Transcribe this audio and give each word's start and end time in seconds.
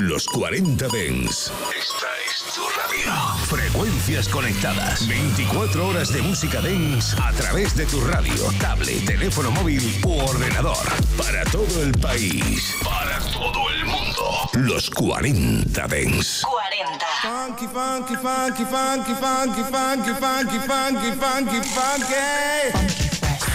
Los 0.00 0.26
40 0.28 0.88
Dens. 0.88 1.52
Esta 1.78 2.06
es 2.26 2.54
tu 2.54 2.62
radio. 2.62 3.12
Frecuencias 3.44 4.30
conectadas. 4.30 5.06
24 5.06 5.88
horas 5.88 6.10
de 6.10 6.22
música 6.22 6.62
dance 6.62 7.14
a 7.22 7.30
través 7.32 7.76
de 7.76 7.84
tu 7.84 8.00
radio, 8.06 8.50
tablet, 8.58 9.04
teléfono 9.04 9.50
móvil 9.50 9.82
u 10.02 10.20
ordenador. 10.20 10.78
Para 11.18 11.44
todo 11.50 11.82
el 11.82 11.92
país. 11.92 12.76
Para 12.82 13.18
todo 13.30 13.68
el 13.68 13.84
mundo. 13.84 14.48
Los 14.54 14.88
40 14.88 15.86
Dens. 15.88 16.46
40. 16.48 17.06
Funky, 17.20 17.66
funky, 17.66 18.16
funky, 18.16 18.64
funky, 18.64 19.14
funky, 19.20 19.62
funky, 19.64 20.12
funky, 20.14 20.58
funky, 20.60 21.12
funky, 21.12 21.60
funky. 21.68 22.79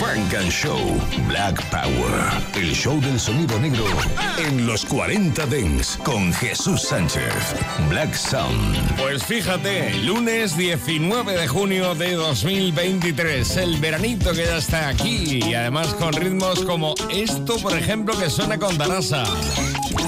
Frank 0.05 0.35
and 0.35 0.51
Show 0.51 0.77
Black 1.27 1.59
Power. 1.71 2.13
El 2.53 2.75
show 2.75 3.01
del 3.01 3.19
sonido 3.19 3.59
negro 3.59 3.83
en 4.37 4.67
los 4.67 4.85
40 4.85 5.47
Dents 5.47 5.97
con 6.03 6.31
Jesús 6.31 6.83
Sánchez. 6.83 7.55
Black 7.89 8.13
Sound. 8.13 8.97
Pues 8.97 9.23
fíjate, 9.23 9.95
lunes 10.03 10.55
19 10.55 11.33
de 11.33 11.47
junio 11.47 11.95
de 11.95 12.13
2023, 12.13 13.57
el 13.57 13.79
veranito 13.79 14.31
que 14.33 14.45
ya 14.45 14.57
está 14.57 14.89
aquí 14.89 15.39
y 15.43 15.55
además 15.55 15.87
con 15.95 16.13
ritmos 16.13 16.63
como 16.63 16.93
esto, 17.09 17.57
por 17.57 17.73
ejemplo, 17.75 18.15
que 18.15 18.29
suena 18.29 18.59
con 18.59 18.77
Darasa. 18.77 19.25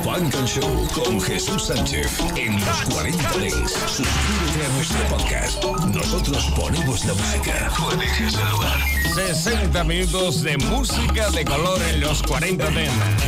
Frank 0.03 0.35
and 0.35 0.47
Show 0.47 0.87
con 0.93 1.19
Jesús 1.19 1.65
Sánchez 1.65 2.19
en 2.35 2.53
los 2.53 2.81
40 2.93 3.31
Dents. 3.39 3.73
Suscríbete 3.87 4.63
a 4.63 4.69
nuestro 4.75 5.17
podcast. 5.17 5.63
Nosotros 5.91 6.45
ponemos 6.55 7.03
la 7.03 7.13
música. 7.15 7.71
Tú 7.75 7.91
eliges 7.91 8.35
el 8.35 8.49
lugar. 8.51 9.06
60 9.17 9.83
minutos 9.83 10.43
de 10.43 10.57
música 10.57 11.29
de 11.31 11.43
color 11.43 11.81
en 11.89 12.01
los 12.01 12.21
40 12.21 12.69
Dents. 12.69 13.27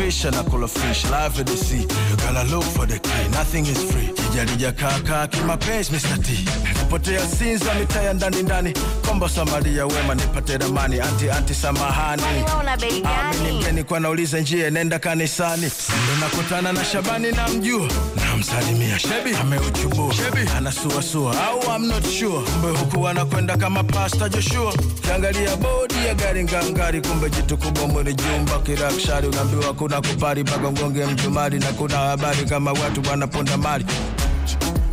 Fish 0.00 0.24
and 0.24 0.34
I 0.34 0.42
call 0.44 0.64
a 0.64 0.68
fish, 0.68 1.04
live 1.10 1.38
in 1.38 1.44
the 1.44 1.56
sea. 1.56 1.82
You 1.82 2.16
gotta 2.16 2.44
look 2.50 2.64
for 2.64 2.86
the 2.86 2.98
key, 2.98 3.28
nothing 3.32 3.66
is 3.66 3.82
free. 3.92 4.08
Kijarija 4.16 4.72
kaka 4.72 5.26
kimapenzi 5.28 5.92
Mr. 5.92 6.18
T. 6.24 6.48
Kupotea 6.80 7.26
sinza 7.26 7.74
mitaya 7.74 8.12
ndani 8.14 8.42
ndani. 8.42 8.72
Kombo 9.06 9.28
Samaria 9.28 9.86
wema 9.86 10.14
nipate 10.14 10.58
ramani. 10.58 11.00
Anti 11.00 11.30
anti 11.30 11.54
samahani. 11.54 12.22
Amini 12.22 13.00
gani? 13.00 13.58
mgeni 13.58 13.84
kwa 13.84 14.00
nauliza 14.00 14.40
njie 14.40 14.70
nenda 14.70 14.98
kanisani. 14.98 15.66
Ndo 15.66 16.16
nakutana 16.26 16.72
na 16.72 16.84
Shabani 16.84 17.32
na 17.32 17.48
mjua. 17.48 17.88
Namsalimia 18.16 18.98
Shebi 18.98 19.34
ameuchubua. 19.40 20.14
Shebi 20.14 20.50
anasuasua 20.56 21.34
au 21.48 21.60
I'm 21.76 21.86
not 21.88 22.04
sure. 22.06 22.40
Kumbe 22.50 22.78
huku 22.78 23.08
anakwenda 23.08 23.56
kama 23.56 23.84
pasta 23.84 24.28
Joshua. 24.28 24.74
Kiangalia 25.02 25.56
bodi 25.56 25.94
ya 26.06 26.14
gari 26.14 26.44
ngangari, 26.44 27.00
kumbe 27.00 27.30
jitu 27.30 27.56
kubwa 27.58 27.86
mwili 27.86 28.14
jumba 28.14 28.58
kirakshari. 28.58 29.28
Unaambiwa 29.28 29.74
kuna 29.74 29.89
kupari 29.96 30.42
mpaka 30.42 30.70
ngonge 30.72 31.06
mjumari, 31.06 31.58
na 31.58 31.66
kuna 31.72 31.96
habari 31.96 32.44
kama 32.44 32.72
watu 32.72 33.02
wanaponda 33.10 33.56
mali. 33.56 33.84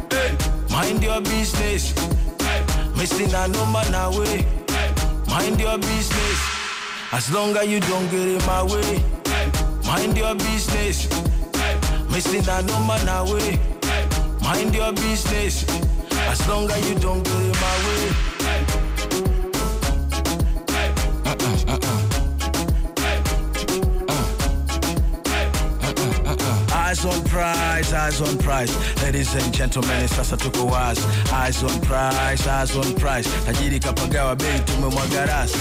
Hey, 0.09 0.31
mind 0.69 1.03
your 1.03 1.21
business. 1.21 1.93
Missing 2.97 3.33
a 3.35 3.47
number 3.47 3.85
na 3.91 4.09
way. 4.09 4.45
Mind 5.27 5.59
your 5.59 5.77
business. 5.77 6.39
As 7.11 7.29
long 7.31 7.55
as 7.57 7.67
you 7.67 7.79
don't 7.79 8.09
get 8.09 8.27
in 8.27 8.41
my 8.45 8.63
way. 8.63 9.03
Mind 9.85 10.17
your 10.17 10.35
business. 10.35 11.07
Missing 12.11 12.47
a 12.49 12.61
number 12.63 12.99
na 13.05 13.23
way. 13.23 13.59
Mind 14.41 14.73
your 14.75 14.91
business. 14.93 15.65
As 16.31 16.47
long 16.47 16.69
as 16.71 16.89
you 16.89 16.95
don't 16.99 17.23
get 17.23 17.41
in 17.41 17.51
eyes 27.97 28.21
on 28.21 28.37
price. 28.37 28.73
Ladies 29.03 29.33
and 29.35 29.53
gentlemen, 29.53 30.07
sasa 30.07 30.37
tuko 30.37 30.65
wazi. 30.71 31.01
Eyes 31.33 31.63
on 31.63 31.79
price, 31.81 32.47
eyes 32.47 32.75
on 32.75 32.93
price. 32.95 33.27
Tajiri 33.45 33.79
kapagawa 33.79 34.35
bei 34.37 34.59
tumemwaga 34.65 35.25
rasi. 35.25 35.59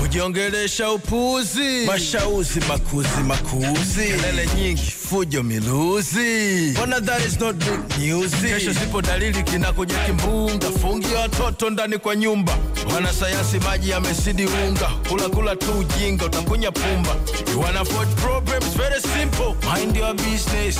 kujiongelesha 0.00 0.90
upuzi, 0.90 1.86
mashauzi 1.86 2.60
makuzi 2.68 3.08
makuzi, 3.26 4.04
kelele 4.04 4.48
nyingi, 4.56 4.82
fujo 4.82 5.42
miluzi. 5.42 6.70
Mbona 6.70 7.00
that 7.00 7.24
is 7.26 7.40
not 7.40 7.56
big 7.56 7.98
news? 7.98 8.30
Kesho 8.34 8.72
zipo 8.72 9.02
dalili 9.02 9.42
kinakuja 9.42 9.94
kimbunga, 10.06 10.70
fungi 10.70 11.14
watoto 11.14 11.70
ndani 11.70 11.98
kwa 11.98 12.16
nyumba. 12.16 12.56
Wanasayansi 12.94 13.58
maji 13.60 13.90
yamesidi 13.90 14.46
unga, 14.46 14.88
kula 15.08 15.28
kula 15.28 15.56
tu 15.56 15.78
ujinga, 15.78 16.24
utakunya 16.24 16.70
pumba. 16.72 17.14
You 17.52 17.60
wanna 17.60 17.80
avoid 17.80 18.08
problems, 18.16 18.74
very 18.74 19.00
simple. 19.00 19.56
Mind 19.64 19.96
your 19.96 20.14
business. 20.14 20.76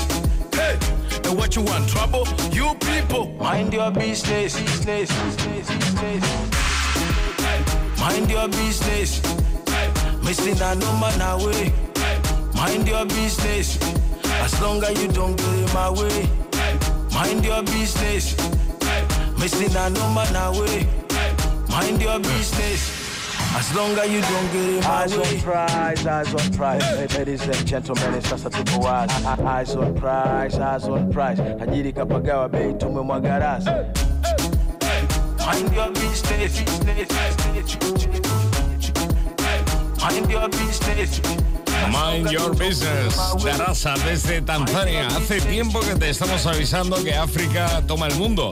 Hey, 0.52 0.76
and 1.24 1.36
what 1.38 1.54
you 1.56 1.62
want, 1.62 1.88
trouble? 1.88 2.26
You 2.52 2.74
people, 2.80 3.26
mind 3.40 3.72
your 3.72 3.90
business. 3.90 4.54
business, 4.58 5.10
business, 5.10 5.68
business. 5.68 6.24
Mind 8.00 8.30
your 8.30 8.48
business. 8.48 9.20
Missing 10.24 10.60
a 10.62 10.74
number 10.74 11.12
na 11.18 11.36
way. 11.36 11.72
Mind 12.54 12.88
your 12.88 13.04
business. 13.06 13.78
As 14.42 14.60
long 14.60 14.82
as 14.84 15.00
you 15.02 15.08
don't 15.08 15.36
get 15.36 15.54
in 15.54 15.72
my 15.74 15.90
way. 15.90 16.28
Mind 17.12 17.44
your 17.44 17.62
business. 17.62 18.34
Missing 19.38 19.76
a 19.76 19.90
number 19.90 20.26
na 20.32 20.50
way. 20.52 20.88
Mind 21.70 22.02
your 22.02 22.18
business. 22.18 22.90
As 23.56 23.74
long 23.74 23.98
as 23.98 24.10
you 24.10 24.20
don't 24.20 24.52
get 24.52 24.68
in 24.68 24.80
my 24.80 24.90
eyes 24.90 25.16
way. 25.16 25.36
on 25.36 25.40
prize, 25.40 26.06
eyes 26.06 26.34
on 26.34 26.52
prize. 26.52 27.14
Ladies 27.16 27.42
and 27.42 27.66
gentlemen, 27.66 28.20
sasa 28.22 28.50
tuko 28.50 28.82
wazi. 28.82 29.24
Eyes 29.46 29.76
on 29.76 29.94
prize, 29.94 30.58
eyes 30.58 30.84
on 30.84 31.12
prize. 31.12 31.38
Tajiri 31.38 31.92
kapagawa 31.92 32.50
bei 32.50 32.74
tumemwaga 32.74 33.38
rasi. 33.38 33.70
Mind 35.46 35.72
your 35.74 35.90
business. 35.92 36.62
Mind 40.02 40.30
your 40.30 40.48
business. 40.48 41.20
Mind 41.90 42.30
your 42.30 42.54
business. 42.54 43.16
Darasa 43.42 43.94
desde 44.04 44.42
Tanzania. 44.42 45.08
Hace 45.10 45.40
tiempo 45.40 45.80
que 45.80 45.94
te 45.94 46.10
estamos 46.10 46.46
avisando 46.46 47.02
que 47.02 47.14
África 47.14 47.82
toma 47.86 48.06
el 48.06 48.16
mundo. 48.16 48.50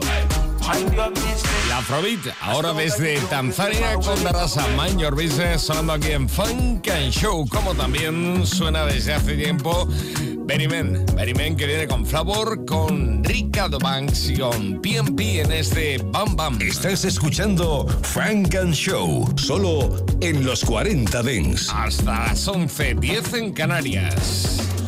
Mind 0.67 0.93
your 0.93 1.09
business. 1.11 1.58
La 1.69 1.77
Afrobeat, 1.77 2.19
ahora 2.41 2.73
desde 2.73 3.19
Tanzania 3.29 3.93
con 3.93 4.23
Darasa 4.23 4.65
Mind 4.69 4.99
Your 4.99 5.13
Business, 5.13 5.61
sonando 5.61 5.93
aquí 5.93 6.11
en 6.11 6.27
Funk 6.27 6.87
and 6.89 7.11
Show, 7.11 7.47
como 7.47 7.75
también 7.75 8.43
suena 8.45 8.85
desde 8.85 9.13
hace 9.13 9.35
tiempo 9.35 9.87
Benny 10.49 10.67
Men. 10.67 11.05
Benny 11.15 11.35
Men 11.35 11.55
que 11.55 11.67
viene 11.67 11.87
con 11.87 12.07
Flavor, 12.07 12.65
con 12.65 13.23
Ricardo 13.23 13.77
Banks 13.77 14.31
y 14.31 14.37
con 14.39 14.81
PMP 14.81 15.41
en 15.41 15.51
este 15.51 15.99
Bam 16.05 16.35
Bam. 16.35 16.59
Estás 16.59 17.05
escuchando 17.05 17.85
Frank 18.01 18.55
and 18.55 18.73
Show, 18.73 19.31
solo 19.37 20.03
en 20.21 20.43
los 20.43 20.65
40 20.65 21.21
Dents. 21.21 21.69
Hasta 21.71 22.29
las 22.29 22.47
11.10 22.47 23.37
en 23.37 23.53
Canarias. 23.53 24.78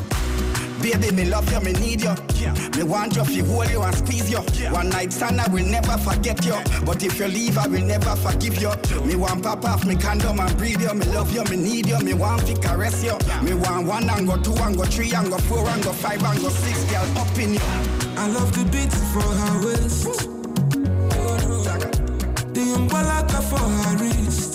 Baby, 0.81 1.11
me 1.11 1.25
love 1.25 1.51
you, 1.51 1.59
me 1.61 1.73
need 1.73 2.01
you. 2.01 2.15
Yeah. 2.35 2.53
Me 2.75 2.83
want 2.83 3.15
you, 3.15 3.23
feel 3.23 3.45
hold 3.45 3.69
you 3.69 3.81
and 3.83 3.95
squeeze 3.95 4.31
you. 4.31 4.43
Yeah. 4.53 4.73
One 4.73 4.89
night 4.89 5.13
stand, 5.13 5.39
I 5.39 5.47
will 5.49 5.65
never 5.65 5.95
forget 5.99 6.43
you. 6.43 6.57
But 6.83 7.03
if 7.03 7.19
you 7.19 7.27
leave, 7.27 7.57
I 7.57 7.67
will 7.67 7.85
never 7.85 8.15
forgive 8.15 8.59
you. 8.59 8.71
Me 9.05 9.15
want 9.15 9.43
pop 9.43 9.63
off, 9.63 9.85
me 9.85 9.95
condom 9.95 10.39
and 10.39 10.57
breathe 10.57 10.81
you. 10.81 10.93
Me 10.93 11.05
love 11.07 11.31
you, 11.31 11.43
me 11.45 11.57
need 11.57 11.85
you. 11.85 11.99
Me 11.99 12.15
want 12.15 12.47
to 12.47 12.55
caress 12.55 13.03
you. 13.03 13.15
Me 13.43 13.53
want 13.53 13.85
one 13.85 14.09
and 14.09 14.27
go 14.27 14.37
two 14.37 14.55
and 14.63 14.75
go 14.75 14.83
three 14.85 15.13
and 15.13 15.29
go 15.29 15.37
four 15.37 15.67
and 15.69 15.83
go 15.83 15.93
five 15.93 16.23
and 16.23 16.41
go 16.41 16.49
six, 16.49 16.83
girl, 16.85 17.17
up 17.19 17.37
in 17.37 17.53
you. 17.53 17.59
I 18.17 18.27
love 18.27 18.51
the 18.53 18.65
beat 18.71 18.91
for 19.13 19.21
her 19.21 19.65
waist. 19.65 20.29
The 22.53 22.73
umbrella 22.75 23.27
for 23.49 23.59
her 23.59 23.97
wrist. 23.97 24.50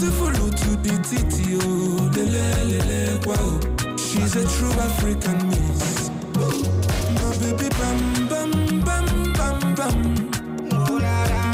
Beautiful 0.00 0.32
to 0.32 0.70
the 0.76 0.96
titty, 1.04 1.58
oh, 1.60 2.08
lele, 2.16 3.20
wow. 3.26 3.96
She's 3.98 4.34
a 4.34 4.48
true 4.48 4.72
African 4.80 5.46
miss. 5.48 6.08
My 7.20 7.36
baby 7.36 7.68
bam 7.68 7.98
bam 8.26 8.50
bam 8.80 9.06
bam 9.34 9.58
bam. 9.74 9.96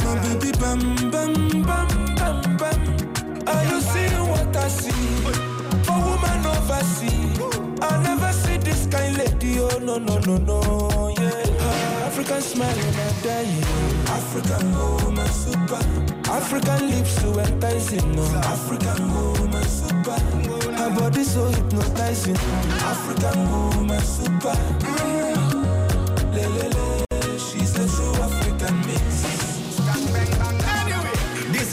My 0.04 0.14
baby 0.22 0.52
bam 0.60 0.80
bam 1.10 1.32
bam 1.64 1.88
bam 2.14 2.56
bam. 2.56 2.80
Are 3.48 3.64
you 3.64 3.80
seeing 3.80 4.28
what 4.28 4.56
I 4.56 4.68
see? 4.68 5.10
For 5.82 5.98
woman 6.06 6.46
overseas, 6.46 7.40
I 7.82 8.00
never 8.04 8.32
see 8.32 8.58
this 8.58 8.86
kind 8.86 9.18
lady. 9.18 9.58
Oh 9.58 9.78
no 9.82 9.98
no 9.98 10.18
no 10.20 10.36
no, 10.36 11.14
yeah. 11.18 11.25
African 12.18 12.40
smile 12.40 12.78
and 12.78 12.96
I 12.96 13.12
die. 13.20 13.60
African 14.08 14.72
woman 14.72 15.28
super. 15.28 15.82
African 16.30 16.88
lips 16.88 17.20
so 17.20 17.38
enticing. 17.38 18.16
No. 18.16 18.24
African 18.36 19.12
woman 19.12 19.62
super. 19.64 20.18
Her 20.78 20.90
body 20.98 21.24
so 21.24 21.44
hypnotizing. 21.44 22.38
African 22.88 23.38
woman 23.50 24.00
super. 24.00 24.56
Le, 26.32 26.48
le, 26.56 26.68
le, 26.70 27.38
she's 27.38 27.76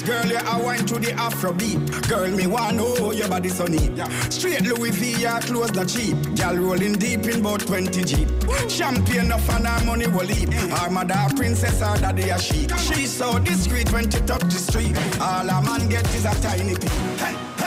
I 0.10 0.62
went 0.62 0.88
to 0.90 0.96
the 1.00 1.12
Afrobeat. 1.14 2.10
Girl, 2.10 2.30
me 2.30 2.46
want 2.46 2.76
know 2.76 3.12
your 3.12 3.30
body 3.30 3.50
so 3.50 3.66
neat. 3.66 3.98
Straight 4.30 4.62
Louis 4.64 4.92
V, 4.92 5.22
your 5.22 5.40
clothes 5.40 5.74
not 5.74 5.88
cheap. 5.88 6.18
Girl 6.36 6.58
rolling 6.58 6.94
deep 6.94 7.24
in 7.26 7.40
about 7.40 7.62
20 7.62 8.04
Jeep. 8.04 8.28
Champagne 8.70 9.32
of 9.32 9.50
and 9.50 9.66
her 9.66 9.86
money 9.86 10.08
will 10.08 10.26
leap. 10.26 10.52
Her 10.52 10.90
mother 10.90 11.16
princess, 11.36 11.80
her 11.80 11.98
daddy 11.98 12.30
a 12.30 12.40
sheik. 12.40 12.76
She's 12.78 13.12
so 13.12 13.40
discreet 13.40 13.92
when 13.94 14.10
she 14.12 14.20
touch 14.22 14.44
the 14.44 14.52
street. 14.52 14.98
All 15.22 15.50
a 15.50 15.62
man 15.62 15.88
get 15.88 16.06
is 16.14 16.26
a 16.26 16.34
tiny 16.42 16.76
peep. 16.76 16.92
Hey, 17.18 17.63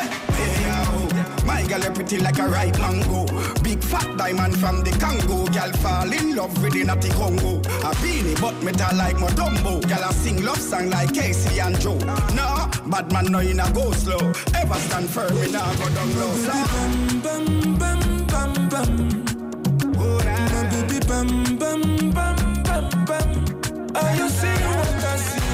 girl 1.67 1.83
a 1.83 1.91
pretty 1.91 2.19
like 2.19 2.39
a 2.39 2.47
ripe 2.49 2.79
mango. 2.79 3.27
Big 3.63 3.83
fat 3.83 4.17
diamond 4.17 4.57
from 4.59 4.83
the 4.83 4.91
Congo. 4.93 5.47
Girl 5.47 5.73
fall 5.83 6.13
in 6.13 6.37
love 6.37 6.63
with 6.63 6.73
the 6.73 6.85
natty 6.85 7.11
Congo. 7.11 7.59
A 7.61 7.93
beanie 8.01 8.41
but 8.41 8.55
metal 8.63 8.97
like 8.97 9.17
Motombo. 9.17 9.81
Girl 9.89 10.09
a 10.09 10.13
sing 10.13 10.45
love 10.45 10.61
song 10.61 10.91
like 10.91 11.13
Casey 11.13 11.61
and 11.61 11.79
Joe. 11.81 11.99
No, 12.35 12.71
bad 12.87 13.13
man 13.13 13.27
no 13.27 13.41
in 13.41 13.61
a 13.61 13.71
go 13.73 13.93
slow. 13.93 14.33
Ever 14.55 14.79
stand 14.87 15.11
firm 15.11 15.37
in 15.39 15.55
a 15.55 15.63
go 15.79 15.89
down 15.95 16.11
low. 16.19 16.33
Bam, 16.47 17.21
bam, 17.21 17.79
bam, 17.79 18.27
bam, 18.27 18.69
bam. 18.69 19.25
Oh, 19.99 20.19
nah. 20.25 20.49
My 20.53 20.63
baby 20.71 21.01
bam, 21.07 21.57
bam, 21.59 22.11
bam, 22.11 22.63
bam, 22.63 23.05
bam. 23.05 23.97
Are 23.97 24.17
you 24.17 24.29
seeing 24.29 24.69
what 24.77 25.05
I 25.05 25.17
see? 25.17 25.51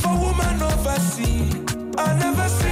For 0.00 0.14
woman 0.18 0.62
overseas. 0.62 1.54
I 1.96 2.18
never 2.18 2.48
see 2.48 2.63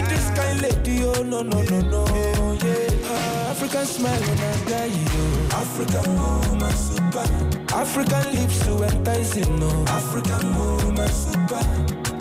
kind 0.52 0.62
lady, 0.62 1.04
oh 1.04 1.22
no, 1.22 1.42
no, 1.42 1.62
no, 1.62 1.80
no, 1.80 2.52
yeah. 2.64 2.88
Ah, 3.04 3.50
African 3.50 3.86
smile 3.86 4.20
when 4.20 4.38
I 4.38 4.64
die, 4.68 4.86
yo. 4.86 5.24
African 5.50 6.16
woman 6.16 6.72
super. 6.72 7.74
African 7.74 8.34
lips 8.34 8.64
so 8.64 8.82
enticing, 8.82 9.58
no. 9.58 9.84
African 9.88 10.54
woman 10.56 11.08
super. 11.08 11.62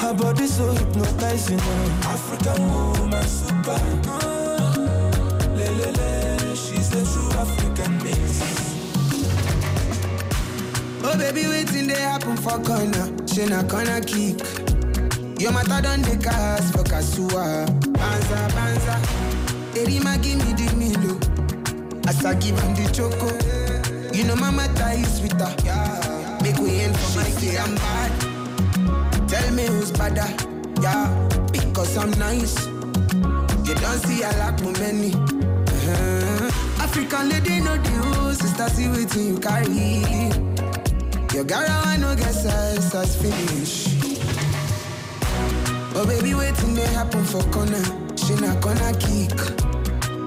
Her 0.01 0.13
body 0.13 0.47
so 0.47 0.71
hypnotizing, 0.71 1.57
no. 1.57 1.75
African 2.03 2.61
woman 2.71 3.23
super. 3.23 3.79
Ah, 4.07 4.75
le, 5.55 5.67
le, 5.79 5.91
le, 5.91 6.55
she's 6.55 6.89
the 6.89 7.03
true 7.11 7.31
African 7.39 7.97
mix. 8.03 8.41
Oh 11.03 11.17
baby, 11.17 11.47
waiting 11.47 11.87
they 11.87 11.99
happen 12.01 12.37
for 12.37 12.59
corner. 12.61 13.07
She 13.27 13.45
na 13.45 13.63
corner 13.63 14.01
kick. 14.01 14.39
Your 15.39 15.51
matter 15.51 15.81
done 15.81 16.03
the 16.03 16.17
cast 16.21 16.71
for 16.73 16.83
Kasua. 16.83 17.90
Banza, 18.01 18.39
banza. 18.55 18.95
Erima 19.79 20.17
give 20.23 20.39
me 20.45 20.53
the 20.53 20.67
milo. 20.75 21.13
As 22.07 22.25
I 22.25 22.33
give 22.35 22.59
him 22.59 22.73
the 22.75 22.89
choco. 22.91 23.29
You 24.15 24.23
know 24.25 24.35
my 24.35 24.49
matter 24.51 24.99
is 24.99 25.17
sweeter. 25.17 25.51
Make 26.43 26.57
we 26.57 26.81
end 26.81 26.97
for 26.97 27.19
my 27.19 27.23
say 27.29 27.57
I'm 27.57 27.75
bad. 27.75 28.11
Tell 29.29 29.51
me 29.53 29.65
who's 29.67 29.91
badder. 29.91 30.27
Yeah, 30.81 31.07
because 31.51 31.95
I'm 31.97 32.11
nice. 32.19 32.65
You 33.65 33.75
don't 33.75 33.99
see 34.05 34.23
I 34.23 34.31
lack 34.39 34.59
my 34.63 34.71
many. 34.79 35.13
Uh-huh. 35.13 36.83
African 36.83 37.29
lady 37.29 37.59
know 37.61 37.77
the 37.77 37.91
rules. 38.17 38.39
Sister 38.39 38.67
see 38.69 38.89
waiting 38.89 39.27
you 39.27 39.39
carry. 39.39 39.93
Your 41.33 41.45
gara 41.45 41.81
I 41.85 41.97
no 41.97 42.15
get 42.15 42.33
size 42.33 42.93
as 42.95 43.15
finish. 43.15 43.90
Oh 45.93 46.05
baby, 46.05 46.33
waiting 46.33 46.73
they 46.73 46.87
happen 46.87 47.23
for 47.25 47.43
corner. 47.51 47.83
She 48.15 48.33
na 48.35 48.55
corner 48.61 48.93
kick. 48.97 49.35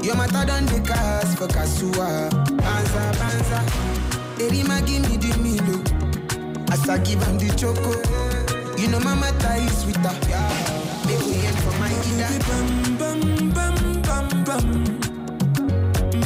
Your 0.05 0.17
matter 0.17 0.45
done 0.47 0.67
the 0.67 0.83
cast 0.87 1.39
for 1.39 1.49
Kasua. 1.49 2.29
Banza, 2.61 3.13
banza. 3.19 3.61
Erima 4.39 4.85
give 4.87 5.09
me 5.09 5.17
the 5.17 5.33
milo. 5.39 5.81
As 6.71 6.87
I 6.89 6.99
give 6.99 7.23
him 7.23 7.39
the 7.39 7.49
choco. 7.57 7.93
You 8.77 8.89
know 8.89 9.01
my 9.01 9.15
matter 9.15 9.55
is 9.65 9.79
sweeter. 9.83 10.13
Make 11.07 11.21
we 11.25 11.47
end 11.47 11.59
for 11.61 11.73
my 11.79 11.89
ida. 11.89 12.29
bam, 12.47 12.97
bam, 12.99 13.51
bam, 13.55 14.03
bam, 14.03 14.45
bam. 14.45 14.67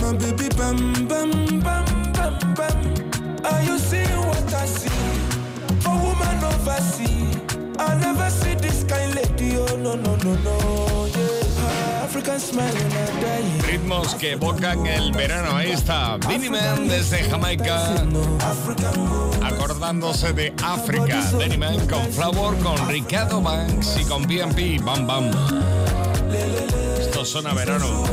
My 0.02 0.12
baby 0.19 0.49
bam, 0.56 1.06
bam, 1.06 1.31
bam, 1.61 2.12
bam, 2.12 2.55
bam. 2.55 3.44
Are 3.44 3.62
you 3.62 3.79
seeing 3.79 4.19
what 4.26 4.52
I 4.52 4.67
see? 4.67 4.88
For 5.82 5.94
woman 5.94 6.43
overseas. 6.43 7.37
I 7.79 7.94
never 8.00 8.31
see 8.31 8.47
no, 9.96 10.17
no, 10.17 10.17
no, 10.17 10.35
no, 10.37 11.06
yeah. 11.08 11.49
Ritmos 13.67 14.14
que 14.14 14.32
evocan 14.32 14.87
el 14.87 15.12
verano. 15.12 15.56
Ahí 15.56 15.73
está 15.73 16.17
Vinnie 16.17 16.50
Man 16.50 16.88
desde 16.88 17.23
Jamaica. 17.25 18.05
Acordándose 19.43 20.32
de 20.32 20.55
África, 20.62 21.31
Benny 21.38 21.58
Man 21.58 21.87
con 21.87 22.06
Flower, 22.12 22.58
con 22.58 22.88
Ricardo 22.88 23.40
Banks 23.40 23.99
y 24.00 24.05
con 24.05 24.23
BNP, 24.26 24.79
Bam 24.82 25.06
Bam. 25.06 25.31
Esto 26.99 27.25
suena 27.25 27.52
verano, 27.55 28.05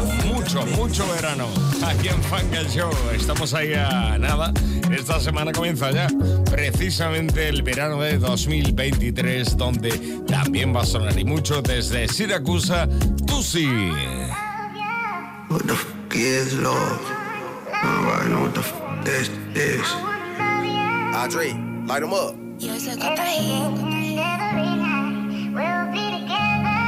mucho, 0.45 0.65
mucho 0.77 1.07
verano. 1.07 1.47
Aquí 1.83 2.07
en 2.07 2.21
Funk 2.23 2.53
and 2.55 2.69
Show, 2.69 2.91
estamos 3.15 3.53
ahí 3.53 3.73
a 3.73 4.17
nada. 4.19 4.53
Esta 4.91 5.19
semana 5.19 5.51
comienza 5.51 5.89
ya 5.91 6.07
precisamente 6.51 7.49
el 7.49 7.63
verano 7.63 7.99
de 8.01 8.19
2023, 8.19 9.57
donde 9.57 9.89
también 10.27 10.75
va 10.75 10.81
a 10.81 10.85
sonar 10.85 11.17
y 11.17 11.25
mucho 11.25 11.61
desde 11.61 12.07
Siracusa, 12.07 12.87
Tusi. 13.25 13.67
What 15.49 15.63
the 15.65 15.73
f 15.73 15.85
is 16.13 16.53
love? 16.53 17.01
Nobody 17.83 18.29
know 18.29 18.43
what 18.43 18.53
the 18.53 18.59
f 18.59 18.73
this 19.03 19.29
is. 19.55 19.81
Andre, 21.15 21.53
light 21.87 22.01
them 22.01 22.13
up. 22.13 22.35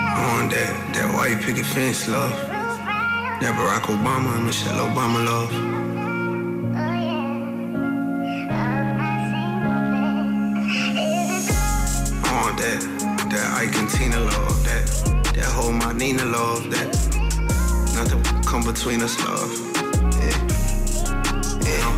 I 0.10 0.20
want 0.34 0.52
that, 0.52 0.94
that 0.94 1.14
white 1.16 1.42
picket 1.42 1.66
fence 1.66 2.08
love. 2.08 2.47
That 3.40 3.54
Barack 3.54 3.82
Obama 3.82 4.36
and 4.36 4.46
Michelle 4.48 4.88
Obama 4.88 5.24
love. 5.24 5.52
I 12.26 12.42
want 12.42 12.58
that, 12.58 12.82
that 13.30 13.54
Ike 13.62 13.76
and 13.78 13.90
Tina 13.92 14.20
love. 14.20 14.64
That, 14.66 14.86
that 15.36 15.46
whole 15.46 15.72
my 15.72 15.94
Nina 15.94 16.26
love. 16.26 16.72
That 16.72 16.88
nothing 17.94 18.24
come 18.42 18.64
between 18.64 19.04
us 19.04 19.16
love. 19.24 19.52
Yeah. 20.18 20.38
Yeah. 21.62 21.98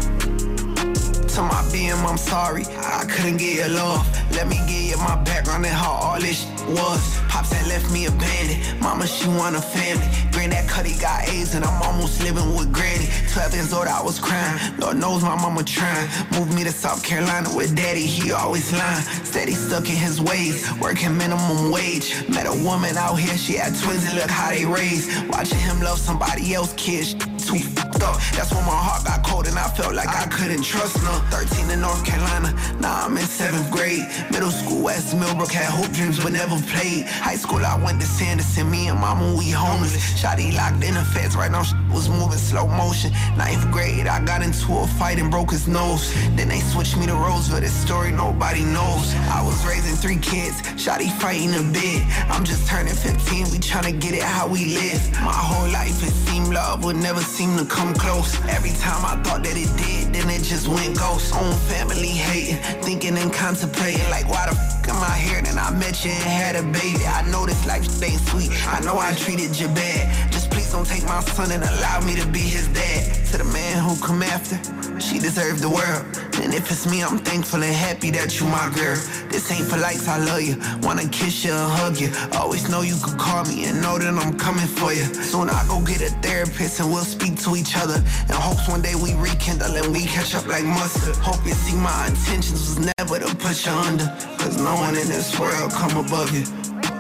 To 1.30 1.42
my 1.42 1.64
BM, 1.72 2.04
I'm 2.04 2.18
sorry, 2.18 2.66
I 2.80 3.06
couldn't 3.10 3.38
get 3.38 3.56
your 3.56 3.70
love. 3.70 4.06
Let 4.40 4.48
me 4.48 4.56
give 4.68 4.96
you 4.96 4.96
my 4.96 5.22
background 5.24 5.66
and 5.66 5.76
how 5.76 5.92
all 5.92 6.18
this 6.18 6.46
was. 6.69 7.19
Pops 7.28 7.50
that 7.50 7.68
left 7.68 7.92
me 7.92 8.06
abandoned. 8.06 8.80
Mama, 8.80 9.06
she 9.06 9.28
want 9.28 9.58
a 9.58 9.62
family. 9.62 10.08
Granddad 10.31 10.66
Cuddy 10.66 10.96
got 10.96 11.28
AIDS 11.28 11.56
and 11.56 11.66
I'm 11.66 11.81
almost 11.84 12.24
living 12.24 12.56
with 12.56 12.72
Granny. 12.72 13.10
12 13.34 13.54
years 13.54 13.74
old, 13.74 13.88
I 13.88 14.02
was 14.02 14.18
crying. 14.18 14.58
Lord 14.78 14.96
knows 14.96 15.24
my 15.24 15.36
mama 15.36 15.62
trying. 15.66 16.08
Moved 16.31 16.54
me 16.54 16.64
to 16.64 16.72
South 16.72 17.04
Carolina 17.04 17.50
with 17.54 17.76
daddy, 17.76 18.06
he 18.06 18.31
always 18.31 18.72
lying. 18.72 19.04
Steady 19.26 19.52
stuck 19.52 19.90
in 19.90 19.98
his 19.98 20.22
ways, 20.22 20.66
working 20.80 21.18
minimum 21.18 21.69
wage. 21.69 22.26
Met 22.30 22.48
a 22.48 22.64
woman 22.64 22.96
out 22.96 23.16
here, 23.16 23.38
she 23.38 23.58
had 23.58 23.76
twins 23.76 24.06
and 24.06 24.16
look 24.16 24.30
how 24.30 24.52
they 24.52 24.64
raised. 24.64 25.10
Watching 25.28 25.60
him 25.60 25.81
love 25.81 26.00
somebody 26.00 26.54
else, 26.54 26.72
kids 26.78 27.14
too 27.46 27.60
f***ed 28.00 28.04
up. 28.04 28.20
That's 28.36 28.52
when 28.54 28.66
my 28.66 28.76
heart 28.76 29.06
got 29.06 29.24
cold 29.24 29.48
and 29.48 29.58
I 29.58 29.68
felt 29.70 29.96
like 29.96 30.10
I 30.10 30.28
couldn't 30.28 30.64
trust 30.64 31.02
none. 31.04 31.22
13 31.32 31.70
in 31.70 31.82
North 31.82 32.06
Carolina, 32.06 32.54
now 32.80 33.06
I'm 33.06 33.18
in 33.18 33.26
seventh 33.26 33.70
grade. 33.72 34.06
Middle 34.32 34.52
school, 34.52 34.84
West 34.84 35.16
Millbrook, 35.16 35.52
had 35.52 35.70
hope 35.70 35.92
dreams 35.92 36.22
but 36.22 36.34
never 36.34 36.58
played. 36.72 37.06
High 37.06 37.36
school, 37.36 37.66
I 37.66 37.82
went 37.84 38.02
to 38.02 38.08
Sanderson, 38.08 38.70
me 38.70 38.88
and 38.88 39.00
mama, 39.00 39.36
we 39.38 39.50
homeless. 39.52 39.96
Shotty 40.22 40.56
locked 40.56 40.84
in 40.84 40.94
the 40.94 41.04
feds, 41.14 41.36
right 41.36 41.52
now 41.52 41.64
was 41.92 42.10
moving 42.10 42.38
slow 42.38 42.68
motion. 42.68 43.12
Ninth 43.38 43.70
grade, 43.72 44.08
I 44.08 44.24
got 44.24 44.42
into 44.42 44.74
a 44.78 44.88
fight 44.88 45.20
and 45.20 45.30
broke 45.32 45.52
his 45.52 45.68
nose. 45.68 46.14
Then 46.36 46.50
they 46.50 46.60
switched 46.60 46.98
me 46.98 47.06
to 47.08 47.16
Roseville, 47.16 47.62
this 47.62 47.74
story 47.74 48.12
nobody 48.12 48.64
knows. 48.64 49.14
I 49.30 49.42
was 49.44 49.66
raising 49.66 49.96
three 49.96 50.18
kids, 50.18 50.62
Shotty 50.80 51.12
fighting 51.20 51.54
a 51.56 51.64
bit. 51.74 52.04
I'm 52.30 52.44
just 52.44 52.68
turning 52.68 52.94
15, 52.94 53.52
we 53.52 53.58
tryna 53.58 54.00
get 54.00 54.14
it 54.14 54.24
how 54.24 54.48
we 54.48 54.66
live. 54.76 55.02
My 55.14 55.34
whole 55.34 55.70
life 55.72 56.02
it 56.04 56.12
seemed 56.12 56.50
love 56.54 56.84
would 56.84 56.96
never 56.96 57.22
seem 57.22 57.58
to 57.58 57.66
come 57.66 57.89
close. 57.96 58.36
Every 58.48 58.72
time 58.72 59.06
I 59.06 59.22
thought 59.24 59.44
that 59.44 59.56
it 59.56 59.72
did, 59.78 60.14
then 60.14 60.30
it 60.30 60.44
just 60.44 60.68
went 60.68 60.98
ghost. 60.98 61.34
Own 61.34 61.54
family 61.72 62.10
hating, 62.10 62.58
thinking 62.84 63.18
and 63.18 63.31
contemplating 63.34 64.08
like 64.10 64.28
why 64.30 64.46
the 64.50 64.56
f 64.58 64.88
am 64.90 65.02
I 65.04 65.18
here? 65.18 65.42
Then 65.42 65.58
I 65.58 65.72
met 65.72 66.04
you 66.04 66.12
and 66.12 66.24
had 66.24 66.56
a 66.56 66.64
baby. 66.64 67.06
I 67.06 67.22
know 67.31 67.46
this 67.46 67.66
life 67.66 67.86
ain't 68.04 68.22
sweet. 68.22 68.52
I 68.68 68.80
know 68.81 68.98
I 68.98 69.14
treated 69.14 69.58
you 69.60 69.68
bad. 69.69 70.31
Just 70.31 70.49
don't 70.71 70.85
take 70.85 71.04
my 71.06 71.21
son 71.21 71.52
and 71.52 71.64
allow 71.64 71.99
me 72.02 72.16
to 72.16 72.28
be 72.28 72.40
his 72.40 72.68
dad. 72.69 73.26
To 73.31 73.38
the 73.38 73.44
man 73.45 73.83
who 73.83 73.95
come 74.06 74.21
after, 74.21 74.57
she 74.99 75.19
deserved 75.19 75.61
the 75.61 75.69
world. 75.69 76.06
And 76.42 76.54
if 76.54 76.71
it's 76.71 76.85
me, 76.85 77.04
I'm 77.04 77.18
thankful 77.19 77.64
and 77.64 77.73
happy 77.73 78.11
that 78.11 78.40
you 78.40 78.45
my 78.47 78.69
girl. 78.76 78.95
This 79.30 79.52
ain't 79.52 79.68
for 79.68 79.78
likes, 79.78 80.07
I 80.07 80.18
love 80.18 80.42
you. 80.42 80.57
Wanna 80.81 81.07
kiss 81.09 81.44
you 81.45 81.52
and 81.52 81.71
hug 81.71 81.99
you. 81.99 82.09
Always 82.33 82.69
know 82.69 82.81
you 82.81 82.95
could 83.02 83.18
call 83.18 83.45
me 83.45 83.66
and 83.66 83.81
know 83.81 83.97
that 83.97 84.14
I'm 84.14 84.38
coming 84.38 84.68
for 84.68 84.94
you. 84.94 85.06
Soon 85.23 85.49
I 85.49 85.66
go 85.68 85.81
get 85.81 86.02
a 86.02 86.11
therapist 86.21 86.80
and 86.80 86.92
we'll 86.92 87.04
speak 87.06 87.38
to 87.44 87.56
each 87.56 87.76
other. 87.76 87.97
In 88.30 88.35
hopes 88.35 88.68
one 88.68 88.81
day 88.81 88.95
we 88.95 89.14
rekindle 89.16 89.76
and 89.76 89.92
we 89.94 90.06
catch 90.06 90.35
up 90.35 90.47
like 90.47 90.64
mustard. 90.64 91.16
Hope 91.18 91.45
you 91.45 91.54
see 91.54 91.76
my 91.76 92.07
intentions 92.07 92.61
was 92.61 92.94
never 92.97 93.19
to 93.19 93.35
put 93.35 93.66
you 93.66 93.71
under. 93.71 94.07
Cause 94.38 94.57
no 94.57 94.76
one 94.76 94.95
in 94.95 95.07
this 95.07 95.40
world 95.40 95.71
come 95.71 95.97
above 95.97 96.33
you. 96.33 96.45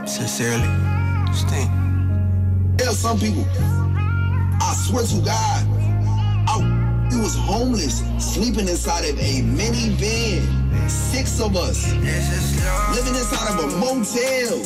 Sincerely, 0.05 0.69
Sting. 1.33 1.78
Tell 2.79 2.93
some 2.93 3.19
people, 3.19 3.45
I 4.61 4.73
swear 4.87 5.03
to 5.03 5.19
God, 5.25 5.67
I, 6.47 7.09
we 7.11 7.19
was 7.19 7.35
homeless, 7.35 8.03
sleeping 8.19 8.69
inside 8.69 9.03
of 9.03 9.19
a 9.19 9.41
minivan. 9.41 10.89
Six 10.89 11.41
of 11.41 11.57
us. 11.57 11.91
Living 11.91 13.15
inside 13.15 13.59
of 13.59 13.65
a 13.65 13.77
motel. 13.79 14.59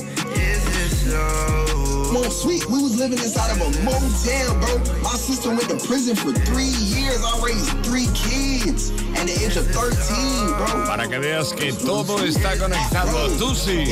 Sweet, 2.22 2.70
we 2.70 2.82
was 2.82 2.96
living 3.00 3.18
inside 3.18 3.50
of 3.52 3.62
a 3.62 3.82
motel, 3.82 4.54
bro. 4.60 4.78
My 5.02 5.16
sister 5.18 5.50
went 5.50 5.68
to 5.70 5.78
prison 5.88 6.16
for 6.16 6.32
three 6.32 6.70
years. 6.70 7.24
I 7.26 7.42
raised 7.44 7.72
three 7.84 8.06
kids 8.14 8.92
at 9.18 9.26
the 9.26 9.34
age 9.44 9.58
of 9.58 9.66
13, 9.66 10.48
bro. 10.54 10.86
Para 10.86 11.08
que 11.08 11.18
veas 11.18 11.54
que 11.54 11.74
todo 11.74 12.24
está 12.24 12.56
conectado. 12.60 13.30
Tusi. 13.40 13.86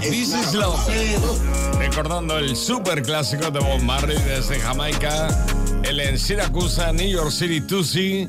This 0.00 0.34
is 0.34 0.54
love. 0.54 0.80
Recordando 1.78 2.38
el 2.38 2.56
super 2.56 3.02
clásico 3.02 3.52
de 3.52 3.60
Bob 3.60 3.82
Marley 3.82 4.18
desde 4.18 4.58
Jamaica. 4.58 5.28
El 5.84 6.00
en 6.00 6.18
Siracusa, 6.18 6.92
New 6.92 7.08
York 7.08 7.30
City, 7.30 7.60
Tusi. 7.60 8.28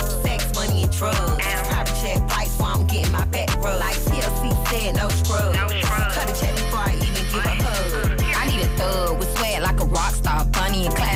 sex, 1.01 1.19
money, 1.19 1.43
and 1.43 1.67
drugs. 1.67 1.67
Private 1.67 1.95
check 2.01 2.29
flights 2.29 2.57
while 2.59 2.79
I'm 2.79 2.87
getting 2.87 3.11
my 3.11 3.25
back 3.25 3.49
rubbed. 3.57 3.79
Like 3.79 3.95
TLC 3.95 4.67
said, 4.67 4.95
no 4.95 5.09
scrub. 5.09 5.53
Cut 5.53 6.29
a 6.29 6.39
check 6.39 6.70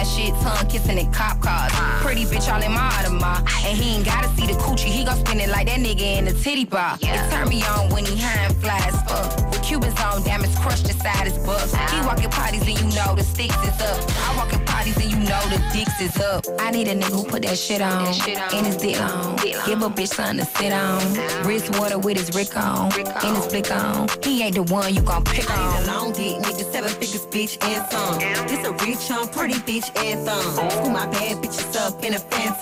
And 0.05 0.13
class 0.13 0.15
shit, 0.15 0.33
tongue 0.41 0.67
kissing 0.69 0.97
in 0.97 1.11
cop 1.11 1.41
cars. 1.41 1.71
Pretty 2.01 2.25
bitch 2.25 2.51
all 2.51 2.61
in 2.61 2.71
my 2.71 2.89
Audemars. 2.91 3.39
And 3.65 3.77
he 3.77 3.95
ain't 3.95 4.05
gotta 4.05 4.27
see 4.35 4.47
the 4.47 4.53
coochie, 4.53 4.91
he 4.91 5.03
gon' 5.03 5.17
spin 5.17 5.39
it 5.39 5.49
like 5.49 5.67
that 5.67 5.79
nigga 5.79 6.17
in 6.17 6.25
the 6.25 6.33
titty 6.33 6.65
bar. 6.65 6.97
It 7.01 7.31
turn 7.31 7.49
me 7.49 7.63
on 7.63 7.89
when 7.91 8.05
he 8.05 8.17
high 8.17 8.45
and 8.45 8.55
fly 8.57 8.77
as 8.85 9.01
fuck. 9.03 9.51
With 9.51 9.63
Cubans 9.63 9.99
on 10.01 10.23
damage, 10.23 10.55
crushed 10.55 10.87
inside 10.89 11.27
his 11.27 11.37
buff. 11.39 11.71
He 11.71 11.77
ah. 11.79 12.03
walking 12.05 12.29
parties 12.29 12.67
and 12.67 12.77
you 12.79 12.95
know 12.95 13.15
the 13.15 13.23
sticks 13.23 13.55
is 13.63 13.81
up. 13.81 14.03
I 14.25 14.37
walk 14.37 14.53
in 14.53 14.63
parties 14.65 14.97
and 14.97 15.11
you 15.11 15.19
know 15.19 15.41
the 15.49 15.57
dicks 15.73 15.99
is 16.01 16.17
up. 16.21 16.45
I 16.59 16.71
need 16.71 16.87
a 16.87 16.95
nigga 16.95 17.11
who 17.11 17.23
put 17.23 17.43
that 17.43 17.57
shit 17.57 17.81
on. 17.81 18.05
And 18.05 18.65
his 18.65 18.77
dick 18.77 18.99
on. 18.99 19.35
Give 19.37 19.81
a 19.81 19.89
bitch 19.89 20.13
something 20.13 20.45
to 20.45 20.45
sit 20.45 20.71
on. 20.71 21.47
Wrist 21.47 21.77
water 21.79 21.97
with 21.97 22.17
his 22.17 22.35
Rick 22.35 22.55
on. 22.57 22.91
And 22.93 23.37
his 23.37 23.45
flick 23.47 23.71
on. 23.71 24.07
He 24.23 24.43
ain't 24.43 24.55
the 24.55 24.63
one 24.63 24.93
you 24.93 25.01
gon' 25.01 25.23
pick 25.23 25.49
I 25.49 25.55
on. 25.55 25.83
need 25.83 25.89
a 25.89 25.91
long 25.91 26.13
dick, 26.13 26.37
nigga, 26.43 26.71
seven 26.71 26.89
figures, 26.91 27.25
bitch, 27.27 27.57
and 27.63 27.81
some. 27.91 28.19
This 28.47 28.65
a 28.65 28.71
rich 28.85 29.11
on 29.11 29.27
pretty 29.29 29.55
bitch 29.65 29.94
and 29.97 30.25
thumb. 30.25 30.43
School 30.53 30.89
my 30.89 31.05
bad 31.07 31.37
bitches 31.37 31.75
up 31.75 32.03
in 32.03 32.13
a 32.13 32.19
phantom. 32.19 32.55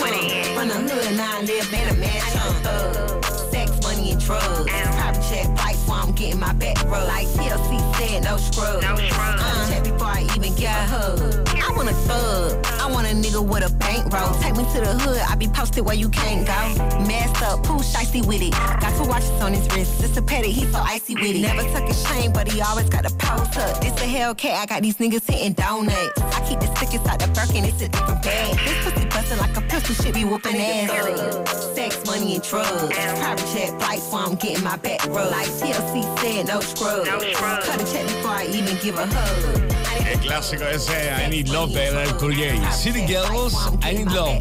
Run 0.56 0.70
a 0.70 0.74
hood, 0.74 1.18
now 1.18 1.38
I 1.38 1.42
live 1.42 1.74
in 1.74 1.90
a 1.90 1.94
mansion. 2.00 3.52
Sex, 3.52 3.82
money, 3.82 4.12
and 4.12 4.22
drugs. 4.22 4.63
I'm 6.04 6.12
getting 6.12 6.40
my 6.40 6.54
back 6.54 6.84
rubbed. 6.84 7.08
Like 7.08 7.28
TLC 7.28 7.80
said, 7.96 8.24
no 8.24 8.36
scrub. 8.38 8.82
No 8.82 8.96
scrub. 8.96 9.40
Uh, 9.40 9.70
check 9.70 9.84
before 9.86 10.08
I 10.08 10.28
even 10.36 10.54
get 10.56 10.76
a 10.76 10.86
hug. 10.86 11.48
I 11.64 11.76
want 11.76 11.90
a 11.90 11.94
thug. 11.94 12.66
I 12.84 12.92
want 12.92 13.08
a 13.08 13.12
nigga 13.12 13.42
with 13.42 13.64
a 13.64 13.74
bankroll. 13.76 14.34
Take 14.42 14.58
me 14.58 14.66
to 14.74 14.82
the 14.82 14.94
hood, 15.00 15.22
I 15.30 15.36
be 15.36 15.48
posted 15.48 15.86
where 15.86 15.96
you 15.96 16.10
can't 16.10 16.46
go. 16.46 16.62
Messed 17.08 17.42
up, 17.42 17.64
pooh 17.64 17.80
shicey 17.80 18.26
with 18.26 18.42
it. 18.42 18.52
Got 18.52 18.92
two 19.02 19.08
watches 19.10 19.30
on 19.42 19.54
his 19.54 19.66
wrist. 19.74 20.02
Just 20.02 20.18
a 20.18 20.22
petty, 20.22 20.52
he 20.52 20.66
so 20.66 20.80
icy 20.80 21.16
with 21.16 21.36
it. 21.36 21.42
Never 21.42 21.64
took 21.72 21.90
a 21.90 21.94
shame, 21.94 22.34
but 22.34 22.52
he 22.52 22.62
always 22.62 22.90
got 22.90 23.06
a 23.06 23.16
post 23.16 23.58
up. 23.58 23.80
This 23.82 23.96
a 24.02 24.06
Hellcat, 24.06 24.56
I 24.56 24.66
got 24.66 24.82
these 24.82 24.98
niggas 24.98 25.30
hitting 25.30 25.54
donuts. 25.54 26.20
I 26.20 26.46
keep 26.48 26.60
the 26.60 26.68
stick 26.76 26.94
inside 26.94 27.22
the 27.22 27.28
Birkin, 27.32 27.64
it's 27.64 27.82
a 27.82 27.88
different 27.88 28.22
bag. 28.22 28.58
This 28.66 28.84
pussy 28.84 29.06
bustin' 29.08 29.38
like 29.40 29.56
a 29.56 29.62
pistol, 29.62 29.96
shit 29.96 30.14
be 30.14 30.26
whooping 30.26 30.58
ass. 30.58 31.74
Sex, 31.76 32.06
money, 32.06 32.36
and 32.36 32.44
drugs. 32.44 32.94
Private 32.94 33.48
jet 33.54 33.70
flights 33.80 34.12
while 34.12 34.28
I'm 34.30 34.36
getting 34.36 34.64
my 34.64 34.76
back 34.78 35.06
rubbed. 35.08 35.32
Like 35.32 35.48
TLC 35.48 35.93
said, 36.02 36.48
no 36.48 36.60
scrub. 36.60 37.06
Cut 37.06 37.82
a 37.82 37.86
check 37.86 38.06
before 38.06 38.32
I 38.32 38.46
even 38.46 38.78
give 38.82 38.98
a 38.98 39.06
hug. 39.06 39.74
El 40.08 40.20
clásico 40.20 40.66
ese 40.66 41.12
I 41.12 41.30
Need 41.30 41.50
Love 41.50 41.72
de 41.74 41.92
LL 41.92 42.18
Cool 42.18 42.36
J. 42.36 42.72
City 42.72 43.06
Girls, 43.06 43.54
I 43.84 43.94
Need 43.94 44.10
Love. 44.12 44.40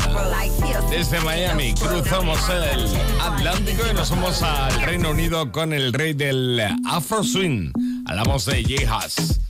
Desde 0.90 1.20
Miami 1.20 1.74
cruzamos 1.74 2.38
el 2.48 2.86
Atlántico 3.20 3.82
y 3.90 3.94
nos 3.94 4.10
vamos 4.10 4.42
al 4.42 4.82
Reino 4.82 5.10
Unido 5.10 5.50
con 5.52 5.72
el 5.72 5.92
rey 5.92 6.14
del 6.14 6.60
Afro 6.86 7.22
Swing. 7.22 7.70
Hablamos 8.06 8.44
de 8.46 8.62
J. 8.62 8.96
Hus. 8.96 9.40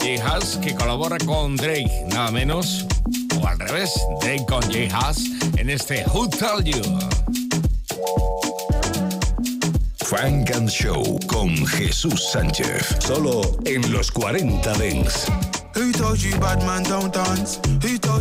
J. 0.00 0.36
Hus 0.36 0.56
que 0.62 0.74
colabora 0.74 1.18
con 1.24 1.56
Drake, 1.56 2.06
nada 2.08 2.30
menos, 2.30 2.86
o 3.40 3.46
al 3.46 3.58
revés, 3.58 3.92
Drake 4.20 4.44
con 4.46 4.62
J. 4.62 4.88
Hus 4.98 5.18
en 5.56 5.70
este 5.70 6.04
Who 6.12 6.28
Told 6.28 6.64
You. 6.64 7.43
Frank 10.16 10.52
and 10.54 10.70
Show 10.70 11.18
con 11.26 11.48
Jesús 11.66 12.30
Sánchez. 12.30 12.98
Solo 13.00 13.40
en 13.64 13.92
los 13.92 14.12
40 14.12 14.72
Dents. 14.78 15.26
Who 15.74 15.90
told 15.90 16.22
you 16.22 16.38
bad 16.38 16.62
man 16.64 16.84
don't 16.84 17.12
dance? 17.12 17.58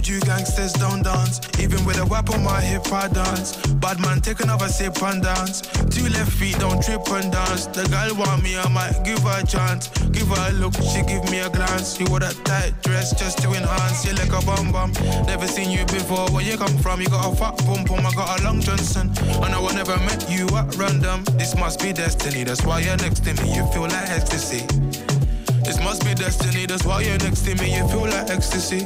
Told 0.04 0.16
you 0.16 0.20
gangsters 0.22 0.74
don't 0.74 1.04
dance? 1.04 1.40
Even 1.60 1.84
with 1.86 1.98
a 2.00 2.06
whip 2.06 2.30
on 2.30 2.44
my 2.44 2.62
hip, 2.62 2.92
I 2.92 3.08
dance. 3.08 3.56
Bad 3.76 4.00
man, 4.02 4.22
take 4.22 4.40
another 4.42 4.68
sip 4.68 5.02
and 5.02 5.22
dance. 5.22 5.62
Two 5.90 6.08
left 6.10 6.32
feet, 6.32 6.58
don't 6.60 6.82
trip 6.84 7.08
and 7.12 7.32
dance. 7.32 7.68
The 7.68 7.88
girl 7.88 8.18
want 8.18 8.44
me, 8.44 8.58
I 8.58 8.68
might 8.70 9.04
give 9.04 9.20
her 9.20 9.40
a 9.42 9.46
chance. 9.46 9.88
Give 10.12 10.28
her 10.28 10.50
a 10.50 10.54
look, 10.54 10.74
she 10.76 11.02
give 11.04 11.24
me 11.32 11.40
a 11.40 11.50
glance. 11.50 11.98
She 11.98 12.04
wore 12.06 12.20
that 12.20 12.36
tight 12.44 12.74
dress 12.82 13.18
just 13.18 13.38
to 13.40 13.50
enhance. 13.50 14.06
You 14.06 14.14
like 14.14 14.34
a 14.34 14.46
bum 14.46 14.72
bum. 14.72 14.92
Never 15.26 15.48
seen 15.48 15.72
you 15.72 15.86
before. 15.86 16.28
Where 16.32 16.44
you 16.44 16.58
come 16.58 16.78
from? 16.80 17.02
You 17.02 17.08
got 17.08 17.32
a 17.32 17.36
fat 17.36 17.58
pum 17.60 17.86
pum. 17.86 18.06
I 18.06 18.12
got 18.14 18.40
a 18.40 18.44
long 18.44 18.62
Johnson. 18.62 19.12
And 19.44 19.54
I 19.56 19.60
will 19.60 19.74
never 19.74 19.98
met 19.98 20.30
you 20.30 20.48
at 20.58 20.76
random. 20.76 21.24
This 21.38 21.56
must 21.56 21.82
be 21.82 21.94
destiny. 21.94 22.44
That's 22.44 22.66
why 22.66 22.80
you're 22.80 22.98
next 22.98 23.24
to 23.26 23.34
me. 23.42 23.56
You 23.56 23.66
feel 23.72 23.84
like 23.84 24.10
ecstasy. 24.10 24.66
This 25.64 25.80
must 25.80 26.04
be 26.04 26.14
destiny, 26.14 26.66
that's 26.66 26.84
why 26.84 27.02
you're 27.02 27.18
next 27.20 27.46
to 27.46 27.56
me, 27.56 27.74
you 27.74 27.88
feel 27.88 28.02
like 28.02 28.30
ecstasy. 28.30 28.86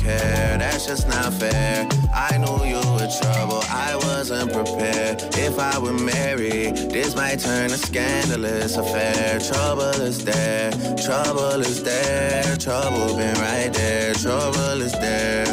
care. 0.01 0.57
That's 0.57 0.85
just 0.85 1.07
not 1.07 1.33
fair. 1.33 1.87
I 2.13 2.37
knew 2.37 2.65
you 2.65 2.81
were 2.93 3.09
trouble, 3.21 3.63
I 3.69 3.95
wasn't 3.95 4.51
prepared. 4.51 5.21
If 5.37 5.59
I 5.59 5.77
were 5.79 5.93
married, 5.93 6.75
this 6.91 7.15
might 7.15 7.39
turn 7.39 7.71
a 7.71 7.77
scandalous 7.77 8.77
affair. 8.77 9.39
Trouble 9.39 9.95
is 10.01 10.23
there, 10.23 10.71
trouble 10.97 11.61
is 11.61 11.83
there, 11.83 12.55
trouble 12.57 13.15
been 13.15 13.35
right 13.35 13.71
there, 13.73 14.13
trouble 14.13 14.81
is 14.81 14.93
there. 14.93 15.45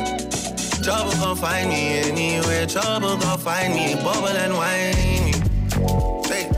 Trouble 0.82 1.12
gon' 1.20 1.36
find 1.36 1.68
me 1.68 1.98
anywhere, 1.98 2.66
trouble 2.66 3.16
gon' 3.18 3.38
find 3.38 3.74
me, 3.74 3.94
bubble 3.96 4.28
and 4.28 4.54
whiny. 4.54 5.32
Hey. 6.28 6.50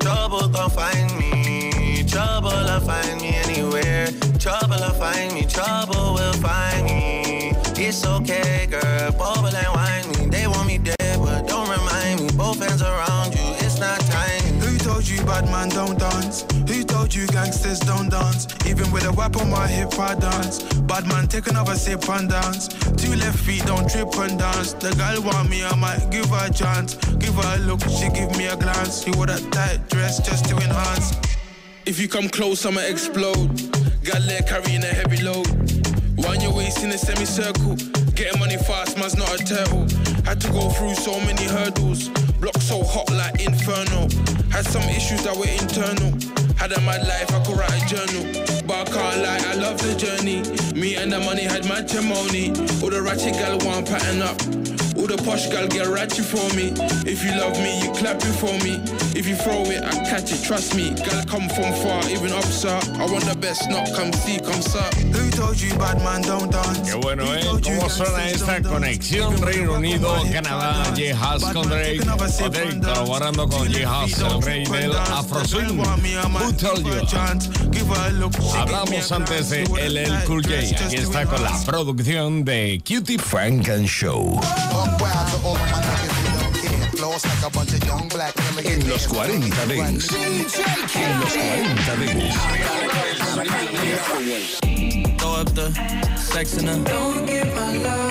Trouble 0.00 0.48
gon' 0.48 0.70
find 0.70 1.16
me, 1.18 2.02
trouble'll 2.04 2.80
find 2.80 3.20
me 3.20 3.45
anywhere. 4.46 4.78
Trouble'll 4.78 4.94
find 4.94 5.34
me, 5.34 5.44
trouble 5.44 6.14
will 6.14 6.32
find 6.34 6.86
me. 6.86 7.52
It's 7.78 8.06
okay, 8.06 8.66
girl, 8.70 9.12
bubble 9.12 9.54
and 9.54 9.66
whine 9.74 10.08
me. 10.18 10.30
They 10.30 10.46
want 10.46 10.66
me 10.66 10.78
dead, 10.78 11.18
but 11.18 11.46
don't 11.46 11.68
remind 11.68 12.20
me. 12.20 12.28
Both 12.36 12.60
hands 12.60 12.82
around 12.82 13.34
you, 13.34 13.54
it's 13.58 13.78
not 13.78 14.00
tiny. 14.00 14.58
Who 14.60 14.78
told 14.78 15.06
you 15.06 15.18
bad 15.24 15.44
man 15.46 15.68
don't 15.68 15.98
dance? 15.98 16.44
Who 16.68 16.84
told 16.84 17.14
you 17.14 17.26
gangsters 17.28 17.80
don't 17.80 18.08
dance. 18.08 18.46
Even 18.66 18.90
with 18.92 19.04
a 19.04 19.12
whip 19.12 19.36
on 19.36 19.50
my 19.50 19.66
hip, 19.66 19.98
I 19.98 20.14
dance. 20.14 20.62
Bad 20.88 21.06
man, 21.06 21.26
take 21.28 21.48
another 21.48 21.74
sip 21.74 22.08
and 22.08 22.28
dance. 22.28 22.68
Two 22.96 23.14
left 23.16 23.38
feet, 23.38 23.64
don't 23.66 23.88
trip 23.90 24.14
and 24.16 24.38
dance. 24.38 24.72
The 24.72 24.94
girl 24.94 25.22
want 25.22 25.50
me, 25.50 25.64
I 25.64 25.74
might 25.76 26.10
give 26.10 26.30
her 26.30 26.46
a 26.46 26.52
chance. 26.52 26.94
Give 27.18 27.34
her 27.34 27.56
a 27.56 27.58
look, 27.58 27.82
she 27.82 28.08
give 28.10 28.36
me 28.38 28.46
a 28.46 28.56
glance. 28.56 29.04
She 29.04 29.10
wore 29.10 29.26
that 29.26 29.42
tight 29.52 29.88
dress 29.88 30.18
just 30.18 30.46
to 30.46 30.56
enhance. 30.56 31.14
If 31.84 32.00
you 32.00 32.08
come 32.08 32.28
close, 32.28 32.64
I'ma 32.66 32.80
explode. 32.80 33.75
Got 34.06 34.22
leg 34.22 34.46
carrying 34.46 34.84
a 34.84 34.86
heavy 34.86 35.20
load. 35.20 35.48
Wind 36.16 36.40
your 36.40 36.54
waist 36.54 36.84
in 36.84 36.92
a 36.92 36.98
semicircle. 36.98 37.74
Getting 38.14 38.38
money 38.38 38.56
fast, 38.56 38.96
man's 38.96 39.16
not 39.16 39.34
a 39.34 39.44
turtle. 39.44 39.82
Had 40.22 40.40
to 40.42 40.48
go 40.52 40.70
through 40.70 40.94
so 40.94 41.18
many 41.26 41.42
hurdles. 41.42 42.10
Block 42.38 42.56
so 42.58 42.84
hot 42.84 43.10
like 43.10 43.40
inferno. 43.44 44.06
Had 44.52 44.64
some 44.64 44.84
issues 44.94 45.24
that 45.24 45.36
were 45.36 45.50
internal. 45.50 46.14
Had 46.54 46.70
a 46.70 46.80
mad 46.82 47.02
life, 47.02 47.34
I 47.34 47.42
could 47.42 47.58
write 47.58 47.82
a 47.82 47.86
journal. 47.90 48.24
But 48.64 48.86
I 48.86 48.92
can't 48.94 49.22
lie, 49.22 49.42
I 49.50 49.54
love 49.56 49.82
the 49.82 49.96
journey. 49.98 50.38
Me 50.80 50.94
and 50.94 51.10
the 51.10 51.18
money 51.18 51.42
had 51.42 51.66
matrimony. 51.66 52.50
All 52.84 52.90
the 52.90 53.02
ratchet 53.02 53.34
gal 53.34 53.58
want 53.66 53.88
pattern 53.88 54.22
up. 54.22 54.38
All 54.94 55.08
the 55.10 55.20
posh 55.26 55.48
gal 55.48 55.66
get 55.66 55.88
ratchet 55.88 56.26
for 56.26 56.46
me. 56.54 56.70
If 57.10 57.24
you 57.24 57.34
love 57.34 57.58
me, 57.58 57.82
you 57.82 57.90
clap 57.90 58.22
for 58.22 58.54
me. 58.62 58.78
If 59.16 59.26
you 59.26 59.34
throw 59.34 59.64
it, 59.64 59.82
I 59.82 60.04
catch 60.04 60.30
it, 60.30 60.44
trust 60.44 60.76
me. 60.76 60.92
Gal 60.92 61.24
come 61.24 61.48
from 61.48 61.72
far, 61.80 62.04
even 62.10 62.32
up, 62.32 62.44
sir. 62.44 62.78
I 63.00 63.06
want 63.10 63.24
the 63.24 63.34
best, 63.34 63.66
not 63.70 63.88
come 63.96 64.12
see, 64.12 64.38
come 64.38 64.60
sir. 64.60 64.84
Who 65.08 65.30
told 65.30 65.58
you 65.58 65.72
bad 65.78 66.02
man 66.04 66.20
don't 66.20 66.52
dance? 66.52 66.84
Qué 66.84 67.00
bueno, 67.00 67.24
¿eh? 67.34 67.40
¿Cómo 67.64 67.88
suena 67.88 68.28
esta 68.28 68.60
conexión 68.60 69.40
Reino 69.40 69.72
Unido, 69.72 70.14
Canadá, 70.30 70.84
J. 70.94 71.16
Haas 71.16 71.42
con 71.44 71.66
Drake? 71.66 72.00
Drake 72.04 72.80
colaborando 72.80 73.48
con 73.48 73.72
J. 73.72 73.88
Haas, 73.88 74.18
el 74.20 74.42
rey 74.42 74.66
del 74.66 74.92
Afro 74.92 75.42
Swing. 75.46 75.78
Who 75.78 76.52
told 76.52 76.84
you? 76.84 76.92
Hablamos 78.54 79.12
antes 79.12 79.48
de 79.48 79.62
LL 79.64 80.24
Cool 80.26 80.42
J. 80.42 80.84
Aquí 80.84 80.96
está 80.96 81.24
con 81.24 81.42
la 81.42 81.58
producción 81.64 82.44
de 82.44 82.82
Cutie 82.86 83.18
Frank 83.18 83.66
and 83.70 83.86
Show. 83.86 84.38
En 88.64 88.88
los 88.88 89.06
40 89.08 89.66
Dents. 89.66 90.12
En 90.12 90.38
los 91.20 91.32
40 91.32 91.96
Dents. 91.96 92.36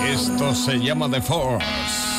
Esto 0.08 0.54
se 0.54 0.78
llama 0.78 1.10
The 1.10 1.20
Force. 1.22 2.16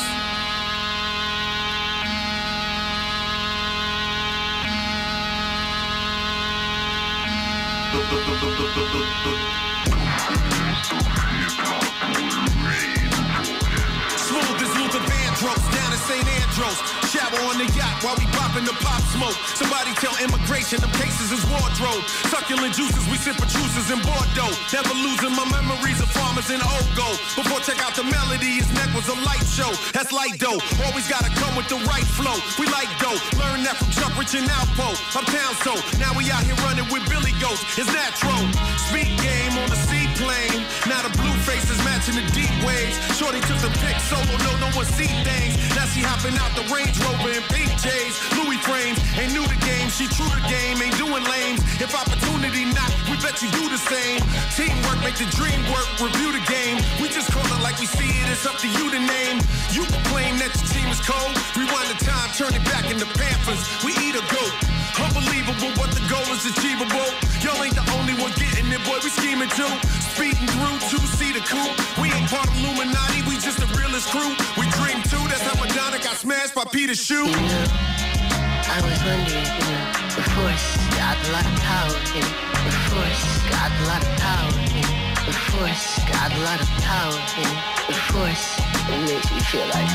Popping 18.58 18.66
the 18.66 18.84
pop 18.84 19.02
smoke. 19.14 19.36
Somebody 19.54 19.92
tell 20.02 20.14
immigration 20.22 20.80
the 20.80 20.90
cases 20.98 21.32
is 21.32 21.42
wardrobe. 21.46 22.02
Succulent 22.30 22.74
juices, 22.74 23.04
we 23.10 23.16
sip 23.18 23.36
juices 23.46 23.90
in 23.90 24.00
Bordeaux. 24.02 24.54
Never 24.72 24.94
losing 24.94 25.34
my 25.34 25.46
memories 25.50 26.00
of 26.00 26.08
farmers 26.10 26.50
in 26.50 26.60
Ogo. 26.60 27.08
Before 27.36 27.60
check 27.60 27.78
out 27.84 27.94
the 27.94 28.04
melody, 28.04 28.58
his 28.58 28.70
neck 28.74 28.90
was 28.94 29.08
a 29.08 29.16
light 29.26 29.46
show. 29.46 29.70
That's 29.92 30.12
light 30.12 30.38
dough. 30.38 30.58
Always 30.86 31.08
gotta 31.08 31.30
come 31.38 31.54
with 31.56 31.68
the 31.68 31.78
right 31.86 32.06
flow. 32.18 32.34
We 32.58 32.66
like 32.70 32.90
dough. 32.98 33.18
Learn 33.38 33.62
that 33.64 33.76
from 33.78 33.90
Chuck 33.90 34.12
Rich 34.18 34.34
and 34.34 34.48
Alpo. 34.48 34.88
Uptown 35.14 35.54
so. 35.62 35.74
Now 35.98 36.12
we 36.16 36.30
out 36.30 36.42
here 36.42 36.58
running 36.66 36.88
with 36.90 37.06
Billy 37.08 37.34
Ghost. 37.40 37.62
It's 37.78 37.90
natural. 37.92 38.42
Speed 38.90 39.12
game 39.22 39.54
on 39.58 39.68
the 39.70 39.78
seaplane. 40.18 40.66
Now 40.86 41.02
the 41.02 41.14
blue 41.18 41.34
faces 41.46 41.78
matching 41.84 42.16
the 42.16 42.26
deep 42.34 42.50
waves. 42.66 42.98
Shorty 43.16 43.40
took 43.46 43.58
the 43.62 43.70
pic 43.78 43.96
solo, 44.10 44.34
no, 44.42 44.52
no 44.58 44.68
one 44.74 44.86
see 44.86 45.10
things. 45.22 45.54
Now 45.74 45.86
she 45.86 46.02
hopping 46.02 46.34
out 46.38 46.50
the 46.58 46.66
Range 46.74 46.94
Rover 47.06 47.30
in 47.30 47.42
pink 47.54 47.70
J's. 47.78 48.18
Louis 48.34 48.58
frames, 48.66 48.98
ain't 49.18 49.32
new 49.32 49.46
to 49.46 49.58
game. 49.62 49.88
She 49.90 50.06
true 50.10 50.28
to 50.28 50.42
game, 50.50 50.82
ain't 50.82 50.96
doing 50.98 51.22
lames. 51.22 51.62
If 51.78 51.94
opportunity 51.94 52.66
knock, 52.74 52.90
we 53.06 53.16
bet 53.22 53.38
you 53.42 53.50
do 53.54 53.70
the 53.70 53.78
same. 53.78 54.20
Teamwork 54.58 54.98
make 55.06 55.18
the 55.18 55.28
dream 55.38 55.60
work. 55.70 55.86
Review 56.02 56.34
the 56.34 56.42
game. 56.50 56.78
We 56.98 57.08
just 57.08 57.30
call 57.30 57.46
it 57.46 57.62
like 57.62 57.78
we 57.78 57.86
see 57.86 58.10
it. 58.22 58.26
It's 58.30 58.46
up 58.46 58.58
to 58.58 58.68
you 58.68 58.90
to 58.90 58.98
name. 58.98 59.38
You 59.70 59.86
can 59.86 60.02
claim 60.10 60.38
that 60.42 60.50
your 60.50 60.68
team 60.74 60.88
is 60.90 61.00
cold. 61.02 61.34
Rewind 61.54 61.90
the 61.94 61.98
time, 62.02 62.28
turn 62.34 62.52
it 62.54 62.64
back 62.66 62.90
into 62.90 63.06
Panthers. 63.14 63.62
We 63.86 63.94
eat 64.02 64.18
a 64.18 64.24
goat. 64.34 64.54
Unbelievable, 64.98 65.70
but 65.78 65.94
the 65.94 66.02
goal 66.10 66.26
is 66.34 66.42
achievable. 66.42 67.06
Y'all 67.48 67.64
ain't 67.64 67.72
the 67.72 67.88
only 67.96 68.12
one 68.20 68.28
getting 68.36 68.68
it, 68.68 68.84
boy. 68.84 69.00
We 69.00 69.08
scheming 69.08 69.48
too. 69.56 69.72
Speeding 70.12 70.44
through 70.52 70.76
two 70.92 71.00
seater 71.16 71.40
coupe. 71.48 71.72
We 71.96 72.12
ain't 72.12 72.28
part 72.28 72.44
of 72.44 72.52
Illuminati. 72.60 73.24
We 73.24 73.40
just 73.40 73.56
the 73.56 73.68
realest 73.72 74.12
crew. 74.12 74.36
We 74.60 74.68
dream 74.76 75.00
too. 75.08 75.24
That's 75.32 75.40
how 75.40 75.56
Madonna 75.56 75.96
got 75.96 76.20
smashed 76.20 76.54
by 76.54 76.68
Peter 76.68 76.94
Shoe. 76.94 77.24
I 77.24 78.84
was 78.84 79.00
wondering, 79.00 79.48
you 79.48 79.64
know, 79.64 79.84
the 80.12 80.24
force 80.36 80.76
got 80.92 81.16
a 81.16 81.28
lot 81.32 81.48
of 81.48 81.56
power 81.64 81.96
in 82.12 82.20
it. 82.20 82.36
The 82.68 82.74
force 82.92 83.24
got 83.48 83.72
a 83.72 83.84
lot 83.88 84.02
of 84.04 84.12
power 84.20 84.52
in 84.68 84.84
it. 84.84 84.90
The 85.24 85.32
force 85.48 86.04
got 86.04 86.28
a 86.28 86.40
lot 86.44 86.60
of 86.60 86.68
power 86.84 87.16
in 87.16 87.48
it. 87.48 87.60
The 87.88 87.96
force, 88.12 88.60
it 88.92 89.00
makes 89.08 89.32
me 89.32 89.40
feel 89.48 89.64
like 89.72 89.88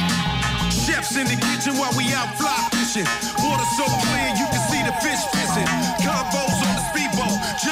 Chefs 0.73 1.15
in 1.15 1.29
the 1.29 1.37
kitchen 1.37 1.77
while 1.77 1.93
we 1.93 2.09
out 2.17 2.33
fly 2.35 2.57
fishing. 2.73 3.05
Water 3.45 3.67
so 3.77 3.85
clear 3.85 4.29
you 4.41 4.47
can 4.49 4.63
see 4.67 4.81
the 4.81 4.91
fish 5.05 5.21
missing. 5.37 5.69
Combos 6.01 6.33
on 6.33 6.33
the 6.33 6.33
speedboat, 6.33 6.52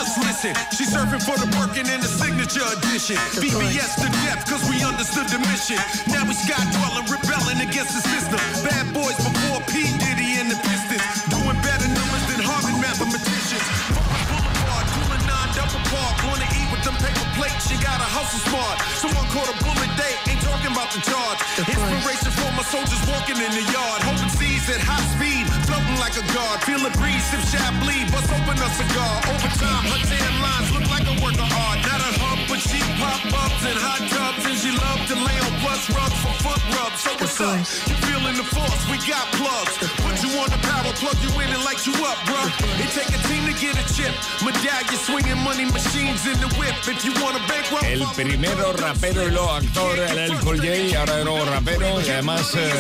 just 0.02 0.18
listen. 0.18 0.54
She 0.74 0.84
surfing 0.90 1.22
for 1.22 1.38
the 1.38 1.46
Birkin 1.54 1.86
in 1.86 2.02
the 2.02 2.10
signature 2.10 2.66
edition. 2.66 3.18
BBS 3.38 4.02
to 4.02 4.10
death, 4.26 4.42
cause 4.50 4.64
we 4.66 4.82
understood 4.82 5.30
the 5.30 5.38
mission. 5.46 5.78
Now 6.10 6.26
we 6.26 6.34
sky 6.34 6.58
dwelling, 6.74 7.06
rebelling 7.06 7.62
against 7.62 7.94
the 7.94 8.02
system. 8.02 8.42
Bad 8.66 8.90
boys 8.98 9.18
before 9.22 9.62
P. 9.70 9.86
Diddy 10.02 10.42
and 10.42 10.50
the 10.50 10.58
Pistons. 10.66 11.06
Doing 11.30 11.58
better 11.62 11.86
numbers 11.86 12.26
than 12.34 12.42
Harvard 12.42 12.78
mathematicians. 12.82 13.66
Boulevard, 14.26 14.86
cooling 14.98 15.26
nine 15.30 15.50
double 15.54 15.84
park. 15.94 16.14
Wanna 16.26 16.50
eat 16.50 16.68
with 16.74 16.82
them 16.82 16.98
paper 16.98 17.28
plates, 17.38 17.70
she 17.70 17.78
got 17.78 18.02
a 18.02 18.10
hustle 18.10 18.42
smart. 18.50 18.82
Someone 18.98 19.28
caught 19.30 19.54
a 19.54 19.58
bullet, 19.62 19.92
they 20.02 20.14
ain't 20.34 20.42
talking 20.42 20.74
about 20.74 20.90
the 20.98 21.02
charge. 21.06 21.40
Inspiration 21.62 22.32
for 22.42 22.50
my 22.58 22.66
soldiers 22.66 23.02
walking 23.06 23.38
in 23.38 23.52
the 23.54 23.66
yard. 23.70 24.00
Hoping 24.02 24.34
seas 24.34 24.66
at 24.74 24.82
high 24.82 25.06
speed, 25.14 25.41
like 26.02 26.18
a 26.18 26.26
guard. 26.34 26.58
Feel 26.66 26.82
a 26.82 26.92
breeze, 26.98 27.22
sip 27.30 27.46
Chablis, 27.54 28.10
bust 28.10 28.34
open 28.34 28.58
a 28.58 28.70
cigar. 28.74 29.16
Overtime, 29.30 29.86
her 29.86 30.02
tan 30.10 30.34
lines 30.42 30.70
look 30.74 30.88
like 30.90 31.06
a 31.06 31.16
work 31.22 31.38
of 31.38 31.50
art. 31.70 31.78
Not 31.86 32.02
a 32.02 32.12
hump, 32.18 32.42
but 32.50 32.60
she 32.60 32.82
pop 32.98 33.22
ups 33.30 33.62
and 33.70 33.78
hot 33.78 34.02
tubs. 34.10 34.44
And 34.50 34.58
she 34.58 34.74
love 34.74 35.02
to 35.14 35.16
lay 35.16 35.38
on 35.46 35.54
plus 35.62 35.86
rubs 35.94 36.18
for 36.26 36.34
foot 36.42 36.62
rubs. 36.74 37.00
So 37.06 37.12
what's 37.22 37.40
up? 37.40 37.62
You 37.86 37.96
feeling 38.10 38.36
the 38.36 38.48
force? 38.50 38.82
We 38.90 38.98
got 39.06 39.30
plugs. 39.38 39.78
Plug 41.00 41.16
you 41.24 41.32
in 41.42 41.50
and 41.50 41.64
light 41.64 41.86
you 41.88 41.94
up, 42.06 42.18
bruh. 42.28 42.52
It 42.78 42.90
take 42.92 43.10
a 43.10 43.22
team 43.28 43.46
to 43.48 43.54
get 43.54 43.80
a 43.80 43.86
chip. 43.94 44.14
Medallion 44.44 45.00
swinging 45.00 45.42
money 45.44 45.66
machines 45.66 46.26
in 46.28 46.38
the 46.40 46.48
whip. 46.60 46.76
If 46.86 47.06
you 47.06 47.12
El 47.84 48.06
primero 48.16 48.74
rapero 48.74 49.28
y 49.28 49.32
luego 49.32 49.52
actor, 49.52 50.00
el 50.00 50.38
Cool 50.40 50.58
J, 50.58 51.00
ahora 51.00 51.18
de 51.18 51.26
nuevo 51.26 51.46
rapero 51.46 52.02
y 52.02 52.10
además 52.10 52.52
eh, 52.56 52.72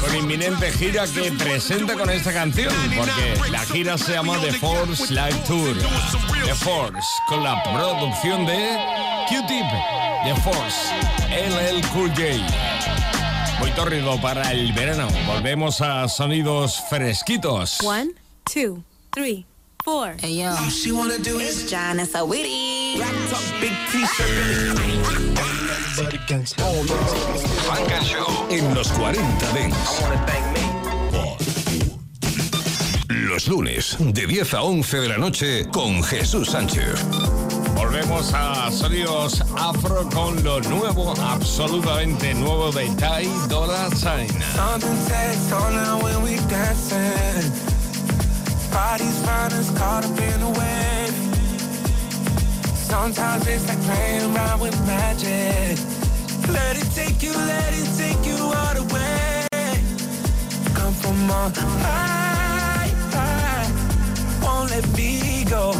con 0.00 0.14
inminente 0.16 0.70
gira 0.72 1.04
que 1.06 1.32
presenta 1.32 1.94
con 1.94 2.10
esta 2.10 2.32
canción, 2.32 2.72
porque 2.96 3.50
la 3.50 3.60
gira 3.60 3.98
se 3.98 4.12
llama 4.12 4.38
The 4.40 4.52
Force 4.52 5.12
Live 5.12 5.42
Tour. 5.46 5.76
The 6.44 6.54
Force, 6.54 7.08
con 7.28 7.42
la 7.42 7.62
producción 7.62 8.46
de 8.46 8.78
Q-Tip. 9.28 9.66
The 10.24 10.40
Force, 10.42 10.92
LL 11.30 11.80
Cool 11.88 12.10
J. 12.10 12.71
Muy 13.62 13.70
torrido 13.70 14.20
para 14.20 14.50
el 14.50 14.72
verano. 14.72 15.06
Volvemos 15.24 15.80
a 15.82 16.08
sonidos 16.08 16.82
fresquitos. 16.90 17.78
One, 17.80 18.10
two, 18.52 18.82
three, 19.12 19.46
four. 19.84 20.16
Hey 20.20 20.42
yo, 20.42 20.52
she 20.68 20.90
wanna 20.90 21.16
do 21.18 21.38
it's 21.38 21.70
John 21.70 22.00
and 22.00 22.08
so 22.08 22.26
witty. 22.26 22.98
big 23.60 23.70
t-shirt. 23.92 24.78
Funk 27.64 27.92
and 27.92 28.04
Show 28.04 28.48
en 28.50 28.74
los 28.74 28.88
40 28.88 29.52
Dents. 29.52 30.02
Los 33.08 33.46
lunes, 33.46 33.96
de 34.00 34.26
10 34.26 34.54
a 34.54 34.62
11 34.62 35.00
de 35.02 35.08
la 35.08 35.18
noche, 35.18 35.68
con 35.72 36.02
Jesús 36.02 36.50
Sánchez. 36.50 36.98
Volvemos 38.02 38.34
a 38.34 38.70
sonidos 38.72 39.40
afro 39.56 40.08
con 40.12 40.42
lo 40.42 40.60
nuevo, 40.62 41.14
absolutamente 41.20 42.34
nuevo 42.34 42.72
de 42.72 42.86
Ty 42.96 43.28
Dolla 43.48 43.88
Sign. 43.90 44.28
Something 44.56 44.96
takes 45.06 45.52
all 45.52 45.70
now 45.70 46.02
when 46.02 46.20
we 46.22 46.36
dancing. 46.48 47.52
Bodies 48.72 49.16
find 49.24 49.52
us 49.52 49.70
caught 49.78 50.04
up 50.04 50.18
in 50.18 50.42
a 50.42 50.50
wave. 50.50 51.14
Sometimes 52.74 53.46
it's 53.46 53.68
like 53.68 53.80
playing 53.82 54.34
around 54.34 54.60
with 54.60 54.76
magic. 54.84 55.78
Let 56.48 56.76
it 56.76 56.90
take 56.94 57.22
you, 57.22 57.32
let 57.32 57.72
it 57.72 57.88
take 57.96 58.26
you 58.26 58.36
all 58.36 58.74
the 58.74 58.82
way. 58.92 59.46
Come 60.74 60.94
from 60.94 61.30
on 61.30 61.52
high, 61.54 62.90
high. 63.12 63.70
Won't 64.42 64.70
let 64.70 64.88
me 64.96 65.44
go. 65.44 65.72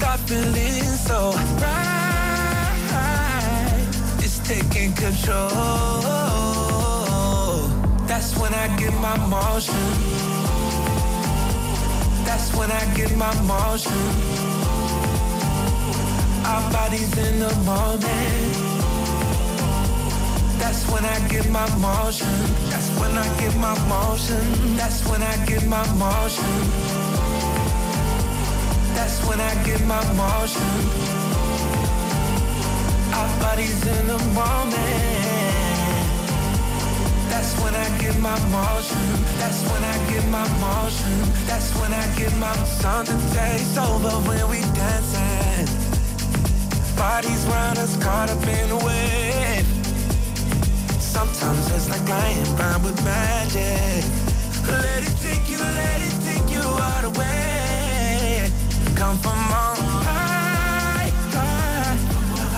Feeling 0.00 0.82
so 1.06 1.32
right. 1.60 2.74
It's 4.18 4.38
taking 4.40 4.92
control. 4.94 5.50
That's 8.06 8.36
when 8.38 8.54
I 8.54 8.74
get 8.76 8.94
my 8.94 9.16
motion. 9.28 9.74
That's 12.24 12.54
when 12.56 12.70
I 12.70 12.94
get 12.94 13.16
my 13.16 13.34
motion. 13.42 13.92
Our 16.46 16.72
bodies 16.72 17.16
in 17.18 17.38
the 17.38 17.54
moment. 17.64 18.54
That's 20.58 20.88
when 20.90 21.04
I 21.04 21.28
get 21.28 21.48
my 21.50 21.68
motion. 21.76 22.28
That's 22.70 22.90
when 22.98 23.16
I 23.16 23.26
get 23.40 23.54
my 23.56 23.74
motion. 23.88 24.76
That's 24.76 25.06
when 25.08 25.22
I 25.22 25.36
get 25.46 25.66
my 25.66 25.86
motion. 25.94 27.13
I 29.54 29.62
get 29.62 29.86
my 29.86 30.02
motion. 30.14 30.72
Our 33.14 33.30
bodies 33.40 33.86
in 33.86 34.06
the 34.08 34.18
moment. 34.34 34.82
That's 37.30 37.52
when 37.62 37.74
I 37.74 37.88
get 38.00 38.18
my 38.18 38.38
motion. 38.50 39.06
That's 39.38 39.62
when 39.70 39.84
I 39.84 39.96
get 40.10 40.26
my 40.28 40.46
motion. 40.58 41.14
That's 41.46 41.70
when 41.78 41.92
I 41.92 42.04
get 42.16 42.34
my 42.36 42.52
something 42.82 43.20
takes 43.30 43.76
over 43.76 44.14
when 44.28 44.48
we 44.50 44.60
dancing. 44.74 45.68
Bodies 46.96 47.46
round 47.46 47.78
us 47.78 47.96
caught 48.02 48.30
up 48.30 48.46
in 48.58 48.68
the 48.70 48.80
wave. 48.86 49.66
Sometimes 51.00 51.70
it's 51.76 51.88
like 51.90 52.08
lying 52.08 52.56
bound 52.56 52.82
with 52.82 52.98
magic. 53.04 54.04
Let 54.66 55.02
it 55.08 55.16
take 55.22 55.48
you, 55.48 55.58
let 55.58 56.00
it 56.08 56.16
take 56.26 56.50
you 56.50 56.62
all 56.62 57.02
the 57.02 57.18
way. 57.20 57.63
Come 59.04 59.18
from 59.18 59.32
on 59.32 59.76
high, 60.08 61.12
high. 61.36 61.96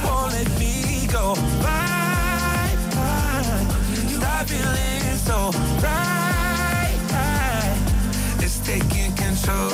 Won't 0.07 0.33
let 0.33 0.49
me 0.61 1.09
go. 1.11 1.35
Bye, 1.61 2.71
bye. 2.95 3.67
Stop 4.15 4.47
feeling 4.47 5.17
so 5.27 5.51
right, 5.83 6.99
right. 7.11 8.45
It's 8.45 8.61
taking 8.61 9.13
control. 9.17 9.73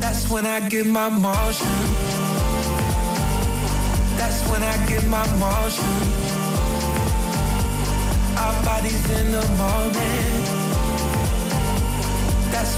That's 0.00 0.28
when 0.28 0.46
I 0.46 0.68
get 0.68 0.86
my 0.86 1.08
motion. 1.08 1.78
That's 4.18 4.40
when 4.50 4.64
I 4.64 4.84
get 4.88 5.06
my 5.06 5.26
motion. 5.38 5.94
Our 8.36 8.64
bodies 8.64 9.10
in 9.10 9.30
the 9.30 9.46
moment. 9.62 10.57
That's 12.58 12.74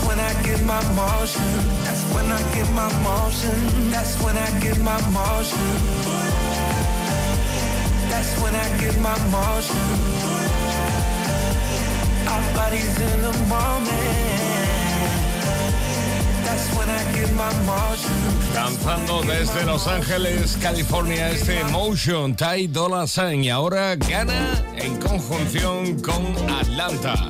desde 19.26 19.64
Los 19.64 19.86
Ángeles, 19.86 20.58
California, 20.60 21.30
este 21.30 21.64
Motion 21.64 22.36
Ty 22.36 22.66
Dolla 22.66 23.06
Sign. 23.06 23.44
Y 23.44 23.48
ahora 23.48 23.96
gana 23.96 24.62
en 24.76 24.96
conjunción 24.98 25.98
con 26.02 26.50
Atlanta. 26.50 27.29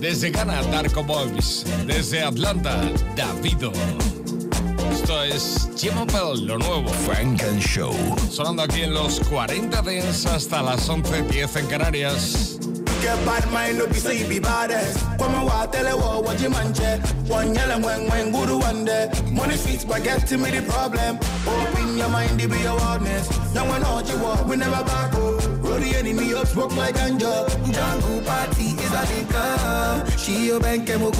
Desde 0.00 0.30
Ghana, 0.30 0.62
Darko 0.70 1.02
Boys. 1.02 1.64
Desde 1.86 2.22
Atlanta, 2.22 2.90
Davido. 3.16 3.72
Esto 4.92 5.22
es 5.22 5.68
Jim 5.76 5.96
Opel, 5.98 6.46
lo 6.46 6.58
nuevo. 6.58 6.88
Frank 7.06 7.42
and 7.42 7.60
Show. 7.60 7.94
Sonando 8.30 8.62
aquí 8.62 8.82
en 8.82 8.94
los 8.94 9.20
40 9.20 9.82
Dents 9.82 10.26
hasta 10.26 10.62
las 10.62 10.88
11.10 10.88 11.60
en 11.60 11.66
Canarias. 11.66 12.58
Get 13.02 13.24
bad 13.26 13.44
mind, 13.52 13.78
no 13.78 13.86
be 13.86 13.94
say 13.94 14.18
you 14.18 14.26
be 14.26 14.40
baddest. 14.40 14.98
Come 15.18 15.34
on, 15.34 15.46
wa 15.46 15.66
tell 15.66 15.84
her 15.84 15.96
what 15.96 16.24
what 16.24 16.40
you 16.40 16.48
man 16.50 16.72
che. 16.72 16.98
One 17.28 17.54
yell 17.54 17.80
when 17.80 18.08
when 18.08 18.32
guru 18.32 18.58
one 18.58 18.84
day. 18.84 19.10
Money 19.30 19.56
sweet, 19.56 19.86
but 19.86 20.02
get 20.02 20.26
to 20.28 20.38
me 20.38 20.50
the 20.50 20.62
problem. 20.62 21.18
Open 21.46 21.98
your 21.98 22.08
mind, 22.08 22.40
it 22.40 22.50
be 22.50 22.58
your 22.58 22.72
awareness. 22.72 23.28
Now 23.54 23.70
when 23.70 23.84
all 23.84 24.02
you 24.02 24.18
want, 24.18 24.48
we 24.48 24.56
never 24.56 24.82
back 24.82 25.12
up. 25.12 25.42
Roll 25.62 25.78
the 25.78 25.94
up, 26.36 26.46
smoke 26.46 26.76
like 26.76 26.94
ganja. 26.94 27.32
Jungle 27.72 28.20
party 28.22 28.76
is 28.84 28.92
a 28.92 29.02
liquor. 29.10 30.18
She 30.18 30.46
your 30.46 30.60
bank 30.60 30.86
go. 30.86 31.10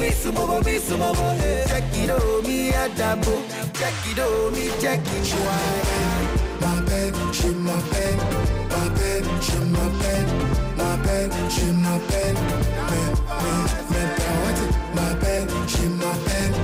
Miss 0.00 0.24
bobo, 0.26 0.60
miss 0.62 0.90
bobo. 0.90 1.26
Eh. 1.40 1.66
Check 1.68 1.96
it 1.96 2.10
out, 2.10 2.42
me 2.46 2.70
that 2.70 3.16
book. 3.24 3.42
Check 3.74 3.94
it 4.10 4.18
out, 4.18 4.52
me 4.52 4.70
check 4.80 5.00
it. 5.00 5.28
Ma 6.60 6.80
belle, 6.86 7.12
je 7.32 7.48
m'appelle, 7.48 8.18
ma 8.70 8.82
belle, 8.96 9.28
je 9.46 9.58
m'appelle, 9.74 10.30
ma 10.76 10.96
belle, 11.04 11.30
je 11.48 11.66
m'appelle, 11.82 12.38
mais, 12.90 13.08
mais, 13.42 13.62
mais 13.90 14.08
parotte, 14.18 14.62
ma 14.96 15.08
belle, 15.22 15.48
je 15.68 15.86
m'appelle, 16.00 16.54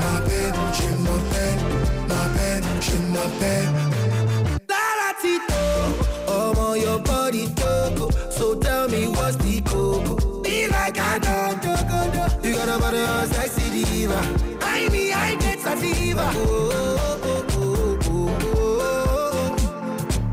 ma 0.00 0.20
belle, 0.26 0.58
je 0.78 0.88
m'appelle, 1.04 1.60
ma 2.08 2.22
belle, 2.36 2.64
je 2.80 2.96
m'appelle. 3.12 3.83
Oh, 16.16 16.20
oh, 16.22 17.18
oh, 17.24 17.44
oh, 17.50 17.98
oh, 18.06 18.30
oh, 18.46 18.78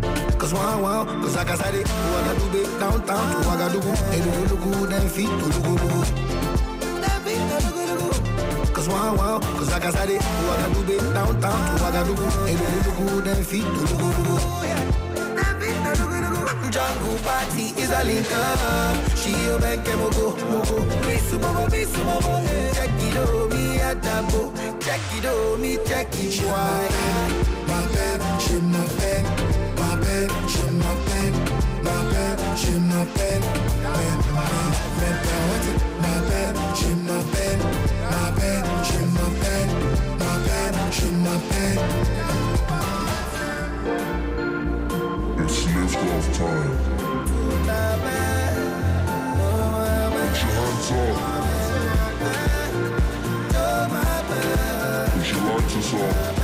oh. 0.03 0.37
Cause 0.37 0.53
wow, 0.53 0.81
wow, 0.81 1.05
cause 1.05 1.35
I 1.35 1.55
said 1.55 1.75
it, 1.75 1.87
Ouagadougou, 1.87 2.79
downtown 2.79 3.31
to 3.31 3.37
Ouagadougou. 3.49 3.95
Hey, 4.11 4.21
look, 4.21 4.65
look, 4.65 4.89
them 4.89 5.09
feet 5.09 5.27
to 5.27 5.45
look, 5.45 5.81
look. 5.81 6.07
Cause 8.73 8.87
wow, 8.89 9.15
wow, 9.15 9.39
cause 9.57 9.71
I 9.73 9.89
said 9.89 10.09
it, 10.09 10.21
Ouagadougou, 10.21 11.13
downtown 11.13 11.59
to 11.65 11.83
Ouagadougou. 11.83 12.29
Hey, 12.45 12.55
look, 12.57 12.99
look, 12.99 13.23
them 13.25 13.43
feet 13.43 13.63
to 13.63 13.95
look, 13.95 14.17
look. 14.29 15.00
Jungle 16.71 17.17
party 17.23 17.73
is 17.75 17.91
a 17.91 18.01
link 18.05 18.31
up. 18.31 18.95
She 19.17 19.33
a 19.49 19.59
bank 19.59 19.85
and 19.89 19.99
mogo, 19.99 20.31
mogo. 20.49 20.77
Miss 21.05 21.31
mogo, 21.33 21.69
miss 21.69 21.91
mogo. 22.07 22.33
Check 22.73 22.89
it 23.07 23.17
out, 23.17 23.49
me 23.51 23.79
at 23.79 24.01
that. 24.01 24.23
Check 24.79 25.01
it 25.17 25.25
out, 25.25 25.59
me 25.59 25.77
check 25.85 26.07
it. 26.15 26.39
Why? 26.47 26.87
Ma 27.67 27.79
belle, 27.91 28.23
je 28.39 28.57
m'appelle, 28.71 29.25
ma 29.79 29.95
belle, 29.99 30.31
je 30.47 30.65
m'appelle, 30.79 31.35
ma 31.83 31.97
belle, 32.11 32.39
je 32.55 32.73
m'appelle, 32.89 33.43
mais, 33.83 34.15
mais, 34.31 34.51
mais 34.97 35.15
parotte, 35.27 35.71
ma 36.03 36.15
belle, 36.29 36.55
je 36.79 36.91
m'appelle, 37.05 37.61
ma 38.11 38.23
belle, 38.39 38.67
je 38.87 38.99
m'appelle, 39.15 39.71
ma 40.19 40.33
belle, 40.47 40.79
je 40.91 41.07
m'appelle. 41.23 41.81
It's 42.63 42.69
liftoff 42.69 43.39
time. 43.39 43.81
Put 43.83 43.99
your 43.99 44.20
hands 46.05 46.27
up. 46.29 46.61
Put 55.11 55.27
your 55.31 55.41
lighters 55.45 55.93
up. 55.93 56.35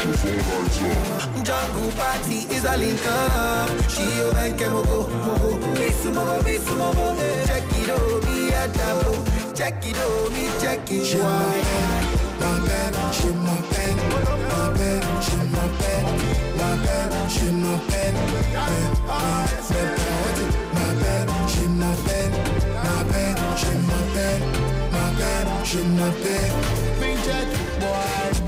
Put 0.00 0.24
your 0.24 0.40
phone 0.44 0.68
up. 1.12 1.44
Jungle 1.44 1.90
party 1.92 2.38
is 2.54 2.64
a 2.64 2.76
link 2.76 3.06
up. 3.06 3.70
She 3.88 4.04
and 4.36 4.58
mogo, 4.60 5.06
mogo. 5.24 5.68
Miss 5.78 6.04
mogo, 6.06 6.36
miss 6.44 6.68
mogo. 6.78 7.06
Check 7.46 7.72
it 7.80 7.90
out, 7.90 8.22
that. 8.74 9.54
Check 9.54 9.86
it 9.86 9.98
out, 9.98 10.32
me 10.32 10.44
check 10.60 10.90
it. 10.90 11.20
Why? 11.20 11.49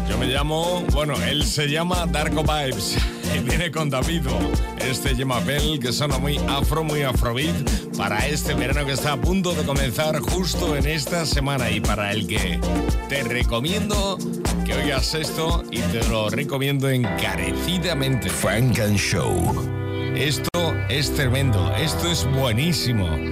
Yo 0.09 0.19
me 0.19 0.27
llamo, 0.27 0.85
bueno, 0.93 1.15
él 1.23 1.45
se 1.45 1.69
llama 1.69 2.05
Darko 2.07 2.43
Vibes 2.43 2.97
y 3.33 3.39
viene 3.39 3.71
con 3.71 3.89
Davido. 3.89 4.33
Este 4.79 5.15
Gemma 5.15 5.39
Bell 5.39 5.79
que 5.79 5.93
suena 5.93 6.19
muy 6.19 6.39
afro, 6.49 6.83
muy 6.83 7.03
afrobeat 7.03 7.55
para 7.97 8.27
este 8.27 8.55
verano 8.55 8.85
que 8.85 8.95
está 8.95 9.13
a 9.13 9.21
punto 9.21 9.55
de 9.55 9.63
comenzar 9.63 10.19
justo 10.19 10.75
en 10.75 10.85
esta 10.87 11.25
semana 11.25 11.71
y 11.71 11.81
para 11.81 12.11
el 12.11 12.27
que 12.27 12.59
te 13.09 13.23
recomiendo 13.23 14.19
que 14.65 14.75
oigas 14.75 15.15
esto 15.15 15.63
y 15.71 15.79
te 15.79 16.03
lo 16.09 16.29
recomiendo 16.29 16.91
encarecidamente. 16.91 18.31
Frank 18.31 18.81
and 18.81 18.97
Show. 18.97 19.71
Esto 20.17 20.75
es 20.89 21.15
tremendo, 21.15 21.73
esto 21.77 22.11
es 22.11 22.27
buenísimo. 22.33 23.32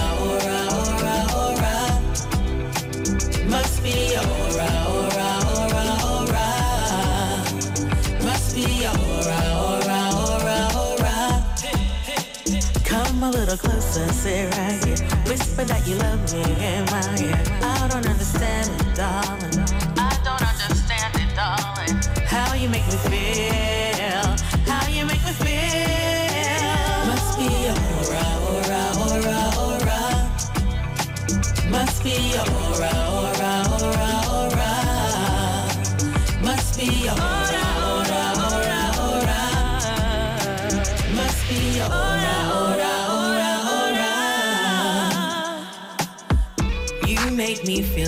little 13.51 13.69
closer, 13.69 14.07
sit 14.13 14.57
right 14.57 14.83
here. 14.85 14.97
Whisper 15.25 15.65
that 15.65 15.85
you 15.85 15.95
love 15.95 16.21
me 16.31 16.41
in 16.41 16.85
my 16.85 17.03
ear. 17.19 17.43
I 17.61 17.87
don't 17.89 18.07
understand 18.07 18.69
it, 18.69 18.95
darling. 18.95 19.59
I 19.97 20.17
don't 20.23 20.41
understand 20.41 21.15
it, 21.15 21.35
darling. 21.35 22.25
How 22.25 22.53
you 22.53 22.69
make 22.69 22.85
me 22.85 22.97
feel, 23.09 23.60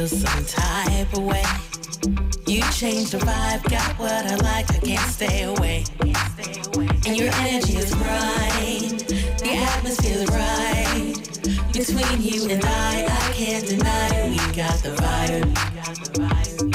feel 0.08 0.20
some 0.20 0.46
type 0.46 1.14
of 1.14 1.24
way. 1.24 1.44
You 2.46 2.62
change 2.72 3.12
the 3.12 3.20
vibe, 3.20 3.64
got 3.70 3.98
what 4.00 4.26
I 4.26 4.36
like, 4.38 4.70
I 4.72 4.80
can't 4.80 5.10
stay 5.12 5.44
away. 5.44 5.86
And 7.06 7.18
your 7.18 7.32
energy 7.34 7.78
is 7.78 7.94
right, 7.96 8.98
the 9.40 9.54
atmosphere 9.54 10.18
is 10.18 10.30
right. 10.30 11.74
Between 11.74 12.22
you 12.22 12.50
and 12.50 12.64
I, 12.66 13.06
I 13.06 13.34
can't 13.34 13.66
deny 13.68 14.30
we 14.30 14.38
got 14.56 14.78
the 14.84 14.90
vibe. 14.90 16.73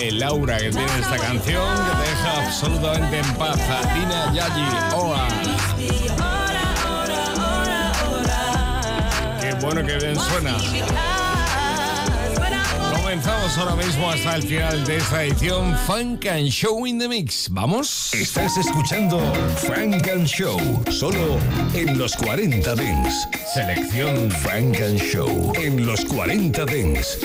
Ser 0.00 0.08
el 0.08 0.22
aura 0.22 0.58
que 0.58 0.70
tiene 0.70 0.98
esta 0.98 1.16
canción 1.16 1.76
que 1.76 2.04
te 2.04 2.10
deja 2.10 2.46
absolutamente 2.46 3.18
en 3.18 3.34
paz. 3.34 3.58
Dina 3.94 4.32
Yayi, 4.32 4.64
Oa. 4.94 5.28
Qué 9.40 9.54
bueno 9.54 9.86
que 9.86 9.96
bien 9.96 10.16
suena. 10.16 10.56
Comenzamos 12.92 13.58
ahora 13.58 13.74
mismo 13.74 14.10
hasta 14.10 14.36
el 14.36 14.42
final 14.44 14.84
de 14.84 14.96
esta 14.98 15.24
edición 15.24 15.76
Funk 15.86 16.26
and 16.26 16.48
Show 16.48 16.86
in 16.86 16.98
the 16.98 17.08
Mix. 17.08 17.48
¿Vamos? 17.50 18.14
Estás 18.14 18.56
escuchando 18.56 19.20
Frank 19.56 20.06
and 20.08 20.26
Show, 20.26 20.58
solo 20.90 21.38
en 21.74 21.98
los 21.98 22.14
40 22.16 22.74
Dents. 22.76 23.28
Selección 23.52 24.30
Frank 24.30 24.76
and 24.80 24.98
Show 24.98 25.52
en 25.56 25.84
los 25.84 26.04
40 26.04 26.64
Dents. 26.66 27.18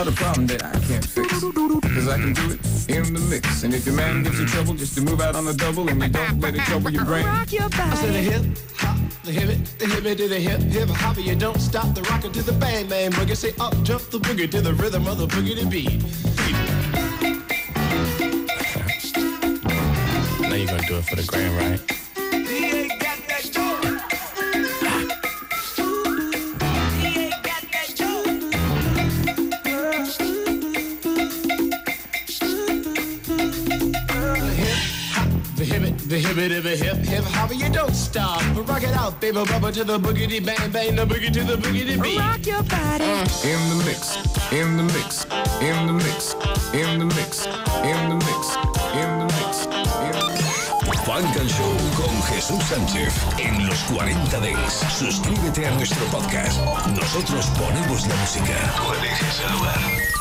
You 0.00 0.06
got 0.06 0.14
a 0.14 0.16
problem 0.16 0.46
that 0.46 0.64
I 0.64 0.72
can't 0.88 1.04
fix. 1.04 1.28
Cause 1.40 2.08
I 2.08 2.16
can 2.16 2.32
do 2.32 2.52
it 2.52 2.88
in 2.88 3.12
the 3.12 3.20
mix. 3.28 3.64
And 3.64 3.74
if 3.74 3.84
your 3.84 3.94
man 3.94 4.22
gives 4.22 4.40
you 4.40 4.46
trouble, 4.46 4.72
just 4.72 4.94
to 4.94 5.02
move 5.02 5.20
out 5.20 5.36
on 5.36 5.44
the 5.44 5.52
double 5.52 5.90
and 5.90 6.02
you 6.02 6.08
don't 6.08 6.40
let 6.40 6.54
it 6.54 6.62
trouble 6.62 6.88
your 6.88 7.04
brain. 7.04 7.26
Rock 7.26 7.52
your 7.52 7.68
body. 7.68 7.82
I 7.82 7.94
said 7.96 8.14
a 8.14 8.18
hip 8.18 8.58
hop, 8.76 8.98
the 9.24 9.30
hip 9.30 9.50
it, 9.50 9.78
the 9.78 9.86
hip 9.86 10.06
it 10.06 10.16
to 10.16 10.26
the 10.28 10.40
hip, 10.40 10.60
hip 10.62 10.88
hop. 10.88 11.18
You 11.18 11.36
don't 11.36 11.60
stop 11.60 11.94
the 11.94 12.00
rocker 12.04 12.30
to 12.30 12.42
the 12.42 12.52
bang 12.52 12.88
bang 12.88 13.10
boogie. 13.10 13.36
Say 13.36 13.52
up 13.60 13.74
jump 13.82 14.00
the 14.04 14.18
boogie 14.18 14.50
to 14.50 14.62
the 14.62 14.72
rhythm 14.72 15.06
of 15.06 15.18
the 15.18 15.26
boogie 15.26 15.60
to 15.60 15.66
beat. 15.66 16.00
Now 20.40 20.54
you're 20.54 20.66
gonna 20.66 20.88
do 20.88 20.96
it 20.96 21.04
for 21.04 21.16
the 21.16 21.24
gram, 21.24 21.56
right? 21.56 21.99
Hip 36.34 36.50
it, 36.50 36.62
the 36.62 36.70
hip 36.70 36.96
hip 36.96 37.06
hip 37.06 37.24
hop. 37.24 37.50
You 37.54 37.68
don't 37.70 37.94
stop, 37.94 38.42
rock 38.68 38.82
it 38.82 38.94
out, 38.94 39.20
baby, 39.20 39.38
bubba 39.38 39.72
to 39.72 39.84
the 39.84 39.98
boogity 39.98 40.44
bang 40.44 40.70
bang, 40.70 40.94
the 40.94 41.04
boogie 41.04 41.32
to 41.32 41.42
the 41.44 41.56
boogity 41.56 42.00
beat. 42.00 42.18
Rock 42.18 42.46
your 42.46 42.62
body. 42.64 43.04
In 43.44 43.60
the 43.70 43.82
mix, 43.84 44.16
in 44.52 44.76
the 44.76 44.84
mix, 44.84 45.24
in 45.60 45.86
the 45.86 45.92
mix, 45.92 46.34
in 46.72 46.98
the 46.98 47.04
mix, 47.04 47.46
in 47.46 48.08
the 48.08 48.16
mix, 48.16 48.56
in 48.94 49.18
the 49.18 49.26
mix, 49.26 49.66
in 49.66 50.10
the 50.18 50.24
mix. 50.26 50.50
Funk 51.06 51.34
and 51.40 51.50
Show 51.50 51.76
con 51.96 52.22
Jesús 52.28 52.62
Sánchez 52.64 53.12
en 53.38 53.66
los 53.66 53.78
40 53.84 54.40
Dents. 54.40 54.84
Suscríbete 54.96 55.66
a 55.66 55.70
nuestro 55.72 56.04
podcast. 56.06 56.60
Nosotros 56.94 57.46
ponemos 57.58 58.06
la 58.06 58.14
música. 58.16 58.54
Tú 58.76 58.92
eliges 58.92 59.40
el 59.40 59.52
lugar. 59.52 60.19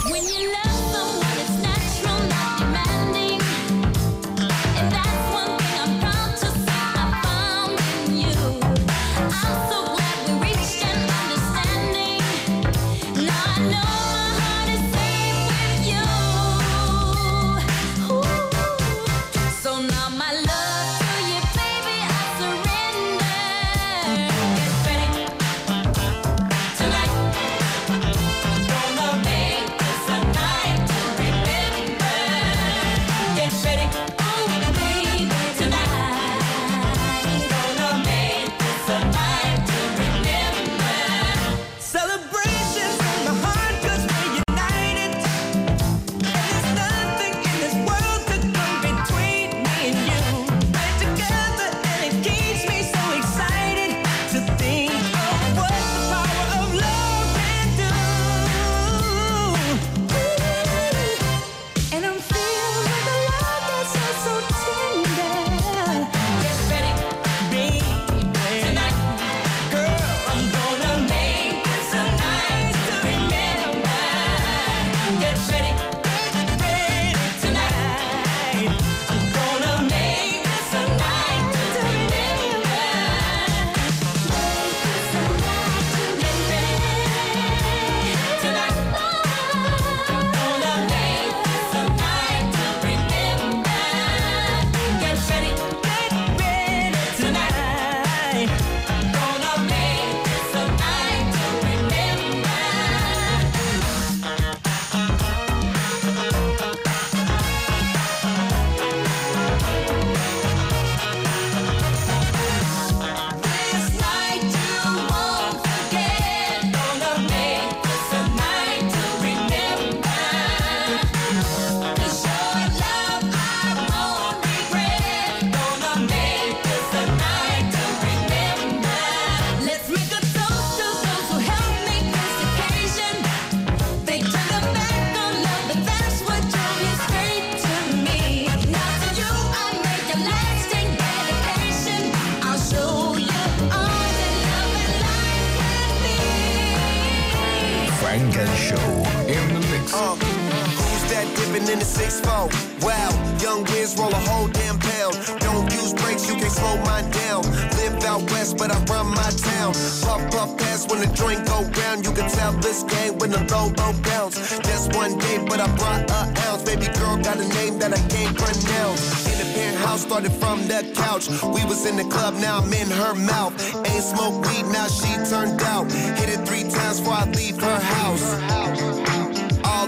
Mine 156.85 157.09
down. 157.11 157.43
Live 157.77 158.03
out 158.03 158.21
west, 158.31 158.57
but 158.57 158.71
I 158.71 158.77
run 158.85 159.07
my 159.07 159.29
town. 159.31 159.73
Puff, 160.03 160.21
puff, 160.31 160.57
pass 160.57 160.87
when 160.89 160.99
the 161.01 161.07
joint 161.15 161.45
go 161.47 161.63
round. 161.81 162.05
You 162.05 162.11
can 162.11 162.29
tell 162.29 162.53
this 162.53 162.83
game 162.83 163.17
when 163.19 163.31
the 163.31 163.41
low, 163.51 163.67
low 163.79 163.93
bounce. 164.03 164.35
Just 164.59 164.95
one 164.95 165.17
day, 165.17 165.37
but 165.47 165.59
I 165.59 165.67
brought 165.77 166.09
a 166.09 166.21
ounce. 166.47 166.63
Baby 166.63 166.87
girl 166.99 167.17
got 167.17 167.37
a 167.37 167.47
name 167.47 167.79
that 167.79 167.93
I 167.93 168.01
can't 168.07 168.35
pronounce. 168.37 169.01
In 169.31 169.37
the 169.39 169.47
penthouse, 169.53 170.01
started 170.01 170.33
from 170.33 170.67
the 170.67 170.79
couch. 170.95 171.29
We 171.55 171.63
was 171.65 171.85
in 171.85 171.95
the 171.95 172.05
club, 172.05 172.35
now 172.35 172.59
I'm 172.59 172.73
in 172.73 172.89
her 172.89 173.15
mouth. 173.15 173.53
Ain't 173.87 174.03
smoke 174.03 174.45
weed, 174.45 174.65
now 174.71 174.87
she 174.87 175.13
turned 175.29 175.61
out. 175.61 175.91
Hit 175.91 176.29
it 176.29 176.47
three 176.47 176.63
times 176.69 176.99
before 176.99 177.13
I 177.13 177.25
leave 177.25 177.59
her 177.59 177.79
house. 177.79 179.18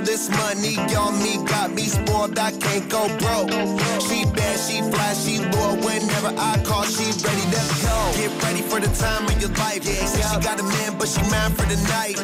This 0.03 0.29
money 0.29 0.77
on 0.97 1.21
me 1.21 1.37
got 1.45 1.71
me 1.71 1.83
spoiled, 1.83 2.37
I 2.37 2.51
can't 2.51 2.89
go 2.89 3.07
broke. 3.19 3.51
She 4.01 4.25
bad, 4.25 4.59
she 4.59 4.81
fly, 4.81 5.13
she 5.13 5.37
loyal. 5.39 5.77
Whenever 5.85 6.33
I 6.37 6.61
call, 6.65 6.83
she 6.83 7.05
ready 7.21 7.45
to 7.53 7.61
go. 7.85 7.95
Get 8.17 8.33
ready 8.43 8.61
for 8.61 8.79
the 8.79 8.89
time 8.97 9.25
of 9.25 9.39
your 9.39 9.51
life. 9.61 9.85
Yeah, 9.85 10.05
say 10.05 10.21
she 10.25 10.41
got 10.41 10.59
a 10.59 10.63
man, 10.63 10.97
but 10.97 11.07
she 11.07 11.21
mine 11.29 11.53
for 11.53 11.65
the 11.69 11.77
night. 11.93 12.17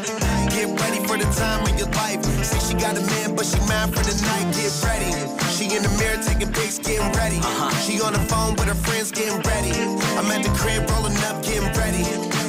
Get 0.50 0.68
ready 0.82 1.06
for 1.06 1.18
the 1.18 1.30
time 1.38 1.64
of 1.64 1.78
your 1.78 1.90
life. 1.94 2.26
Say 2.44 2.60
she 2.66 2.74
got 2.74 2.98
a 2.98 3.02
man, 3.02 3.36
but 3.36 3.46
she 3.46 3.60
mine 3.70 3.92
for 3.94 4.02
the 4.02 4.16
night. 4.26 4.54
Get 4.58 4.74
ready. 4.82 5.14
She 5.54 5.76
in 5.76 5.84
the 5.84 5.90
mirror 6.02 6.22
taking 6.22 6.52
pics, 6.52 6.80
getting 6.80 7.12
ready. 7.14 7.38
Uh-huh. 7.38 7.70
She 7.86 8.02
on 8.02 8.14
the 8.14 8.24
phone 8.26 8.56
with 8.56 8.68
her 8.68 8.80
friends, 8.90 9.12
getting 9.12 9.42
ready. 9.42 9.72
I'm 10.18 10.26
at 10.34 10.44
the 10.44 10.50
crib 10.58 10.90
rolling 10.90 11.16
up, 11.30 11.44
getting 11.44 11.70
ready. 11.78 12.04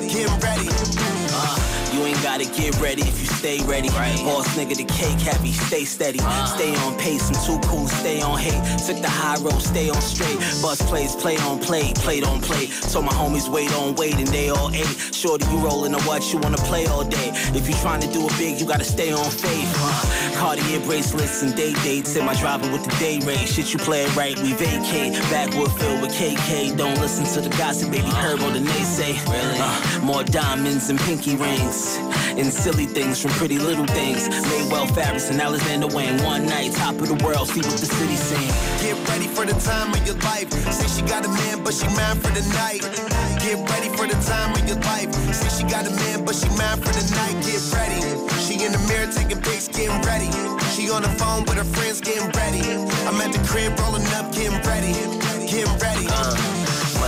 Getting 0.09 0.41
ready. 0.41 0.78
Uh, 2.29 2.39
gotta 2.39 2.61
get 2.61 2.79
ready 2.81 3.03
if 3.03 3.19
you 3.21 3.27
stay 3.27 3.59
ready. 3.65 3.89
Right. 3.91 4.17
Boss 4.25 4.47
nigga, 4.57 4.77
the 4.77 4.85
cake 4.85 5.21
happy, 5.21 5.53
stay 5.53 5.85
steady. 5.85 6.19
Stay 6.19 6.75
on 6.77 6.99
pace, 6.99 7.29
I'm 7.29 7.35
too 7.47 7.59
cool, 7.69 7.89
stay 7.89 8.21
on 8.21 8.39
hate. 8.39 8.61
Took 8.87 9.01
the 9.01 9.09
high 9.09 9.39
road, 9.41 9.61
stay 9.63 9.89
on 9.89 10.01
straight. 10.01 10.39
Bus 10.63 10.81
plays, 10.83 11.17
play 11.17 11.37
on 11.39 11.59
play, 11.59 11.93
play 11.95 12.21
on 12.23 12.41
play. 12.41 12.67
Told 12.93 13.07
my 13.07 13.13
homies 13.13 13.49
wait 13.49 13.73
on 13.75 13.95
wait, 13.95 14.15
and 14.17 14.29
they 14.29 14.51
all 14.51 14.71
ate. 14.75 15.15
Shorty, 15.15 15.47
you 15.47 15.59
rolling 15.59 15.93
to 15.93 16.01
what 16.03 16.33
you 16.33 16.39
wanna 16.39 16.59
play 16.59 16.87
all 16.87 17.05
day. 17.05 17.31
If 17.55 17.69
you 17.69 17.75
trying 17.77 18.03
to 18.03 18.13
do 18.13 18.27
it 18.27 18.37
big, 18.37 18.61
you 18.61 18.67
gotta 18.67 18.85
stay 18.85 19.11
on 19.11 19.31
faith. 19.31 19.73
Uh, 19.79 20.35
Cartier 20.39 20.81
bracelets 20.81 21.43
and 21.43 21.57
day 21.57 21.73
dates. 21.83 22.15
In 22.15 22.27
my 22.27 22.35
driver 22.35 22.71
with 22.71 22.85
the 22.85 22.95
day 22.97 23.21
rate. 23.21 23.49
Shit, 23.49 23.73
you 23.73 23.79
play 23.79 24.05
it 24.05 24.15
right, 24.15 24.39
we 24.41 24.53
vacate. 24.53 25.15
Backwood 25.31 25.73
filled 25.81 26.03
with 26.03 26.13
KK. 26.13 26.77
Don't 26.77 27.01
listen 27.01 27.25
to 27.35 27.49
the 27.49 27.57
gossip, 27.57 27.91
baby. 27.91 28.09
Herb 28.09 28.43
or 28.43 28.51
the 28.51 28.61
naysay. 28.61 29.17
Uh, 29.27 30.05
more 30.05 30.25
diamonds 30.25 30.91
and 30.91 30.99
pinky 31.01 31.35
rings. 31.37 31.99
And 32.39 32.53
silly 32.53 32.87
things 32.87 33.21
from 33.21 33.33
pretty 33.33 33.59
little 33.59 33.87
things. 33.87 34.29
Maywell 34.29 34.87
Farris 34.95 35.31
and 35.31 35.41
Alexander 35.41 35.89
Wang. 35.89 36.23
One 36.23 36.47
night, 36.47 36.73
top 36.73 36.95
of 36.97 37.09
the 37.09 37.19
world, 37.25 37.49
see 37.49 37.61
what 37.61 37.79
the 37.79 37.87
city 37.87 38.17
sing. 38.17 38.49
Get 38.83 38.97
ready 39.09 39.27
for 39.27 39.45
the 39.45 39.59
time 39.61 39.93
of 39.93 40.07
your 40.07 40.17
life. 40.23 40.53
Say 40.73 40.89
she 40.89 41.03
got 41.07 41.25
a 41.25 41.29
man, 41.29 41.65
but 41.65 41.75
she 41.75 41.87
mine 41.95 42.19
for 42.21 42.31
the 42.31 42.45
night. 42.55 42.83
Get 43.43 43.59
ready 43.71 43.89
for 43.97 44.07
the 44.07 44.19
time 44.27 44.53
of 44.55 44.67
your 44.69 44.79
life. 44.87 45.13
Say 45.35 45.51
she 45.57 45.65
got 45.71 45.87
a 45.87 45.91
man, 45.91 46.25
but 46.25 46.35
she 46.35 46.49
mine 46.57 46.79
for 46.79 46.93
the 46.93 47.05
night. 47.15 47.37
Get 47.45 47.63
ready. 47.75 48.01
She 48.45 48.65
in 48.65 48.73
the 48.73 48.83
mirror 48.89 49.11
taking 49.13 49.41
pics, 49.41 49.69
getting 49.69 50.01
ready. 50.03 50.31
She 50.75 50.91
on 50.91 51.03
the 51.03 51.13
phone 51.21 51.45
with 51.45 51.59
her 51.59 51.65
friends, 51.65 52.01
getting 52.01 52.31
ready. 52.33 52.63
I'm 53.07 53.21
at 53.21 53.33
the 53.33 53.43
crib 53.47 53.79
rolling 53.81 54.07
up, 54.19 54.33
getting 54.33 54.61
ready. 54.63 54.93
Getting 55.47 55.79
ready. 55.79 56.07
Uh. 56.09 56.58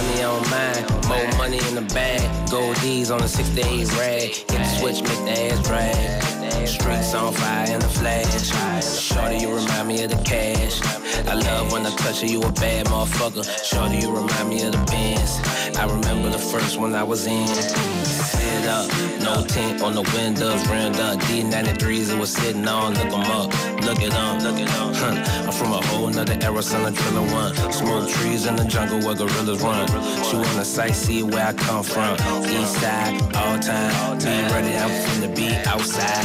Money 0.01 0.23
on 0.23 0.51
mine, 0.51 0.85
more 1.09 1.37
money 1.37 1.59
in 1.69 1.75
the 1.75 1.87
bag. 1.93 2.51
Gold 2.51 2.75
D's 2.77 3.11
on 3.11 3.23
a 3.23 3.29
68 3.29 3.93
rag. 3.99 4.35
Hit 4.35 4.47
the 4.49 4.65
switch, 4.65 5.03
make 5.03 5.25
the 5.27 5.53
ass 5.53 5.67
drag. 5.69 6.67
Streets 6.67 7.15
on 7.15 7.35
fire 7.35 7.71
in 7.71 7.81
the 7.81 7.89
flash. 7.89 8.99
Shorty, 8.99 9.37
you 9.37 9.55
remind 9.55 9.89
me 9.89 10.03
of 10.05 10.11
the 10.11 10.23
cash. 10.25 10.81
I 11.27 11.35
love 11.35 11.73
when 11.73 11.85
I 11.85 11.95
touch 11.97 12.23
you, 12.23 12.31
you 12.31 12.43
a 12.43 12.51
bad 12.53 12.87
motherfucker. 12.87 13.45
Shorty, 13.63 13.99
you 13.99 14.11
remind 14.11 14.49
me 14.49 14.65
of 14.65 14.73
the 14.73 14.83
Benz. 14.91 15.39
I 15.77 15.85
remember 15.85 16.31
the 16.31 16.39
first 16.39 16.79
one 16.79 16.95
I 16.95 17.03
was 17.03 17.27
in. 17.27 17.47
Sit 17.47 18.67
up, 18.67 18.89
no 19.21 19.45
tint 19.47 19.83
on 19.83 19.95
the 19.95 20.03
windows, 20.15 20.67
rimmed 20.69 20.97
up. 20.97 21.21
D93s, 21.29 22.11
it 22.11 22.19
was 22.19 22.33
sitting 22.33 22.67
on. 22.67 22.95
Look 22.95 23.13
'em 23.13 23.31
up, 23.39 23.53
look 23.85 24.01
it 24.03 24.15
up, 24.15 24.43
look 24.43 24.59
it 24.59 24.69
up. 24.71 24.95
Huh. 24.95 25.47
I'm 25.47 25.53
from 25.53 25.73
a 25.73 25.81
whole 25.87 26.09
nother 26.09 26.39
era, 26.43 26.63
son 26.63 26.87
of 26.87 26.95
Driller 26.95 27.27
One. 27.33 27.55
Smoke 27.73 28.09
trees 28.11 28.47
in 28.47 28.57
the 28.57 28.65
jungle 28.65 28.99
where 29.01 29.15
gorillas 29.15 29.63
run. 29.63 29.87
She 30.25 30.37
wanna 30.37 30.67
sightsee 30.67 31.23
where 31.23 31.47
I 31.47 31.53
come 31.53 31.83
from. 31.83 32.15
East 32.45 32.75
side, 32.81 33.21
all 33.35 33.59
time. 33.59 34.19
Be 34.19 34.43
ready, 34.53 34.77
I'm 34.77 34.91
finna 35.05 35.35
be 35.35 35.49
outside. 35.67 36.25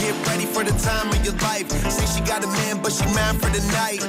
Get 0.00 0.14
ready 0.28 0.46
for 0.46 0.64
the 0.64 0.72
time 0.78 1.08
of 1.10 1.24
your 1.24 1.34
life. 1.42 1.70
Say 1.90 2.06
she 2.06 2.20
got 2.26 2.44
a 2.44 2.48
man, 2.48 2.80
but 2.82 2.92
she 2.92 3.04
mine 3.14 3.38
for 3.38 3.50
the 3.50 3.62
night. 3.72 4.00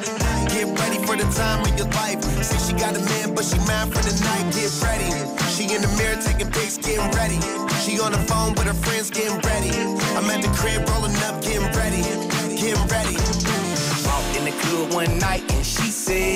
Get 0.49 0.67
ready 0.79 0.99
for 1.05 1.15
the 1.15 1.27
time 1.35 1.61
of 1.61 1.77
your 1.77 1.89
life. 1.99 2.21
Say 2.43 2.57
she 2.65 2.73
got 2.79 2.95
a 2.95 2.99
man, 2.99 3.35
but 3.35 3.45
she 3.45 3.57
mine 3.67 3.89
for 3.91 4.01
the 4.01 4.15
night. 4.23 4.45
Get 4.53 4.71
ready. 4.83 5.09
She 5.53 5.73
in 5.75 5.81
the 5.81 5.91
mirror 5.97 6.19
taking 6.21 6.51
pics, 6.51 6.77
getting 6.77 7.09
ready. 7.11 7.39
She 7.83 7.99
on 7.99 8.11
the 8.11 8.21
phone 8.29 8.53
with 8.53 8.67
her 8.67 8.73
friends, 8.73 9.09
getting 9.09 9.39
ready. 9.41 9.71
I'm 10.15 10.29
at 10.29 10.41
the 10.41 10.51
crib 10.55 10.87
rolling 10.89 11.15
up, 11.27 11.41
getting 11.41 11.67
ready. 11.75 12.38
Getting 12.59 12.87
ready. 12.87 13.15
Walked 14.05 14.35
in 14.35 14.43
the 14.43 14.51
club 14.59 14.93
one 14.93 15.17
night 15.17 15.49
and 15.53 15.65
she 15.65 15.89
said 15.91 16.35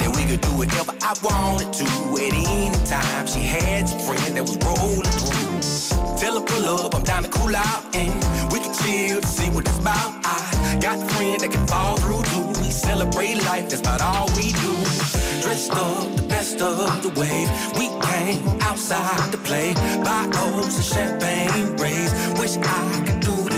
that 0.00 0.10
we 0.16 0.24
could 0.24 0.40
do 0.40 0.50
whatever 0.58 0.92
I 1.00 1.14
wanted 1.22 1.72
to 1.74 1.86
at 2.18 2.32
any 2.34 2.86
time. 2.86 3.28
She 3.28 3.38
had 3.38 3.88
some 3.88 4.00
friends 4.00 4.32
that 4.32 4.42
was 4.42 4.58
rolling 4.66 5.06
through. 5.22 6.18
Tell 6.18 6.40
her 6.40 6.44
pull 6.44 6.66
up, 6.66 6.96
I'm 6.96 7.04
down 7.04 7.22
to 7.22 7.28
cool 7.28 7.54
out 7.54 7.94
and 7.94 8.12
we 8.52 8.58
can 8.58 8.74
chill 8.82 9.20
to 9.20 9.26
see 9.28 9.48
what 9.50 9.64
it's 9.64 9.78
about. 9.78 10.10
I 10.26 10.76
got 10.82 10.98
a 10.98 11.06
friend 11.14 11.40
that 11.40 11.52
can 11.52 11.68
fall 11.68 11.96
through 11.98 12.24
too. 12.24 12.60
We 12.60 12.72
celebrate 12.72 13.36
life, 13.44 13.70
that's 13.70 13.80
about 13.80 14.02
all 14.02 14.26
we 14.34 14.50
do. 14.50 14.74
Dressed 15.40 15.70
up 15.70 16.16
the 16.16 16.26
best 16.26 16.60
of 16.60 17.00
the 17.04 17.10
wave. 17.20 17.48
We 17.78 17.86
came 18.10 18.42
outside 18.62 19.30
to 19.30 19.38
play. 19.38 19.74
Buy 20.02 20.28
O's 20.34 20.74
and 20.74 20.84
champagne 20.84 21.76
rays. 21.76 22.10
Wish 22.40 22.56
I 22.56 23.04
could 23.06 23.20
do 23.20 23.51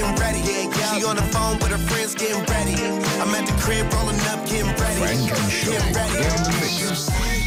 getting 0.00 0.14
ready. 0.16 0.42
She 0.94 1.04
on 1.04 1.16
the 1.16 1.22
phone 1.22 1.58
with 1.58 1.70
her 1.70 1.78
friends, 1.78 2.14
gettin' 2.14 2.44
ready. 2.46 2.74
I'm 3.20 3.34
at 3.34 3.46
the 3.46 3.52
crib, 3.60 3.92
rollin' 3.92 4.20
up, 4.28 4.46
getting 4.46 4.66
ready. 4.76 5.26
Get 5.64 5.94
ready. 5.94 7.39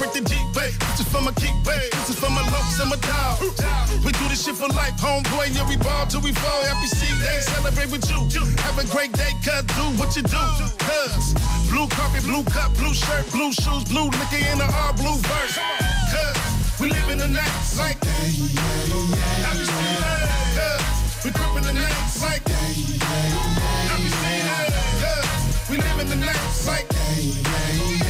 Day. 0.00 0.08
Celebrate 0.08 0.22
the 0.22 0.28
G 0.28 0.34
way. 0.56 0.70
This 0.80 1.00
is 1.00 1.08
for 1.12 1.20
my 1.20 1.32
kick 1.32 1.54
way. 1.66 1.88
This 1.92 2.10
is 2.10 2.18
for 2.18 2.30
my 2.30 2.42
lumps 2.50 2.80
and 2.80 2.90
my 2.90 2.96
dog. 2.96 3.40
We 4.04 4.12
do 4.12 4.28
this 4.28 4.44
shit 4.44 4.56
for 4.56 4.68
life, 4.68 4.96
homeboy. 4.96 5.54
Yeah, 5.54 5.68
we 5.68 5.76
ball 5.76 6.06
till 6.06 6.20
we 6.20 6.32
fall. 6.32 6.62
Happy 6.64 6.88
C 6.88 7.06
day, 7.20 7.40
celebrate 7.40 7.90
with 7.90 8.08
you. 8.08 8.20
Have 8.64 8.78
a 8.78 8.86
great 8.88 9.12
day, 9.12 9.32
cuz 9.44 9.62
do 9.76 9.84
what 10.00 10.16
you 10.16 10.22
do. 10.22 10.40
Cuz 10.78 11.34
blue 11.68 11.88
carpet, 11.88 12.24
blue 12.24 12.44
cup, 12.44 12.72
blue 12.76 12.94
shirt, 12.94 13.30
blue 13.32 13.52
shoes, 13.52 13.84
blue 13.84 14.08
liquor 14.08 14.40
in 14.52 14.58
the 14.58 14.64
all 14.64 14.92
blue 14.94 15.18
verse. 15.28 15.58
Cuz 16.12 16.36
we 16.80 16.88
live 16.88 17.10
in 17.10 17.18
the 17.18 17.28
night 17.28 17.52
like 17.76 18.02
Happy 18.04 18.32
C 19.68 19.84
day, 20.00 20.24
cuz 20.56 20.82
we 21.24 21.30
gripping 21.30 21.64
the 21.68 21.74
night 21.74 22.00
like 22.24 22.48
Happy 22.48 24.10
C 24.20 24.32
day, 24.48 24.68
cuz 25.02 25.26
we 25.68 25.76
live 25.76 26.00
in 26.00 26.08
the 26.08 26.16
night 26.16 26.40
like 26.66 26.88
we 27.16 28.09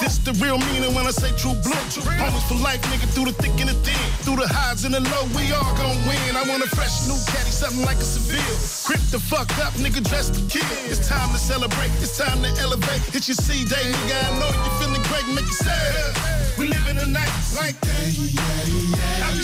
This 0.00 0.18
the 0.18 0.32
real 0.40 0.58
meaning 0.72 0.94
when 0.94 1.06
I 1.06 1.10
say 1.12 1.28
true 1.36 1.52
blue. 1.60 1.76
Homies 2.16 2.46
for 2.48 2.56
life, 2.56 2.80
nigga, 2.88 3.06
through 3.12 3.26
the 3.26 3.36
thick 3.36 3.52
and 3.60 3.68
the 3.68 3.76
thin. 3.84 3.98
Through 4.24 4.40
the 4.40 4.48
highs 4.48 4.84
and 4.84 4.94
the 4.94 5.00
low, 5.00 5.24
we 5.36 5.52
all 5.52 5.74
gon' 5.76 5.98
win. 6.08 6.36
I 6.36 6.42
want 6.48 6.64
a 6.64 6.70
fresh 6.72 7.04
new 7.06 7.18
caddy, 7.28 7.52
something 7.52 7.84
like 7.84 7.98
a 7.98 8.06
Seville. 8.06 8.56
Grip 8.88 9.02
the 9.12 9.20
fuck 9.20 9.52
up, 9.60 9.74
nigga, 9.76 10.00
dress 10.02 10.30
the 10.30 10.40
kid. 10.48 10.64
It's 10.88 11.06
time 11.08 11.30
to 11.32 11.38
celebrate, 11.38 11.92
it's 12.00 12.16
time 12.16 12.40
to 12.42 12.50
elevate. 12.64 13.02
It's 13.12 13.28
your 13.28 13.36
C 13.36 13.64
day, 13.68 13.84
nigga, 13.84 14.16
I 14.16 14.30
know 14.40 14.48
you 14.48 14.70
feeling 14.80 15.04
great, 15.12 15.26
make 15.36 15.44
you 15.44 15.58
sad. 15.60 16.16
We 16.56 16.68
live 16.68 16.86
in 16.88 16.96
the 16.96 17.06
night 17.06 17.32
like 17.54 17.78
that. 17.80 18.06
You 18.16 18.28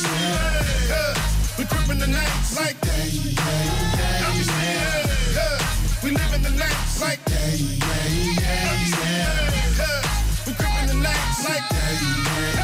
see 0.01 0.32
that? 0.88 1.16
We 1.59 1.64
gripping 1.64 1.99
the 1.99 2.09
nights 2.09 2.57
like 2.57 2.80
that. 2.80 3.05
You 3.05 4.44
see 4.49 4.72
that? 5.36 5.61
We 6.03 6.11
live 6.11 6.32
in 6.34 6.42
the 6.42 6.55
nights 6.57 7.01
like 7.01 7.22
that. 7.26 8.07
Like 11.61 11.70
that. 11.70 12.57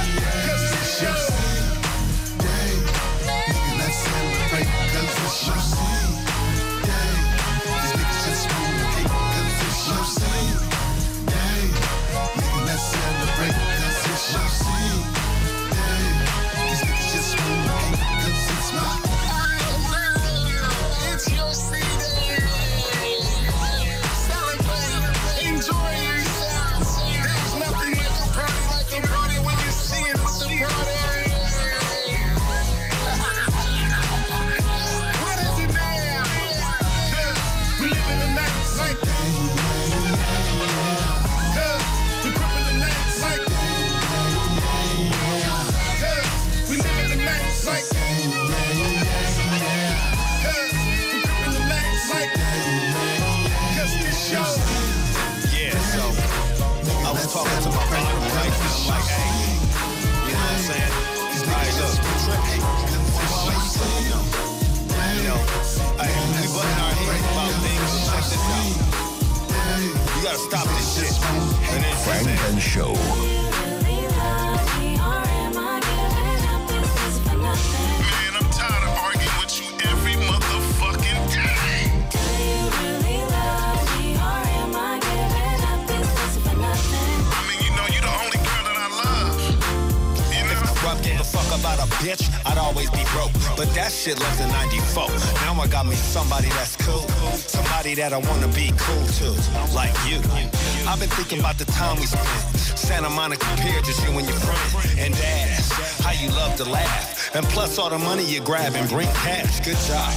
Thinking 101.35 101.41
about 101.41 101.59
the 101.59 101.73
time 101.73 101.97
we 101.99 102.07
spent. 102.07 102.79
Santa 102.79 103.09
Monica 103.09 103.47
Pier, 103.61 103.81
just 103.83 104.03
you 104.05 104.11
and 104.19 104.27
your 104.27 104.37
friend. 104.37 104.99
And 104.99 105.15
dad, 105.15 105.61
how 106.03 106.13
you 106.13 106.29
love 106.31 106.57
to 106.57 106.65
laugh. 106.65 107.35
And 107.35 107.45
plus 107.47 107.79
all 107.79 107.91
the 107.91 107.99
money 107.99 108.25
you 108.25 108.41
grab 108.41 108.75
and 108.75 108.89
bring 108.89 109.09
cash. 109.25 109.61
Good 109.61 109.79
job. 109.89 110.15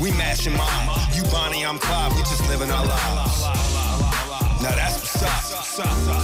We 0.00 0.12
mashing 0.12 0.56
mine. 0.56 0.88
You 1.14 1.22
Bonnie, 1.24 1.64
I'm 1.64 1.78
Clyde. 1.78 2.12
We 2.12 2.20
just 2.20 2.46
living 2.48 2.70
our 2.70 2.86
lives. 2.86 3.42
Now 4.62 4.74
that's 4.74 5.00
what's 5.00 5.22
up. 5.22 5.56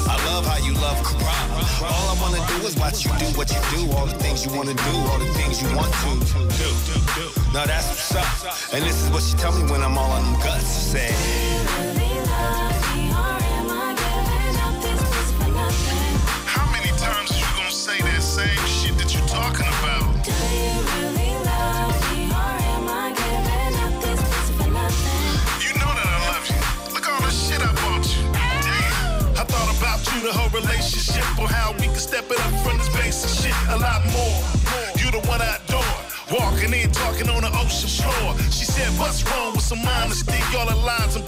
I 0.08 0.16
love 0.32 0.46
how 0.46 0.56
you 0.64 0.72
love 0.74 0.96
Karan. 1.04 1.50
All 1.84 2.08
I 2.08 2.16
wanna 2.20 2.40
do 2.48 2.66
is 2.66 2.76
watch 2.76 3.04
you 3.04 3.12
do 3.18 3.26
what 3.36 3.52
you 3.52 3.60
do, 3.76 3.92
all 3.92 4.06
the 4.06 4.14
things 4.14 4.46
you 4.46 4.52
wanna 4.56 4.72
do, 4.72 4.94
all 5.12 5.18
the 5.18 5.28
things 5.34 5.60
you 5.60 5.68
want 5.76 5.92
to 5.92 6.12
do. 6.56 7.28
Now 7.52 7.66
that's 7.66 7.88
what's 7.88 8.14
up. 8.16 8.74
And 8.74 8.82
this 8.84 9.04
is 9.04 9.10
what 9.10 9.22
she 9.22 9.36
tell 9.36 9.52
me 9.52 9.70
when 9.70 9.82
I'm 9.82 9.98
all 9.98 10.10
on 10.10 10.24
them 10.24 10.40
guts. 10.40 10.64
Say, 10.66 11.12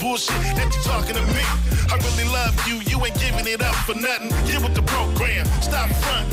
bullshit 0.05 0.37
that 0.61 0.69
you 0.69 0.83
talking 0.85 1.17
to 1.17 1.25
me. 1.33 1.45
I 1.89 1.97
really 1.97 2.29
love 2.29 2.53
you. 2.69 2.77
You 2.93 3.01
ain't 3.01 3.17
giving 3.17 3.49
it 3.49 3.65
up 3.65 3.75
for 3.89 3.97
nothing. 3.97 4.29
Get 4.45 4.61
with 4.61 4.77
the 4.77 4.85
program. 4.85 5.47
Stop 5.65 5.89
front. 6.05 6.29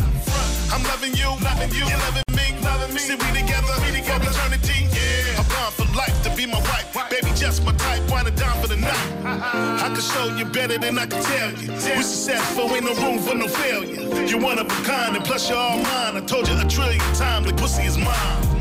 I'm 0.75 0.83
loving 0.91 1.15
you, 1.15 1.31
loving 1.39 1.71
you. 1.71 1.87
You 1.87 1.97
loving 2.03 2.27
me, 2.35 2.47
loving 2.67 2.91
me. 2.91 2.99
See, 2.99 3.15
we 3.15 3.27
together, 3.31 3.71
we 3.79 3.95
together. 3.95 4.27
For 4.27 4.43
eternity, 4.43 4.91
yeah. 4.91 5.39
I'm 5.39 5.47
born 5.47 5.71
for 5.79 5.87
life 5.95 6.17
to 6.27 6.29
be 6.35 6.45
my 6.45 6.59
wife. 6.67 6.91
Baby, 7.09 7.31
just 7.33 7.63
my 7.63 7.71
type. 7.79 8.03
Wanna 8.11 8.31
down 8.31 8.59
for 8.59 8.67
the 8.67 8.75
night. 8.75 9.07
I 9.23 9.87
can 9.87 10.03
show 10.03 10.35
you 10.35 10.45
better 10.51 10.77
than 10.77 10.99
I 10.99 11.05
can 11.07 11.23
tell 11.23 11.51
you. 11.55 11.71
We 11.71 12.03
successful, 12.03 12.67
ain't 12.75 12.83
no 12.83 12.93
room 12.99 13.19
for 13.19 13.35
no 13.35 13.47
failure. 13.47 14.03
You're 14.27 14.43
one 14.43 14.59
of 14.59 14.67
a 14.67 14.79
kind, 14.83 15.15
and 15.15 15.23
plus 15.23 15.47
you're 15.47 15.57
all 15.57 15.77
mine. 15.77 16.17
I 16.19 16.21
told 16.27 16.49
you 16.49 16.59
a 16.59 16.67
trillion 16.67 16.99
times, 17.15 17.47
like 17.47 17.55
pussy 17.55 17.83
is 17.83 17.97
mine. 17.97 18.51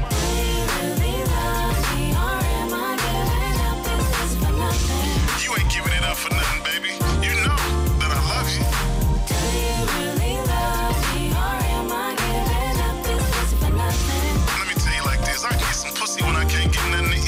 For 6.20 6.34
nothing, 6.34 6.62
baby. 6.64 6.92
You 7.24 7.32
know 7.46 7.56
that 8.00 8.10
I 8.12 8.20
love 8.28 8.48
you. 8.52 8.62
Let 14.58 14.68
me 14.68 14.74
tell 14.74 14.94
you 14.94 15.04
like 15.04 15.20
this: 15.24 15.44
I 15.44 15.50
get 15.52 15.74
some 15.74 15.94
pussy 15.94 16.22
when 16.22 16.36
I 16.36 16.44
can't 16.44 16.72
get 16.72 16.84
nothing 16.90 17.19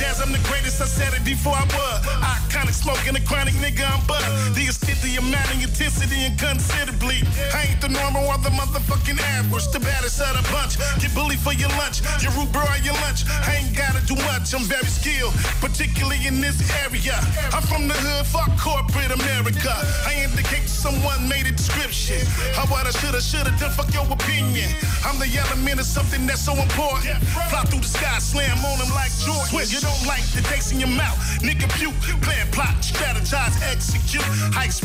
Dance, 0.00 0.20
I'm 0.22 0.32
the 0.32 0.38
greatest. 0.48 0.80
I 0.80 0.86
said 0.86 1.12
it 1.12 1.24
before 1.24 1.52
I 1.52 1.64
was. 1.64 2.00
Iconic 2.24 2.72
smoking 2.72 3.14
a 3.16 3.20
chronic 3.20 3.54
nigga, 3.54 3.84
I'm 3.84 4.00
bud. 4.06 4.24
The 4.54 4.64
extent, 4.64 4.79
the 5.00 5.16
amount 5.16 5.48
of 5.52 5.62
intensity 5.62 6.28
and 6.28 6.36
considerably. 6.38 7.24
I 7.54 7.72
ain't 7.72 7.80
the 7.80 7.88
normal 7.88 8.24
or 8.28 8.38
the 8.38 8.52
motherfucking 8.52 9.20
average. 9.40 9.68
The 9.72 9.80
baddest 9.80 10.20
out 10.20 10.36
of 10.36 10.44
bunch. 10.52 10.76
Get 11.00 11.14
bullied 11.14 11.40
for 11.40 11.52
your 11.52 11.70
lunch. 11.80 12.04
Your 12.22 12.32
root 12.36 12.52
bro 12.52 12.64
your 12.84 12.94
lunch. 13.04 13.24
I 13.28 13.64
ain't 13.64 13.76
gotta 13.76 14.04
do 14.06 14.14
much. 14.28 14.52
I'm 14.54 14.64
very 14.64 14.86
skilled, 14.86 15.34
particularly 15.60 16.26
in 16.26 16.40
this 16.40 16.60
area. 16.84 17.16
I'm 17.52 17.64
from 17.64 17.88
the 17.88 17.94
hood, 17.94 18.26
fuck 18.26 18.52
corporate 18.60 19.12
America. 19.12 19.72
I 20.06 20.24
indicate 20.24 20.68
someone 20.68 21.28
made 21.28 21.46
a 21.46 21.52
description. 21.52 22.24
How 22.56 22.66
what 22.68 22.86
I 22.86 22.92
shoulda, 22.92 23.20
shoulda 23.20 23.52
done, 23.60 23.72
fuck 23.72 23.92
your 23.92 24.06
opinion. 24.08 24.68
I'm 25.04 25.18
the 25.18 25.28
element 25.36 25.80
of 25.80 25.86
something 25.86 26.26
that's 26.26 26.44
so 26.44 26.54
important. 26.56 27.16
Fly 27.48 27.62
through 27.68 27.80
the 27.80 27.92
sky, 27.92 28.18
slam 28.18 28.58
on 28.64 28.78
them 28.78 28.90
like 28.92 29.12
Jordan. 29.24 29.64
You 29.68 29.80
don't 29.80 30.04
like 30.06 30.24
the 30.36 30.42
taste 30.48 30.72
in 30.72 30.80
your 30.80 30.92
mouth. 30.92 31.16
Nigga 31.40 31.68
puke, 31.76 31.96
plan, 32.20 32.46
plot, 32.52 32.76
strategize, 32.80 33.56
execute. 33.64 34.26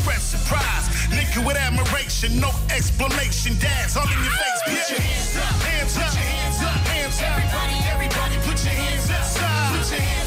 Express 0.06 0.22
surprise. 0.22 0.88
Nigga 1.10 1.44
with 1.44 1.56
admiration, 1.56 2.38
no 2.40 2.50
explanation. 2.70 3.58
Dance 3.58 3.96
all 3.96 4.06
in 4.06 4.22
your 4.22 4.32
face. 4.32 4.62
Put 4.64 4.90
your 4.90 5.00
hands 5.00 5.36
up, 5.36 5.62
hands 5.62 5.96
up, 5.96 6.14
hands 6.14 6.62
up, 6.62 6.86
hands 6.86 7.22
up. 7.22 7.26
Everybody, 7.26 7.76
everybody, 7.90 8.36
put 8.46 8.64
your 8.64 8.74
hands 8.74 9.10
up. 9.10 9.26
Put 9.74 9.90
your 9.90 10.00
hands 10.00 10.22
up, 10.22 10.25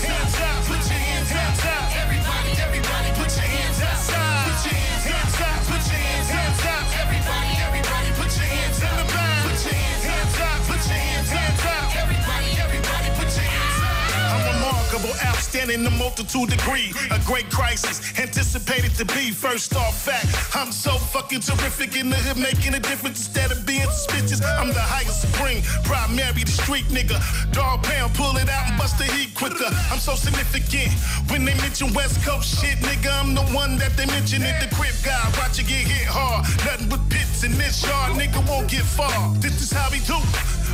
remarkable, 14.90 15.16
outstanding, 15.26 15.86
a 15.86 15.90
multitude 15.92 16.50
degree. 16.50 16.94
A 17.12 17.20
great 17.26 17.50
crisis, 17.50 18.02
anticipated 18.20 18.96
to 18.96 19.06
be 19.06 19.32
first 19.32 19.76
off 19.76 20.06
fact. 20.06 20.28
I'm 20.56 20.72
so 20.72 20.92
fucking 20.92 21.42
terrific 21.42 21.96
in 21.96 22.10
the 22.10 22.16
hood, 22.18 22.38
making 22.38 22.74
a 22.74 22.80
difference 22.80 23.28
instead 23.28 23.52
of 23.52 23.66
being 23.66 23.90
suspicious. 23.90 24.44
I'm 24.44 24.70
the 24.70 24.82
highest 24.82 25.22
supreme, 25.22 25.62
primary, 25.84 26.44
the 26.44 26.52
street 26.52 26.86
nigga. 26.86 27.20
Dog 27.52 27.84
pound, 27.84 28.14
pull 28.16 28.38
it 28.38 28.50
out 28.50 28.70
and 28.70 28.78
bust 28.78 28.98
the 28.98 29.06
heat 29.06 29.34
quicker. 29.36 29.70
I'm 29.92 30.00
so 30.00 30.16
significant 30.16 30.94
when 31.30 31.46
they 31.46 31.56
mention 31.56 31.94
West 31.94 32.24
Coast 32.26 32.60
shit, 32.62 32.78
nigga. 32.80 33.12
I'm 33.12 33.36
the 33.36 33.46
one 33.54 33.78
that 33.78 33.96
they 33.98 34.06
mention 34.08 34.44
in 34.44 34.56
the 34.60 34.70
crib 34.76 34.96
guy. 35.04 35.22
Watch 35.38 35.60
you 35.60 35.66
get 35.66 35.86
hit 35.88 36.08
hard. 36.08 36.46
Nothing 36.66 36.90
but 36.90 37.02
pits 37.10 37.44
in 37.44 37.54
this 37.58 37.86
yard, 37.86 38.14
nigga 38.14 38.42
won't 38.48 38.70
get 38.70 38.84
far. 38.84 39.34
This 39.36 39.62
is 39.62 39.72
how 39.72 39.90
we 39.92 40.00
do. 40.00 40.18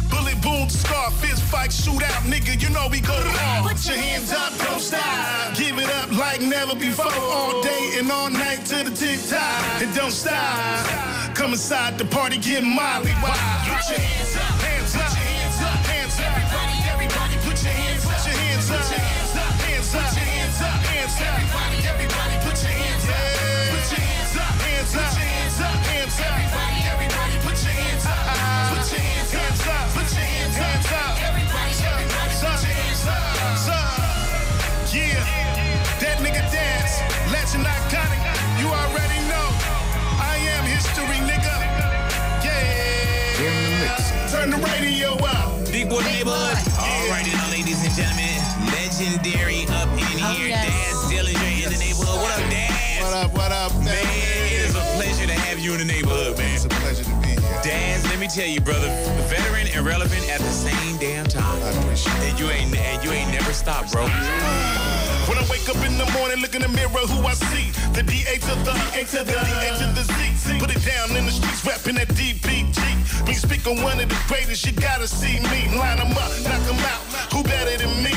Bullet 0.10 0.42
boom, 0.42 0.70
scar, 0.70 1.12
fist 1.12 1.42
fight, 1.44 1.72
shootout, 1.72 2.24
nigga. 2.32 2.62
You 2.62 2.70
know 2.70 2.88
we 2.92 3.02
go 3.02 3.14
hard. 3.16 3.72
Put 3.72 3.86
your 3.88 3.98
hands 3.98 4.32
up, 4.32 4.52
don't 4.58 4.80
stop. 4.80 5.56
Give 5.56 5.78
it 5.78 5.90
up 5.90 6.12
like 6.18 6.42
never 6.42 6.76
before. 6.76 7.12
All 7.14 7.62
day 7.62 7.96
and 7.98 8.12
all 8.12 8.30
night 8.30 8.66
to 8.66 8.84
the 8.84 8.92
tick 8.92 9.20
tock. 9.30 9.82
And 9.82 9.94
don't 9.96 10.12
stop. 10.12 11.36
Come 11.36 11.52
inside 11.52 11.98
the 11.98 12.06
party, 12.06 12.38
get 12.38 12.64
molly. 12.64 13.12
Wow. 13.22 13.34
Put 13.68 13.90
your 13.92 14.00
hands 14.00 14.36
up, 14.38 14.45
Turn 44.46 44.62
the 44.62 44.68
radio 44.78 45.18
up. 45.26 45.58
Big 45.74 45.90
boy 45.90 46.06
neighborhood. 46.06 46.54
All 46.78 47.10
right, 47.10 47.26
now, 47.34 47.50
ladies 47.50 47.82
and 47.82 47.90
gentlemen, 47.98 48.38
legendary 48.70 49.66
up 49.74 49.90
in 49.98 50.22
oh, 50.22 50.38
here. 50.38 50.54
Daz 50.54 51.10
Dillinger 51.10 51.66
in 51.66 51.74
the 51.74 51.80
neighborhood. 51.82 52.22
What 52.22 52.30
up, 52.30 52.46
Daz? 52.54 53.02
What 53.02 53.14
up, 53.26 53.34
what 53.34 53.52
up, 53.52 53.74
man? 53.82 53.98
It 53.98 54.70
is 54.70 54.76
a 54.78 54.86
pleasure 55.02 55.26
to 55.26 55.34
have 55.34 55.58
you 55.58 55.74
in 55.74 55.80
the 55.80 55.90
neighborhood, 55.90 56.38
man. 56.38 56.54
It's 56.54 56.66
a 56.66 56.70
pleasure 56.70 57.10
to 57.10 57.16
be 57.26 57.34
here. 57.34 57.62
Daz, 57.66 58.06
let 58.06 58.20
me 58.20 58.28
tell 58.28 58.46
you, 58.46 58.62
brother, 58.62 58.86
veteran 59.26 59.66
and 59.74 59.82
relevant 59.84 60.22
at 60.30 60.38
the 60.38 60.54
same 60.54 60.98
damn 61.02 61.26
time. 61.26 61.58
I 61.66 61.74
appreciate 61.82 62.14
it. 62.14 62.30
And 62.30 62.40
you 62.40 62.46
ain't 62.54 62.70
and 62.78 63.04
you 63.04 63.10
ain't 63.18 63.34
never 63.34 63.50
stopped, 63.50 63.94
bro. 63.94 64.06
When 65.26 65.42
I 65.42 65.46
wake 65.50 65.66
up 65.74 65.82
in 65.82 65.98
the 65.98 66.06
morning, 66.14 66.38
look 66.38 66.54
in 66.54 66.62
the 66.62 66.70
mirror, 66.70 67.02
who 67.10 67.26
I 67.26 67.34
see? 67.34 67.74
The 67.98 68.06
DA 68.06 68.38
to 68.46 68.54
the 68.62 68.78
A 68.94 69.02
to 69.10 69.26
the 69.26 69.42
D 69.42 69.52
A 69.66 69.74
to 69.82 69.90
the 69.90 70.06
Z. 70.06 70.60
Put 70.62 70.70
it 70.70 70.86
down 70.86 71.18
in 71.18 71.26
the 71.26 71.34
streets, 71.34 71.66
rapping 71.66 71.96
that 71.96 72.10
DPG. 72.10 73.05
When 73.24 73.34
you 73.34 73.40
speak 73.40 73.66
on 73.68 73.82
one 73.82 74.00
of 74.00 74.10
the 74.10 74.20
greatest, 74.28 74.66
you 74.66 74.74
gotta 74.74 75.08
see 75.08 75.40
me. 75.40 75.60
Line 75.78 75.98
them 75.98 76.12
up, 76.18 76.32
knock 76.44 76.62
them 76.68 76.80
out. 76.92 77.02
Who 77.34 77.44
better 77.44 77.78
than 77.78 78.04
me? 78.04 78.14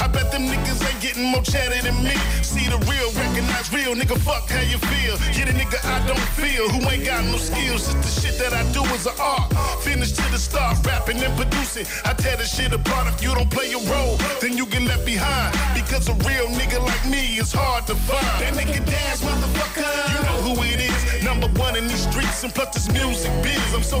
I 0.00 0.06
bet 0.08 0.32
them 0.32 0.48
niggas 0.48 0.80
ain't 0.80 1.00
getting 1.00 1.24
more 1.24 1.42
cheddar 1.42 1.82
than 1.82 1.96
me. 2.02 2.16
See 2.42 2.66
the 2.68 2.78
real, 2.88 3.12
recognize 3.12 3.72
real, 3.72 3.94
nigga. 3.94 4.16
Fuck 4.18 4.48
how 4.48 4.62
you 4.62 4.78
feel. 4.78 5.16
Get 5.36 5.48
a 5.48 5.52
nigga 5.52 5.78
I 5.84 6.06
don't 6.06 6.28
feel, 6.40 6.68
who 6.68 6.80
ain't 6.88 7.04
got 7.04 7.24
no 7.24 7.36
skills. 7.36 7.84
Just 7.84 8.00
the 8.00 8.12
shit 8.20 8.38
that 8.38 8.52
I 8.52 8.62
do 8.72 8.82
is 8.94 9.06
an 9.06 9.14
art. 9.20 9.52
Finish 9.82 10.12
to 10.12 10.22
the 10.30 10.38
start, 10.38 10.78
rapping 10.86 11.18
and 11.18 11.34
producing. 11.36 11.86
I 12.04 12.14
tear 12.14 12.36
the 12.36 12.44
shit 12.44 12.72
apart. 12.72 13.12
If 13.12 13.22
you 13.22 13.34
don't 13.34 13.50
play 13.50 13.70
your 13.70 13.84
role, 13.92 14.16
then 14.40 14.56
you 14.56 14.66
get 14.66 14.82
left 14.82 15.04
behind. 15.04 15.52
Because 15.74 16.08
a 16.08 16.14
real 16.28 16.48
nigga 16.48 16.80
like 16.80 17.04
me 17.06 17.36
is 17.38 17.52
hard 17.52 17.86
to 17.88 17.94
find. 17.94 18.24
That 18.40 18.54
nigga 18.54 18.80
Daz, 18.86 19.20
motherfucker. 19.20 19.92
You 20.14 20.20
know 20.24 20.38
who 20.48 20.62
it 20.64 20.80
is. 20.80 21.24
Number 21.24 21.48
one 21.60 21.76
in 21.76 21.86
these 21.88 22.08
streets 22.08 22.42
and 22.44 22.54
plus 22.54 22.74
this 22.74 22.88
music 22.90 23.30
biz. 23.42 23.74
I'm 23.74 23.82
so 23.82 24.00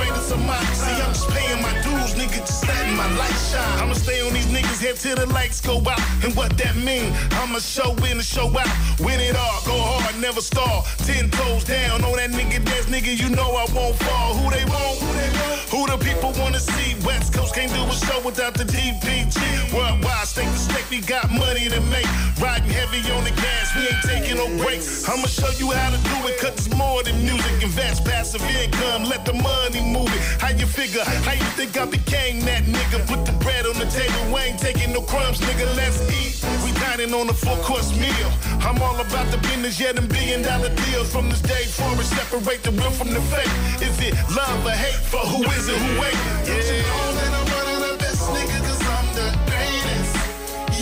just 2.45 2.67
letting 2.67 2.95
my 2.95 3.09
light 3.17 3.37
shine. 3.49 3.79
I'ma 3.79 3.93
stay 3.93 4.21
on 4.25 4.33
these 4.33 4.47
niggas' 4.47 4.81
head 4.81 4.95
till 4.95 5.15
the 5.15 5.27
lights 5.27 5.61
go 5.61 5.77
out. 5.87 6.01
And 6.23 6.35
what 6.35 6.57
that 6.57 6.75
mean? 6.75 7.13
I'ma 7.41 7.59
show 7.59 7.91
in 8.05 8.17
and 8.17 8.23
show 8.23 8.47
out. 8.57 8.69
Win 8.99 9.19
it 9.19 9.35
all, 9.35 9.61
go 9.65 9.77
hard, 9.77 10.19
never 10.19 10.41
stall. 10.41 10.85
Ten 11.05 11.29
toes 11.29 11.63
down 11.63 12.03
on 12.03 12.15
that 12.17 12.31
nigga 12.31 12.63
Daz, 12.65 12.85
nigga, 12.85 13.13
you 13.17 13.29
know 13.29 13.49
I 13.55 13.65
won't 13.73 13.95
fall. 13.97 14.33
Who 14.35 14.49
they 14.49 14.65
want? 14.65 14.97
Who 14.99 15.09
they 15.19 15.31
want? 15.39 15.59
Who 15.73 15.81
the 15.87 15.97
people 15.97 16.31
wanna 16.41 16.59
see? 16.59 16.95
West 17.05 17.33
Coast 17.33 17.55
can't 17.55 17.71
do 17.71 17.83
a 17.83 17.93
show 17.93 18.19
without 18.25 18.53
the 18.53 18.65
DPG. 18.65 19.73
Worldwide, 19.73 20.27
state 20.27 20.51
to 20.51 20.57
state, 20.57 20.89
we 20.89 21.01
got 21.01 21.31
money 21.31 21.69
to 21.69 21.81
make. 21.93 22.07
Riding 22.39 22.69
heavy 22.69 22.99
on 23.11 23.23
the 23.23 23.31
gas, 23.31 23.75
we 23.75 23.87
ain't 23.87 24.03
taking 24.03 24.37
no 24.37 24.47
breaks. 24.63 25.07
I'ma 25.07 25.27
show 25.27 25.49
you 25.57 25.71
how 25.71 25.89
to 25.91 25.97
do 25.97 26.17
it, 26.27 26.39
cause 26.39 26.53
it's 26.53 26.75
more 26.75 27.03
than 27.03 27.17
music. 27.23 27.63
Invest 27.63 28.03
passive 28.05 28.43
income, 28.43 29.05
let 29.05 29.25
the 29.25 29.33
money 29.33 29.81
move 29.81 30.11
it. 30.13 30.21
How 30.41 30.49
you 30.49 30.65
figure? 30.65 31.03
How 31.03 31.33
you 31.33 31.49
think 31.57 31.77
I 31.77 31.85
became 31.85 32.30
that 32.39 32.63
nigga? 32.63 33.05
Put 33.07 33.25
the 33.25 33.33
bread 33.43 33.65
on 33.65 33.77
the 33.77 33.85
table, 33.85 34.33
we 34.33 34.41
ain't 34.41 34.59
taking 34.59 34.93
no 34.93 35.01
crumbs, 35.01 35.39
nigga, 35.41 35.67
let's 35.75 35.99
eat. 36.09 36.39
We 36.63 36.71
dining 36.79 37.13
on 37.13 37.29
a 37.29 37.33
full 37.33 37.57
course 37.57 37.91
meal. 37.99 38.29
I'm 38.61 38.81
all 38.81 38.99
about 38.99 39.31
the 39.31 39.37
business, 39.37 39.79
yeah, 39.79 39.91
them 39.91 40.07
billion 40.07 40.41
dollar 40.41 40.73
deals. 40.87 41.11
From 41.11 41.29
this 41.29 41.41
day 41.41 41.65
forward, 41.65 42.05
separate 42.05 42.63
the 42.63 42.71
real 42.71 42.91
from 42.91 43.09
the 43.09 43.21
fake. 43.33 43.53
Is 43.81 43.99
it 43.99 44.13
love 44.35 44.65
or 44.65 44.71
hate? 44.71 45.01
For 45.11 45.19
who 45.19 45.43
is 45.43 45.67
it, 45.67 45.77
who 45.77 45.91
ain't? 46.03 46.15
Yeah. 46.47 46.55
Don't 46.55 46.67
you 46.71 46.81
know 46.89 47.07
that 47.19 47.31
I'm 47.37 47.47
one 47.57 47.67
of 47.75 47.79
the 47.89 47.93
best, 47.99 48.23
nigga, 48.35 48.57
cause 48.67 48.83
I'm 48.95 49.07
the 49.19 49.27
greatest. 49.49 50.13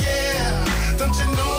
Yeah. 0.05 0.97
Don't 0.97 1.15
you 1.17 1.27
know 1.35 1.58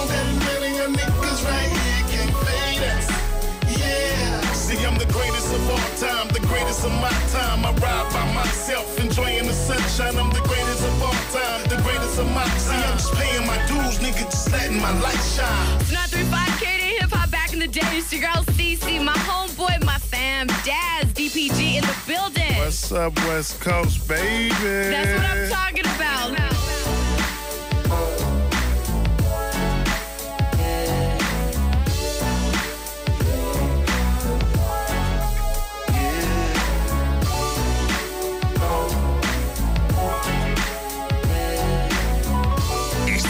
the 5.60 5.66
greatest 5.66 5.66
of 5.66 5.70
all 5.70 6.08
time, 6.08 6.28
the 6.28 6.46
greatest 6.46 6.84
of 6.84 6.92
my 6.92 7.10
time. 7.32 7.64
I 7.64 7.72
ride 7.72 8.12
by 8.12 8.34
myself, 8.34 8.98
enjoying 8.98 9.46
the 9.46 9.52
sunshine. 9.52 10.16
I'm 10.16 10.30
the 10.30 10.40
greatest 10.40 10.84
of 10.84 11.02
all 11.02 11.12
time, 11.32 11.62
the 11.68 11.80
greatest 11.82 12.18
of 12.18 12.30
my 12.32 12.44
time. 12.44 12.58
See, 12.58 12.74
I'm 12.74 12.96
just 12.96 13.14
paying 13.14 13.46
my 13.46 13.58
dues, 13.66 13.98
nigga, 13.98 14.24
just 14.30 14.50
letting 14.52 14.80
my 14.80 14.92
light 15.00 15.22
shine. 15.34 15.80
It's 15.80 15.92
not 15.92 16.08
35 16.08 16.60
K 16.60 16.78
to 16.78 17.02
hip 17.02 17.10
hop 17.10 17.30
back 17.30 17.52
in 17.52 17.58
the 17.58 17.68
day. 17.68 17.80
It's 17.92 18.12
your 18.12 18.22
girl 18.22 18.42
Cece, 18.44 19.02
my 19.04 19.12
homeboy, 19.12 19.84
my 19.84 19.98
fam, 19.98 20.46
Daz, 20.64 21.12
DPG 21.12 21.76
in 21.76 21.84
the 21.84 21.96
building. 22.06 22.56
What's 22.56 22.92
up, 22.92 23.16
West 23.26 23.60
Coast, 23.60 24.06
baby? 24.08 24.54
That's 24.54 25.12
what 25.18 25.30
I'm 25.30 25.48
talking 25.50 25.84
about. 25.84 26.00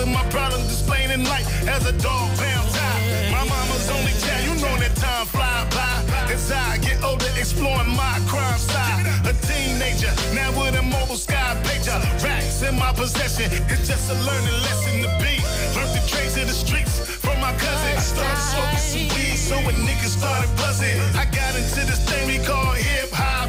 Solving 0.00 0.14
my 0.14 0.24
problem, 0.30 0.62
displaying 0.62 1.10
in 1.10 1.24
light 1.24 1.46
as 1.68 1.86
a 1.86 1.92
dog 1.92 2.28
pound 2.38 2.68
tie. 2.70 3.30
My 3.32 3.44
mama's 3.44 3.90
only 3.90 4.12
child, 4.22 4.44
you 4.46 4.54
know 4.62 4.76
that 4.78 4.94
time 4.96 5.26
fly 5.26 5.66
by. 5.70 6.32
As 6.32 6.50
I 6.50 6.78
get 6.78 7.02
older, 7.02 7.26
exploring 7.36 7.94
my 7.96 8.16
crime 8.26 8.58
side. 8.58 9.04
A 9.26 9.32
teenager, 9.46 10.12
now 10.34 10.50
with 10.56 10.78
a 10.78 10.82
mobile 10.82 11.16
sky 11.16 11.56
pager. 11.64 12.00
Racks 12.24 12.62
in 12.62 12.78
my 12.78 12.92
possession, 12.92 13.50
it's 13.68 13.88
just 13.88 14.10
a 14.10 14.14
learning 14.14 14.58
lesson 14.66 15.02
to 15.04 15.10
be. 15.20 15.34
Learned 15.76 15.94
the 15.96 16.04
trades 16.08 16.36
of 16.36 16.46
the 16.46 16.56
streets 16.64 16.98
from 17.24 17.40
my 17.40 17.52
cousin. 17.56 17.96
I 17.96 18.00
Started 18.00 18.40
smoking 18.52 18.84
some 18.92 19.08
weed, 19.16 19.36
so 19.36 19.56
when 19.66 19.76
niggas 19.86 20.16
started 20.18 20.50
buzzing, 20.56 20.98
I 21.16 21.24
got 21.26 21.52
into 21.56 21.82
this 21.90 22.00
thing 22.08 22.26
we 22.26 22.38
call 22.44 22.72
hip 22.72 23.10
hop. 23.12 23.39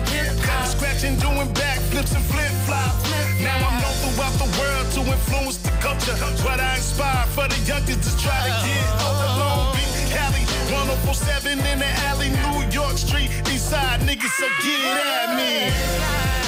Scratching, 0.81 1.15
doing 1.17 1.47
backflips 1.53 2.15
and 2.15 2.25
flip 2.25 2.49
flops. 2.65 3.05
Now 3.39 3.55
I'm 3.55 3.81
known 3.83 3.93
throughout 4.01 4.33
the 4.41 4.49
world 4.57 4.91
to 4.93 5.11
influence 5.13 5.57
the 5.57 5.69
culture. 5.77 6.17
What 6.43 6.59
I 6.59 6.77
inspire 6.77 7.27
for 7.27 7.47
the 7.47 7.59
youngest 7.69 8.01
to 8.09 8.17
try 8.17 8.49
to 8.49 8.53
get 8.65 8.89
over 9.05 9.29
Long 9.37 9.75
Beach, 9.75 10.09
Cali, 10.09 10.41
1047 10.73 11.59
in 11.59 11.77
the 11.77 11.85
alley, 12.09 12.29
New 12.31 12.65
York 12.73 12.97
Street, 12.97 13.29
East 13.53 13.69
Side 13.69 13.99
niggas, 14.09 14.33
so 14.39 14.47
get 14.65 15.05
at 15.05 15.37
me. 15.37 16.40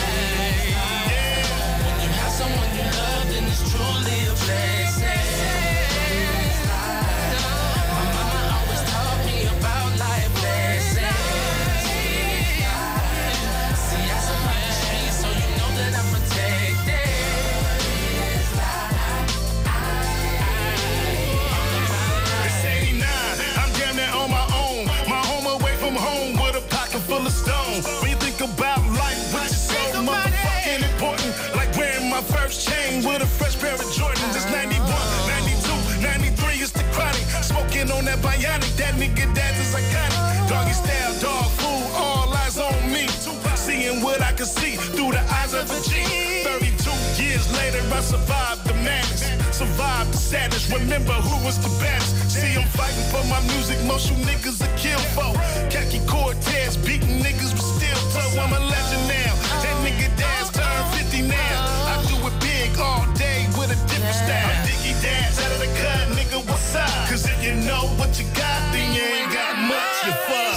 Pair 33.78 33.86
of 33.86 33.94
Jordans. 33.94 34.36
It's 34.36 34.50
91, 34.52 34.86
92, 35.28 36.02
93, 36.02 36.62
it's 36.62 36.72
the 36.72 36.84
chronic. 36.94 37.26
Smoking 37.42 37.90
on 37.92 38.06
that 38.06 38.20
bionic, 38.20 38.76
that 38.78 38.94
nigga 38.96 39.26
dad 39.34 39.56
is 39.60 39.74
iconic. 39.74 40.50
Doggy 40.50 40.74
style, 40.74 41.14
dog 41.22 41.50
food, 41.60 41.86
all 41.96 42.34
eyes 42.34 42.58
on 42.58 42.76
me. 42.92 43.08
Seeing 43.56 44.02
what 44.02 44.22
I 44.22 44.34
can 44.34 44.46
see 44.46 44.76
through 44.76 45.12
the 45.12 45.24
eyes 45.40 45.54
of 45.54 45.70
a 45.72 45.80
G. 45.88 46.04
32 46.44 47.24
years 47.24 47.46
later, 47.58 47.82
I 47.94 48.02
survived 48.02 48.66
the 48.68 48.74
madness. 48.74 49.24
Survived 49.56 50.12
the 50.14 50.18
sadness. 50.18 50.70
Remember 50.70 51.14
who 51.14 51.46
was 51.46 51.58
the 51.58 51.72
best. 51.80 52.12
See, 52.30 52.54
I'm 52.60 52.68
fighting 52.76 53.08
for 53.14 53.24
my 53.32 53.40
music. 53.54 53.80
Most 53.86 54.10
you 54.10 54.18
niggas 54.26 54.60
are 54.62 54.76
kill 54.78 55.00
for. 55.16 55.32
Khaki 55.72 56.02
Cortez 56.06 56.76
beating 56.78 57.24
niggas 57.24 57.54
with 57.56 57.68
steel 57.76 58.00
toe. 58.12 58.42
I'm 58.42 58.52
a 58.52 58.60
legend 58.60 59.06
now. 59.08 59.34
That 59.64 59.76
nigga 59.86 60.10
dad's 60.18 60.50
turned 60.52 60.88
50 61.00 61.22
now. 61.28 61.56
I 61.94 61.96
do 62.10 62.16
it 62.28 62.36
big 62.42 62.78
all 62.80 63.06
day 63.14 63.33
a 63.74 63.88
different 63.88 64.16
style. 64.16 64.50
I'm 64.50 64.68
Diggy 64.68 64.94
out 65.42 65.52
of 65.52 65.60
the 65.60 65.72
cut, 65.82 66.06
nigga. 66.18 66.40
What's 66.48 66.76
up? 66.76 67.10
Cause 67.10 67.26
if 67.26 67.44
you 67.44 67.54
know 67.66 67.90
what 67.98 68.20
you 68.20 68.26
got, 68.36 68.60
then 68.72 68.94
you 68.94 69.02
ain't 69.02 69.34
got 69.34 69.58
much. 69.68 70.06
You 70.06 70.14
fuck. 70.28 70.53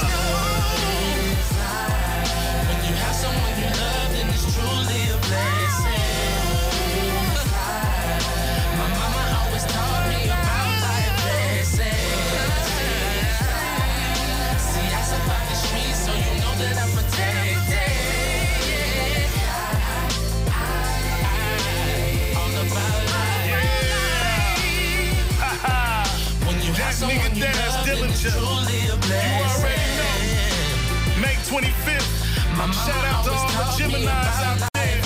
25th. 31.46 32.58
My 32.58 32.70
Shout 32.72 33.04
out 33.06 33.24
to 33.24 33.30
all 33.30 33.46
the 33.46 33.54
Geminis 33.78 34.08
out 34.42 34.58
there. 34.74 34.98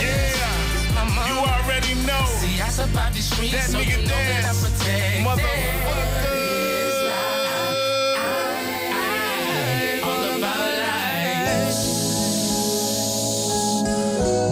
Yeah, 0.00 0.24
you 1.28 1.36
already 1.36 1.94
know. 2.06 2.24
See, 2.26 2.60
I 2.60 2.68
survived 2.70 3.14
the 3.16 3.20
streets, 3.20 3.52
that 3.52 3.70
so 3.70 3.78
nigga 3.78 3.90
you 3.90 4.02
know 4.02 4.08
dance. 4.08 4.62
That 4.84 5.20
Motherfucker. 5.24 6.48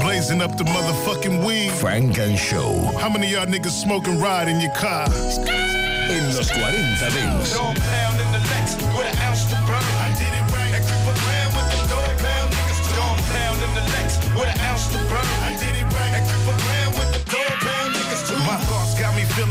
blazing 0.00 0.40
up 0.42 0.56
the 0.56 0.64
motherfucking 0.64 1.44
weed. 1.44 1.70
Funk 1.72 2.18
and 2.18 2.38
Show. 2.38 2.74
How 2.98 3.08
many 3.08 3.28
y'all 3.30 3.46
niggas 3.46 3.70
smoking 3.70 4.18
ride 4.18 4.48
in 4.48 4.60
your 4.60 4.72
car? 4.72 5.06
In 5.06 6.34
los 6.34 6.50
40 6.50 6.76
Dance. 7.00 8.15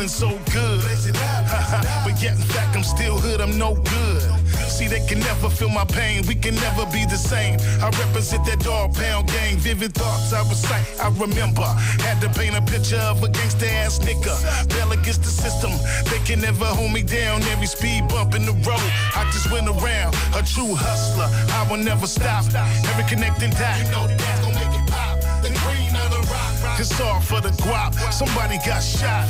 Feeling 0.08 0.38
so 0.38 0.52
good. 0.52 0.82
but 2.04 2.22
yet, 2.22 2.36
in 2.36 2.42
fact, 2.42 2.76
I'm 2.76 2.84
still 2.84 3.18
hood. 3.18 3.42
I'm 3.42 3.58
no 3.58 3.76
good. 3.76 4.22
See, 4.70 4.88
they 4.88 5.06
can 5.08 5.20
never 5.20 5.50
feel 5.50 5.70
my 5.70 5.86
pain. 5.86 6.24
We 6.28 6.36
can 6.36 6.56
never 6.56 6.86
be 6.92 7.06
the 7.06 7.18
same. 7.18 7.60
I 7.82 7.90
represent 7.90 8.46
that 8.46 8.60
dog 8.60 8.94
pound 8.94 9.28
gang. 9.28 9.58
Vivid 9.58 9.94
thoughts 9.94 10.34
I 10.34 10.42
recite. 10.50 10.86
I 11.00 11.08
remember. 11.20 11.66
Had 12.04 12.22
to 12.22 12.30
paint 12.40 12.56
a 12.56 12.62
picture 12.62 13.02
of 13.12 13.24
a 13.24 13.28
gangsta 13.28 13.68
ass 13.84 14.00
nigga. 14.00 14.36
Bell 14.70 14.92
against 14.92 15.24
the 15.24 15.30
system. 15.30 15.72
They 16.10 16.20
can 16.26 16.42
never 16.42 16.66
hold 16.66 16.92
me 16.92 17.04
down. 17.04 17.42
Every 17.54 17.68
speed 17.68 18.08
bump 18.10 18.36
in 18.36 18.46
the 18.46 18.54
road. 18.68 18.90
I 19.16 19.24
just 19.32 19.52
went 19.52 19.68
around. 19.68 20.14
A 20.36 20.44
true 20.44 20.76
hustler. 20.76 21.30
I 21.54 21.68
will 21.70 21.84
never 21.84 22.08
stop. 22.08 22.46
Every 22.90 23.06
connecting 23.06 23.52
dot. 23.52 24.45
It's 26.78 27.00
all 27.00 27.22
for 27.22 27.40
the 27.40 27.50
guap. 27.64 27.96
Somebody 28.12 28.58
got 28.66 28.84
shot. 28.84 29.28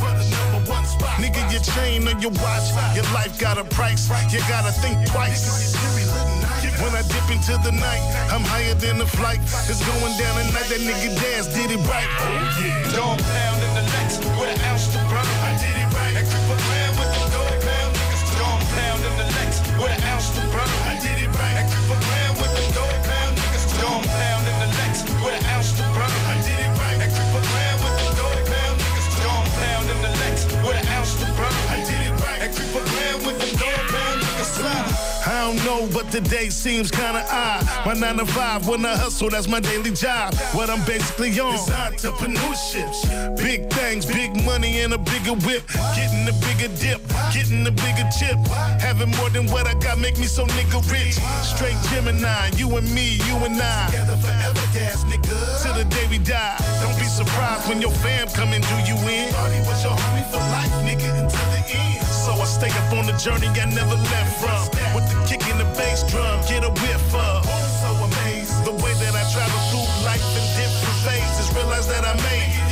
Nigga, 1.21 1.41
your 1.51 1.61
chain 1.61 2.07
on 2.07 2.19
your 2.21 2.31
watch. 2.41 2.67
Your 2.95 3.05
life 3.13 3.37
got 3.39 3.57
a 3.57 3.63
price. 3.63 4.09
You 4.33 4.39
gotta 4.49 4.71
think 4.71 5.07
twice. 5.07 5.75
When 6.81 6.93
I 6.93 7.03
dip 7.03 7.29
into 7.29 7.57
the 7.63 7.71
night, 7.71 8.03
I'm 8.31 8.41
higher 8.41 8.73
than 8.73 8.97
the 8.97 9.05
flight. 9.05 9.39
It's 9.69 9.85
going 9.85 10.17
down 10.17 10.35
tonight. 10.41 10.67
That 10.69 10.81
nigga 10.81 11.15
Daz 11.21 11.47
did 11.53 11.71
it 11.71 11.81
right. 11.87 12.09
Oh 12.19 12.61
yeah. 12.61 12.91
Dog 12.95 13.19
pound 13.19 13.64
smooth, 35.53 35.93
but 35.93 36.11
the 36.11 36.21
day 36.21 36.49
seems 36.49 36.89
kinda 36.89 37.25
odd. 37.31 37.63
My 37.85 37.93
nine 37.93 38.17
to 38.17 38.25
five, 38.25 38.67
when 38.67 38.85
I 38.85 38.95
hustle, 38.95 39.29
that's 39.29 39.47
my 39.47 39.59
daily 39.59 39.91
job. 39.91 40.33
What 40.53 40.69
I'm 40.69 40.83
basically 40.85 41.39
on 41.39 41.55
is 41.55 41.67
entrepreneurship. 41.69 43.37
Big 43.37 43.69
things, 43.71 44.05
big 44.05 44.31
money, 44.43 44.81
and 44.81 44.93
a 44.93 44.97
bigger 44.97 45.33
whip. 45.45 45.63
Getting 45.95 46.27
a 46.27 46.33
bigger 46.45 46.71
dip, 46.81 47.01
getting 47.33 47.65
a 47.67 47.71
bigger 47.71 48.07
chip. 48.17 48.37
Having 48.79 49.11
more 49.17 49.29
than 49.29 49.47
what 49.47 49.67
I 49.67 49.73
got 49.75 49.99
make 49.99 50.17
me 50.17 50.25
so 50.25 50.45
nigga 50.45 50.79
rich. 50.91 51.15
Straight 51.43 51.77
Gemini, 51.89 52.49
you 52.57 52.67
and 52.77 52.89
me, 52.93 53.19
you 53.27 53.35
and 53.45 53.61
I. 53.61 53.85
Together 53.87 54.17
forever, 54.17 54.65
gas 54.73 55.03
nigga. 55.05 55.37
Till 55.61 55.73
the 55.73 55.85
day 55.85 56.07
we 56.09 56.17
die. 56.17 56.57
Don't 56.81 56.97
be 56.97 57.05
surprised 57.05 57.67
when 57.69 57.81
your 57.81 57.91
fam 58.03 58.27
come 58.29 58.53
and 58.53 58.63
do 58.63 58.77
you 58.89 58.97
in. 59.07 59.33
Party 59.33 59.59
was 59.67 59.83
your 59.83 59.93
homie 59.93 60.25
for 60.31 60.41
life, 60.55 60.75
nigga, 60.87 61.09
until 61.21 61.47
the 61.53 61.61
end. 61.77 61.94
I 62.41 62.45
stay 62.45 62.71
up 62.71 62.93
on 62.93 63.05
the 63.05 63.17
journey 63.17 63.47
I 63.47 63.65
never 63.65 63.95
left 63.95 64.31
from. 64.41 64.63
With 64.95 65.07
the 65.11 65.17
kick 65.27 65.43
and 65.47 65.59
the 65.59 65.69
bass 65.77 66.03
drum, 66.09 66.41
get 66.47 66.63
a 66.63 66.71
whiff 66.81 67.15
of. 67.15 67.43
Oh, 67.45 67.65
so 67.81 67.89
amazing. 68.05 68.63
The 68.65 68.75
way 68.83 68.93
that 69.03 69.13
I 69.13 69.23
travel 69.31 69.59
through 69.69 69.87
life 70.05 70.23
in 70.39 70.45
different 70.57 70.97
phases. 71.05 71.47
Realize 71.55 71.87
that 71.87 72.03
I 72.05 72.13
made 72.23 72.51
it. 72.51 72.65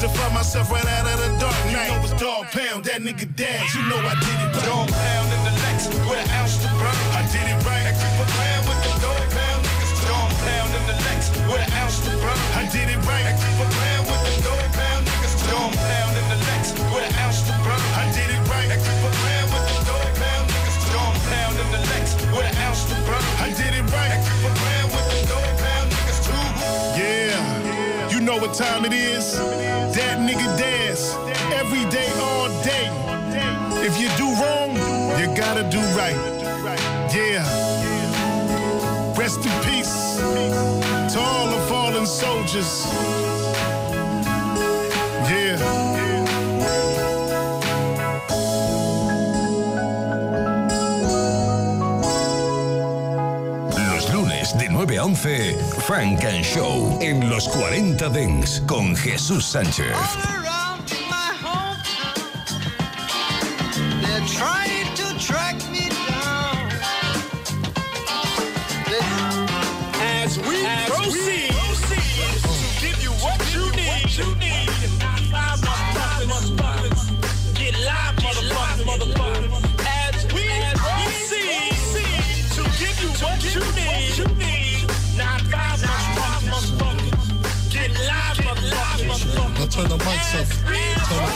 To 0.00 0.08
find 0.10 0.34
myself 0.34 0.70
right 0.70 0.84
out 0.84 1.08
of 1.08 1.18
the 1.24 1.30
dark 1.40 1.56
night. 1.72 1.88
You 1.88 1.96
know 1.96 2.04
it's 2.04 2.12
dog 2.20 2.44
pound, 2.52 2.84
that 2.84 3.00
nigga 3.00 3.24
Daz. 3.34 3.74
You 3.74 3.80
know 3.88 3.96
I 3.96 4.12
did 4.20 4.38
it 4.44 4.52
right. 4.52 4.68
Dog 4.68 4.92
pound 4.92 5.28
in 5.32 5.40
the 5.48 5.54
Lex 5.64 5.88
with 5.88 6.20
an 6.20 6.28
ounce 6.36 6.60
to 6.60 6.68
burn. 6.76 6.92
I 7.16 7.24
did 7.32 7.48
it 7.48 7.56
right. 7.64 7.80
I 7.88 7.96
keep 7.96 8.16
a 8.20 8.26
pound 8.28 8.68
with 8.68 8.75
time 28.56 28.86
it 28.86 28.94
is? 28.94 29.36
That 29.36 30.18
nigga 30.18 30.46
Daz. 30.56 31.14
Every 31.52 31.84
day, 31.90 32.08
all 32.18 32.48
day. 32.64 32.88
If 33.84 34.00
you 34.00 34.08
do 34.16 34.32
wrong, 34.40 34.72
you 35.20 35.26
gotta 35.36 35.68
do 35.68 35.80
right. 35.92 36.16
Yeah. 37.12 37.44
Rest 39.14 39.44
in 39.44 39.52
peace 39.68 40.16
to 41.12 41.20
all 41.20 41.48
the 41.48 41.66
fallen 41.68 42.06
soldiers. 42.06 42.86
Yeah. 45.28 45.58
Los 53.92 54.10
lunes 54.14 54.56
de 54.56 54.68
9 54.70 54.98
a 54.98 55.04
11, 55.04 55.75
Frank 55.86 56.24
and 56.24 56.42
Show 56.42 56.98
en 57.00 57.28
los 57.28 57.46
40 57.48 58.08
Dents 58.08 58.60
con 58.66 58.96
Jesús 58.96 59.44
Sánchez. 59.44 60.45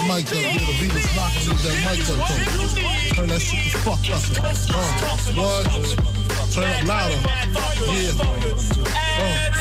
Mic 0.07 0.26
up. 0.26 0.34
Yeah, 0.34 0.53
the 0.55 0.74
beat 0.80 0.94
is 0.94 1.09
knocking 1.16 1.48
with 1.48 1.62
that 1.62 1.78
mic 1.84 2.01
up. 2.09 2.16
Though. 2.16 3.14
Turn 3.14 3.28
that 3.28 3.40
shit 3.40 3.72
the 3.72 3.78
fuck 3.80 4.05
up. 4.11 4.22
Uh, 4.40 4.84
what? 5.36 5.64
Turn 6.53 6.68
it 6.70 6.84
louder. 6.86 7.20
Yeah. 7.86 8.14
Uh. 9.18 9.61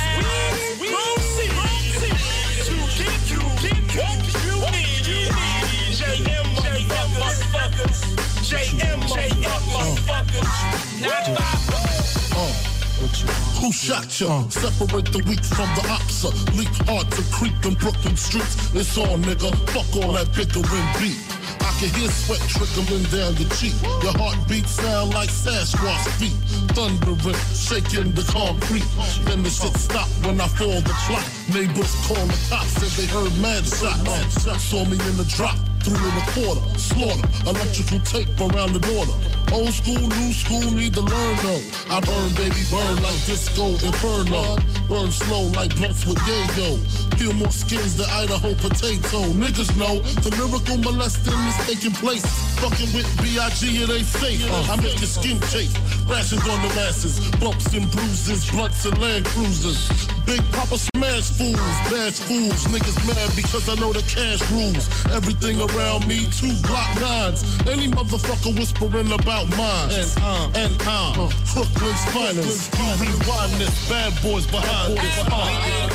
Who 13.60 13.74
shot 13.74 14.08
ya? 14.22 14.48
Separate 14.48 15.12
the 15.12 15.20
weak 15.28 15.44
from 15.44 15.68
the 15.76 15.84
opsa. 15.92 16.32
Leak 16.56 16.72
hard 16.88 17.12
to 17.12 17.22
creep 17.28 17.60
in 17.68 17.76
Brooklyn 17.76 18.16
streets. 18.16 18.74
It's 18.74 18.98
all 18.98 19.18
nigga. 19.20 19.52
Fuck 19.76 20.00
all 20.00 20.14
that 20.14 20.32
bickering 20.32 20.88
beat. 20.96 21.20
I 21.60 21.76
can 21.76 21.92
hear 21.92 22.08
sweat 22.08 22.40
trickling 22.48 23.04
down 23.12 23.36
your 23.36 23.52
cheek. 23.60 23.76
Your 24.00 24.16
heartbeat 24.16 24.66
sound 24.66 25.14
like 25.14 25.28
Sasquatch 25.28 26.08
feet. 26.16 26.40
Thundering, 26.72 27.36
shaking 27.52 28.16
the 28.16 28.24
concrete. 28.32 28.88
Then 29.28 29.44
the 29.44 29.52
shit 29.52 29.76
stop 29.76 30.08
when 30.24 30.40
I 30.40 30.48
fall 30.48 30.80
the 30.80 30.96
clock. 31.04 31.28
Neighbors 31.52 31.94
call 32.08 32.24
the 32.32 32.40
cops, 32.48 32.80
said 32.80 32.96
they 32.96 33.12
heard 33.12 33.36
mad 33.44 33.68
shots. 33.68 34.48
Saw 34.64 34.86
me 34.86 34.96
in 34.96 35.16
the 35.20 35.28
drop, 35.36 35.60
three 35.84 36.00
and 36.00 36.16
a 36.16 36.26
quarter. 36.32 36.64
Slaughter, 36.80 37.28
electrical 37.44 38.00
tape 38.08 38.32
around 38.40 38.72
the 38.72 38.80
border. 38.80 39.12
Old 39.52 39.74
school, 39.74 39.98
new 39.98 40.32
school, 40.32 40.72
need 40.72 40.94
to 40.94 41.02
learn 41.02 41.36
though. 41.42 41.64
I 41.90 42.00
burn, 42.02 42.30
baby, 42.36 42.62
burn 42.70 42.96
like 43.02 43.20
disco 43.26 43.70
inferno. 43.82 44.58
Burn 44.88 45.12
slow 45.12 45.50
like 45.58 45.76
blunts 45.76 46.06
with 46.06 46.18
yayo. 46.20 46.78
Peel 47.18 47.34
more 47.34 47.52
skins 47.52 47.98
than 47.98 48.10
Idaho 48.10 48.54
potato. 48.56 49.20
Niggas 49.34 49.76
know 49.78 50.00
the 50.22 50.30
lyrical 50.38 50.78
molesting 50.78 51.34
is 51.34 51.58
taking 51.66 51.92
place. 51.94 52.26
Fucking 52.60 52.94
with 52.94 53.10
B.I.G. 53.22 53.84
it 53.84 53.90
ain't 53.90 54.06
safe. 54.06 54.46
Uh, 54.52 54.74
I 54.74 54.76
make 54.78 55.00
your 55.00 55.10
skin 55.10 55.40
chafe. 55.50 55.74
Rashes 56.08 56.46
on 56.48 56.62
the 56.62 56.74
masses. 56.76 57.20
Bumps 57.38 57.74
and 57.74 57.90
bruises, 57.92 58.50
blunts 58.52 58.86
and 58.86 58.98
land 59.00 59.26
cruisers. 59.26 60.19
Big 60.30 60.46
Papa 60.52 60.78
smash 60.78 61.32
fools, 61.32 61.58
bash 61.90 62.20
fools. 62.22 62.62
Niggas 62.70 63.02
mad 63.08 63.36
because 63.36 63.68
I 63.68 63.74
know 63.82 63.92
the 63.92 64.04
cash 64.06 64.40
rules. 64.52 64.86
Everything 65.10 65.58
around 65.60 66.06
me, 66.08 66.28
two 66.30 66.54
block 66.70 67.02
nines. 67.02 67.42
Any 67.66 67.88
motherfucker 67.88 68.54
whispering 68.54 69.12
about 69.12 69.50
mine. 69.58 69.90
And 69.90 70.14
uh, 70.22 70.52
and 70.54 70.78
uh, 70.86 71.34
Brooklyn's 71.52 72.06
finest. 72.14 72.70
You 72.78 72.94
rewind 73.02 73.54
this, 73.58 73.90
bad 73.90 74.14
boys 74.22 74.46
behind 74.46 75.00
this. 75.00 75.18
Uh. 75.18 75.26
Get 75.26 75.34
high, 75.34 75.58
get 75.66 75.94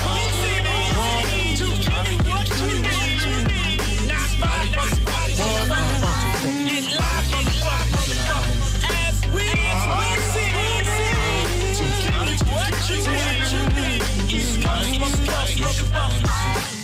high, 5.23 5.69
motherfucker. 5.71 6.43
Get 6.67 6.85
high, 6.99 7.23
motherfucker. 12.83 13.34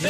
Smoke, 0.01 0.09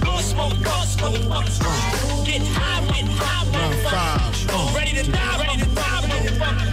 blow, 0.00 0.18
smoke, 0.18 0.58
blow, 0.58 0.82
smoke, 0.84 1.22
blow. 1.22 1.42
Get 2.24 2.42
high, 2.42 2.82
get 2.88 3.06
high, 3.06 3.46
motherfucker. 3.52 4.74
Ready 4.74 4.94
to 4.94 5.04
die, 5.12 5.38
ready 5.38 5.58
to 5.60 5.66
die, 5.66 6.02
motherfucker. 6.08 6.69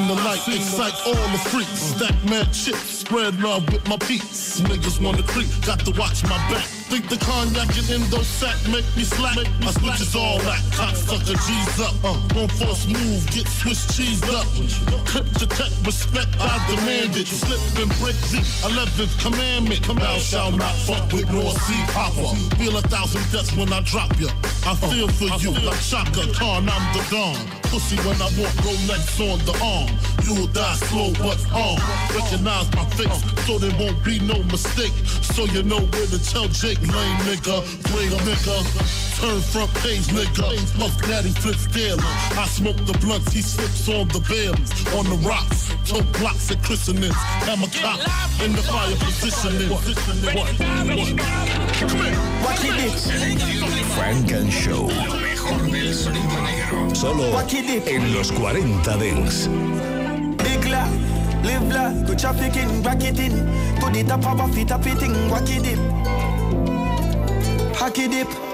Seen 0.00 0.16
the 0.16 0.22
light 0.22 0.48
excite 0.48 0.94
all 1.04 1.28
the 1.28 1.40
freaks. 1.50 1.80
Stack 1.92 2.14
mad 2.24 2.52
chips, 2.52 3.04
spread 3.04 3.38
love 3.40 3.70
with 3.72 3.86
my 3.86 3.98
peeps. 3.98 4.60
Niggas 4.60 5.02
wanna 5.02 5.22
creep, 5.22 5.50
got 5.66 5.80
to 5.80 5.90
watch 5.92 6.22
my 6.24 6.38
back. 6.48 6.64
Think 6.88 7.08
the 7.08 7.18
cognac 7.18 7.68
and 7.76 7.90
endo 7.90 8.22
sack 8.22 8.56
make 8.68 8.86
me 8.96 9.04
slack. 9.04 9.36
My 9.60 9.72
switches 9.72 10.14
all 10.16 10.38
that, 10.38 10.60
cocksucker 10.72 11.36
G's 11.44 11.80
up. 11.80 11.94
Uh, 12.02 12.40
on 12.40 12.48
force 12.48 12.86
move, 12.86 13.26
get 13.30 13.46
Swiss 13.48 13.84
cheesed 13.92 14.24
up. 14.32 14.46
Clip 15.06 15.26
to 15.36 15.46
tech, 15.46 15.72
respect 15.84 16.32
I 16.40 16.56
demand 16.70 17.16
it. 17.16 17.26
Slip 17.26 17.60
and 17.82 17.90
break 18.00 18.16
the 18.32 18.40
11th 18.72 19.20
commandment. 19.20 19.82
Thou 19.84 20.16
shall 20.18 20.52
not 20.52 20.74
fuck 20.88 21.12
with 21.12 21.30
North 21.30 21.60
Sea 21.62 21.84
Papa. 21.92 22.36
Feel 22.56 22.76
a 22.76 22.82
thousand 22.82 23.24
deaths 23.32 23.54
when 23.54 23.70
I 23.72 23.80
drop 23.80 24.18
ya. 24.18 24.28
I 24.64 24.74
feel 24.76 25.08
for 25.08 25.28
you 25.44 25.50
like 25.66 25.80
Chaka 25.82 26.32
Khan, 26.32 26.68
I'm 26.70 26.84
the 26.96 27.04
Don. 27.10 27.59
Pussy 27.70 27.94
when 27.98 28.20
I 28.20 28.26
walk, 28.36 28.50
Rolex 28.66 29.20
on 29.20 29.38
the 29.46 29.54
arm. 29.62 30.19
Do 30.30 30.44
or 30.44 30.48
die 30.48 30.74
slow, 30.86 31.10
but 31.18 31.42
uh, 31.50 31.74
recognize 32.14 32.70
my 32.76 32.84
face 32.94 33.18
so 33.46 33.58
there 33.58 33.74
won't 33.80 33.98
be 34.04 34.20
no 34.20 34.38
mistake. 34.44 34.94
So 35.34 35.44
you 35.46 35.64
know 35.64 35.80
where 35.80 36.06
to 36.06 36.18
tell 36.22 36.46
Jake, 36.46 36.78
lame 36.82 37.18
nigga, 37.26 37.58
blame 37.90 38.14
nigga. 38.22 38.62
Turn 39.18 39.40
front 39.40 39.74
page, 39.82 40.06
nigga. 40.14 40.54
Puff 40.78 40.94
Daddy 41.02 41.30
flips 41.30 41.66
daily. 41.66 41.98
I 42.38 42.46
smoke 42.46 42.76
the 42.86 42.96
blunts, 43.02 43.32
he 43.32 43.42
slips 43.42 43.88
on 43.88 44.06
the 44.08 44.20
bales. 44.30 44.70
On 44.94 45.04
the 45.10 45.18
rocks, 45.26 45.74
tote 45.84 46.06
blocks 46.20 46.48
at 46.52 46.62
christenings. 46.62 47.16
Hammer 47.46 47.66
cop 47.82 47.98
in 48.44 48.52
the 48.52 48.62
fire 48.62 48.94
positioning. 49.02 49.70
What? 49.70 49.82
Funk 53.98 54.30
and 54.30 54.52
Show. 54.52 54.86
Lo 54.86 55.18
mejor 55.18 55.72
del 55.72 55.92
sonido 55.92 56.40
negro. 56.42 56.94
Solo 56.94 57.24
en 57.86 58.14
los 58.14 58.30
40 58.30 58.96
Dance. 58.96 59.99
Live 60.70 61.68
life, 61.72 62.06
go 62.06 62.14
trafficking, 62.14 62.82
rack 62.82 63.02
it 63.02 63.18
in. 63.18 63.32
To 63.80 63.90
the 63.90 64.04
top 64.06 64.24
of 64.26 64.40
a 64.40 64.52
fit 64.52 64.70
up 64.70 64.86
it 64.86 65.02
in, 65.02 65.28
wack 65.28 65.48
it 65.48 65.62
dip. 65.64 65.78
Hack 67.76 67.98
it 67.98 68.10
dip. 68.10 68.49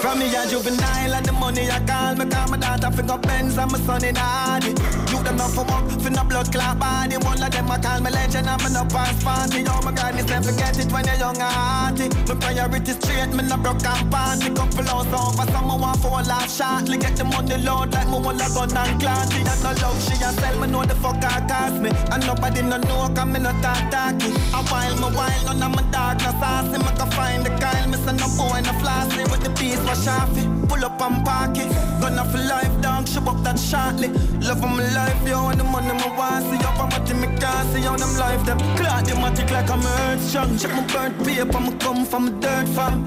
From 0.00 0.18
me 0.18 0.34
a 0.34 0.46
juvenile 0.48 1.12
and 1.12 1.26
the 1.26 1.32
money 1.32 1.70
I 1.70 1.78
call. 1.84 2.16
Me 2.16 2.24
call 2.24 2.48
my 2.48 2.56
daughter 2.56 2.90
fi 2.90 3.02
go 3.02 3.18
Benz 3.18 3.58
and 3.58 3.70
my 3.70 3.78
son 3.80 4.02
in 4.02 4.16
Hardy 4.16 4.72
You 5.12 5.20
them 5.22 5.36
not 5.36 5.50
for 5.52 5.64
work, 5.68 5.92
fi 6.00 6.08
no 6.08 6.24
blood 6.24 6.50
clot 6.50 6.78
body. 6.78 7.16
One 7.18 7.42
of 7.42 7.50
them 7.52 7.70
I 7.70 7.78
call 7.78 8.00
me 8.00 8.10
legend 8.10 8.48
and 8.48 8.62
me 8.64 8.72
no 8.72 8.84
pass 8.88 9.22
party 9.22 9.62
Oh 9.68 9.80
my 9.84 9.92
God, 9.92 10.14
this 10.14 10.26
never 10.26 10.52
get 10.56 10.78
it 10.80 10.90
when 10.90 11.04
you're 11.04 11.20
young 11.20 11.36
and 11.36 11.52
hearty. 11.52 12.08
My 12.24 12.34
priority 12.40 12.92
straight, 12.96 13.32
me 13.36 13.44
no 13.44 13.56
broke 13.58 13.84
and 13.84 14.10
party. 14.10 14.48
Couple 14.56 14.88
hours 14.88 15.12
over, 15.12 15.46
someone 15.52 15.80
want 15.80 16.00
for 16.00 16.16
a 16.16 16.22
laugh 16.24 16.48
shortly. 16.48 16.96
Get 16.96 17.16
the 17.16 17.24
money 17.24 17.58
load 17.60 17.92
like 17.92 18.08
me 18.08 18.18
want 18.24 18.40
a 18.40 18.48
gun 18.56 18.72
and 18.72 18.96
clanty 18.96 19.44
That's 19.44 19.62
no 19.62 19.76
love, 19.84 20.00
she 20.00 20.16
a 20.16 20.32
sell 20.32 20.56
me 20.60 20.66
know 20.72 20.84
the 20.88 20.96
fuck 20.96 21.20
I 21.20 21.44
cost 21.44 21.76
me. 21.76 21.92
And 22.08 22.24
nobody 22.24 22.62
no 22.62 22.80
know 22.88 23.12
cause 23.12 23.28
me 23.28 23.38
no 23.38 23.52
talk 23.60 23.84
talky. 23.92 24.32
A 24.56 24.64
while 24.64 24.96
me 24.96 25.08
while, 25.12 25.44
none 25.44 25.60
of 25.60 25.76
my 25.76 25.84
dark 25.92 26.24
no 26.24 26.32
saucy 26.40 26.78
Me 26.80 26.90
can 26.96 27.10
find 27.12 27.44
the 27.44 27.52
Kyle, 27.60 27.84
me 27.84 28.00
say 28.00 28.16
no 28.16 28.26
boy 28.40 28.64
no 28.64 28.72
flossy 28.80 29.28
With 29.28 29.44
the 29.44 29.50
for 29.90 30.00
sharpie 30.02 30.68
Pull 30.68 30.84
up 30.84 31.00
and 31.00 31.24
park 31.24 31.56
it. 31.58 31.68
Gonna 32.00 32.24
for 32.24 32.38
life 32.38 32.80
dog, 32.80 33.08
show 33.08 33.22
up 33.22 33.42
that 33.42 33.58
shortly. 33.58 34.08
Love 34.46 34.62
of 34.62 34.70
my 34.70 34.86
life, 34.94 35.28
yo, 35.28 35.48
and 35.48 35.58
the 35.58 35.64
money 35.64 35.92
my 35.92 36.16
want 36.16 36.44
See. 36.46 36.64
Up, 36.64 36.78
I'm 36.78 36.92
at 36.92 37.10
me 37.16 37.26
can't 37.38 37.68
see 37.72 37.82
how 37.82 37.96
them 37.96 38.16
life 38.16 38.44
them 38.46 38.58
Clock 38.76 39.04
them 39.04 39.24
a 39.24 39.34
tick 39.34 39.50
like 39.50 39.68
I'm 39.68 39.84
earth 39.84 40.22
strong. 40.22 40.56
Check 40.58 40.72
my 40.72 40.86
burnt 40.92 41.18
paper, 41.24 41.60
me 41.60 41.72
come 41.78 42.04
from 42.04 42.28
a 42.28 42.30
dirt 42.40 42.68
farm. 42.68 43.02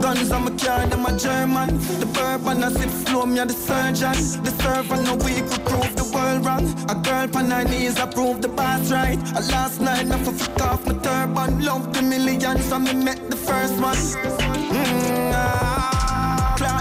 Guns 0.00 0.32
on 0.32 0.44
my 0.44 0.50
car, 0.58 0.86
them 0.88 1.06
a 1.06 1.16
German. 1.16 1.78
The 2.00 2.06
bourbon 2.06 2.64
I 2.64 2.72
sip 2.72 2.90
slow, 3.06 3.24
me 3.24 3.38
a 3.38 3.46
the 3.46 3.54
surgeon. 3.54 4.18
The 4.42 4.50
servant 4.62 5.04
no 5.04 5.14
week 5.24 5.46
could 5.48 5.64
prove 5.64 5.94
the 5.94 6.10
world 6.12 6.44
wrong. 6.44 6.66
A 6.90 6.96
girl 7.06 7.28
on 7.38 7.50
her 7.52 7.64
knees, 7.64 7.98
I 8.00 8.06
prove 8.06 8.42
the 8.42 8.48
past 8.48 8.90
right. 8.90 9.18
A 9.38 9.40
last 9.52 9.80
night, 9.80 10.10
I 10.10 10.18
for 10.24 10.32
fuck 10.32 10.60
off 10.60 10.86
my 10.86 10.94
turban. 10.94 11.64
Love 11.64 11.94
the 11.94 12.02
millions, 12.02 12.64
so 12.64 12.80
me 12.80 12.94
met 12.94 13.30
the 13.30 13.36
first 13.36 13.74
one. 13.80 13.96
Mm, 14.74 15.32
ah. 15.32 15.95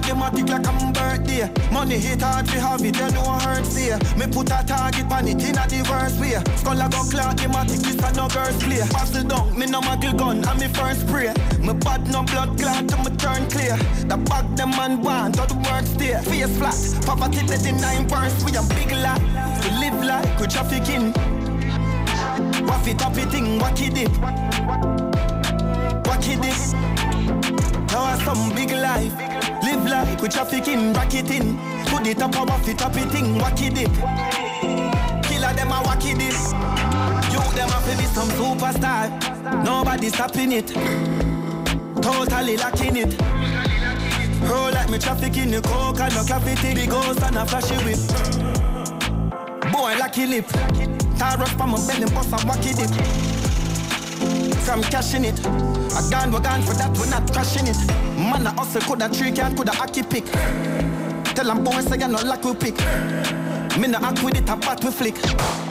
Clock 0.05 0.17
them 0.17 0.21
a 0.21 0.35
tick 0.35 0.49
like 0.49 0.67
I'm 0.67 0.93
birthday. 0.93 1.49
Money 1.71 1.97
hit 1.97 2.21
hard 2.21 2.47
fi 2.47 2.57
have 2.57 2.85
it, 2.85 2.95
you 2.95 3.11
know 3.11 3.25
I 3.25 3.39
hurt 3.41 3.65
fear 3.65 3.97
Me 4.17 4.27
put 4.27 4.51
a 4.51 4.61
target 4.61 5.11
on 5.11 5.27
it 5.27 5.41
in 5.41 5.57
a 5.57 5.65
the 5.65 5.81
worst 5.89 6.19
way. 6.21 6.37
Skull 6.57 6.79
a 6.79 6.87
go 6.89 7.01
clock 7.09 7.37
them 7.37 7.55
a 7.55 7.65
tick, 7.65 7.81
this 7.81 7.97
a 7.97 8.13
no 8.13 8.27
girls 8.29 8.61
play. 8.61 8.85
Pass 8.93 9.09
down, 9.11 9.57
me 9.57 9.65
no 9.65 9.81
muggle 9.81 10.15
gun, 10.15 10.45
and 10.45 10.59
me 10.59 10.67
first 10.67 11.07
spray. 11.07 11.33
Me 11.59 11.73
bad 11.73 12.05
no 12.11 12.21
blood 12.21 12.53
clot 12.59 12.87
till 12.87 13.01
me 13.01 13.17
turn 13.17 13.49
clear. 13.49 13.77
The 14.05 14.17
bag 14.29 14.55
them 14.55 14.69
man 14.71 15.01
want, 15.01 15.39
all 15.39 15.47
the 15.47 15.55
work 15.65 15.85
stay. 15.85 16.13
Face 16.21 16.55
flat, 16.57 16.77
poverty 17.05 17.41
let 17.47 17.61
the 17.61 17.71
nine 17.71 18.07
verse 18.07 18.37
We 18.45 18.53
a 18.53 18.61
big 18.77 18.91
lot, 19.01 19.21
we 19.63 19.69
live 19.81 19.97
like 20.05 20.39
we 20.39 20.45
trafficking 20.45 21.13
Waff 22.67 22.87
it 22.87 23.01
up 23.01 23.17
it 23.17 23.29
thing, 23.31 23.57
wack 23.57 23.81
it 23.81 23.95
dip 23.95 24.13
Wack 26.05 26.27
it 26.29 26.41
dip 26.41 26.85
now 27.95 28.03
I 28.03 28.17
some 28.25 28.53
big 28.53 28.71
life. 28.71 29.34
Live 29.65 29.89
like 29.89 30.21
we 30.21 30.29
trafficking, 30.29 30.93
in. 31.31 31.57
Put 31.87 32.05
it 32.05 32.21
up, 32.21 32.35
off 32.37 32.67
it 32.67 32.81
up, 32.83 32.95
it 32.95 33.09
thing, 33.09 33.35
wack 33.39 33.59
it 33.59 33.73
dip. 33.73 33.91
Killer 35.23 35.53
them 35.53 35.71
a 35.71 35.81
wack 35.83 36.05
it 36.05 36.19
dip. 36.19 36.37
You 37.33 37.41
them 37.57 37.69
a 37.73 37.97
be 37.97 38.05
some 38.05 38.29
superstar. 38.37 39.09
Nobody 39.63 40.09
stopping 40.09 40.51
it. 40.51 40.67
Totally 41.99 42.57
lacking 42.57 42.97
it. 42.97 43.19
Roll 44.47 44.71
like 44.71 44.89
me 44.91 44.99
trafficking 44.99 45.49
the 45.49 45.61
coke 45.61 45.99
and 45.99 46.13
no 46.13 46.23
cavity. 46.23 46.75
Big 46.75 46.91
house 46.91 47.23
and 47.23 47.35
a 47.35 47.45
flashy 47.47 47.75
whip. 47.85 47.99
Boy, 49.71 49.95
lucky 49.97 50.27
lip. 50.27 50.47
Tar 51.17 51.41
up 51.41 51.59
on 51.59 51.71
my 51.71 51.87
belly, 51.87 52.05
bust 52.13 52.33
a 52.33 52.37
wacky 52.45 52.75
dip. 52.77 52.91
From 54.59 54.83
cashing 54.83 55.25
it. 55.25 55.74
A 55.95 56.09
gun, 56.09 56.31
we 56.31 56.39
gone 56.41 56.61
for 56.61 56.73
that, 56.73 56.91
we're 56.97 57.09
not 57.09 57.31
crashing 57.31 57.67
it. 57.67 57.77
Man, 58.17 58.45
a 58.45 58.51
hustle, 58.51 58.81
coulda 58.81 59.07
three 59.09 59.31
can, 59.31 59.55
coulda 59.55 59.71
hockey 59.71 60.03
pick. 60.03 60.25
Tell 61.35 61.45
them 61.45 61.63
boys, 61.63 61.87
say 61.87 61.97
you 61.97 62.07
no 62.07 62.19
luck 62.21 62.43
we 62.43 62.53
pick. 62.53 62.77
Me 63.79 63.87
no 63.87 63.99
act 63.99 64.23
with 64.23 64.35
it, 64.35 64.49
a 64.49 64.55
bat 64.57 64.83
we 64.83 64.91
flick. 64.91 65.15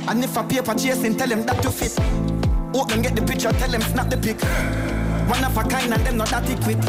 And 0.08 0.24
if 0.24 0.36
a 0.36 0.42
paper 0.42 0.74
chasing, 0.74 1.16
tell 1.16 1.28
them 1.28 1.44
that 1.44 1.62
you 1.62 1.70
fit. 1.70 1.98
Walk 2.72 2.92
and 2.92 3.02
get 3.02 3.14
the 3.14 3.22
picture, 3.22 3.52
tell 3.52 3.70
them 3.70 3.82
snap 3.82 4.08
the 4.08 4.16
pic. 4.16 4.40
One 5.28 5.44
of 5.44 5.56
a 5.56 5.62
kind 5.62 5.92
and 5.92 6.04
them 6.06 6.16
not 6.16 6.28
that 6.28 6.48
equipped. 6.48 6.88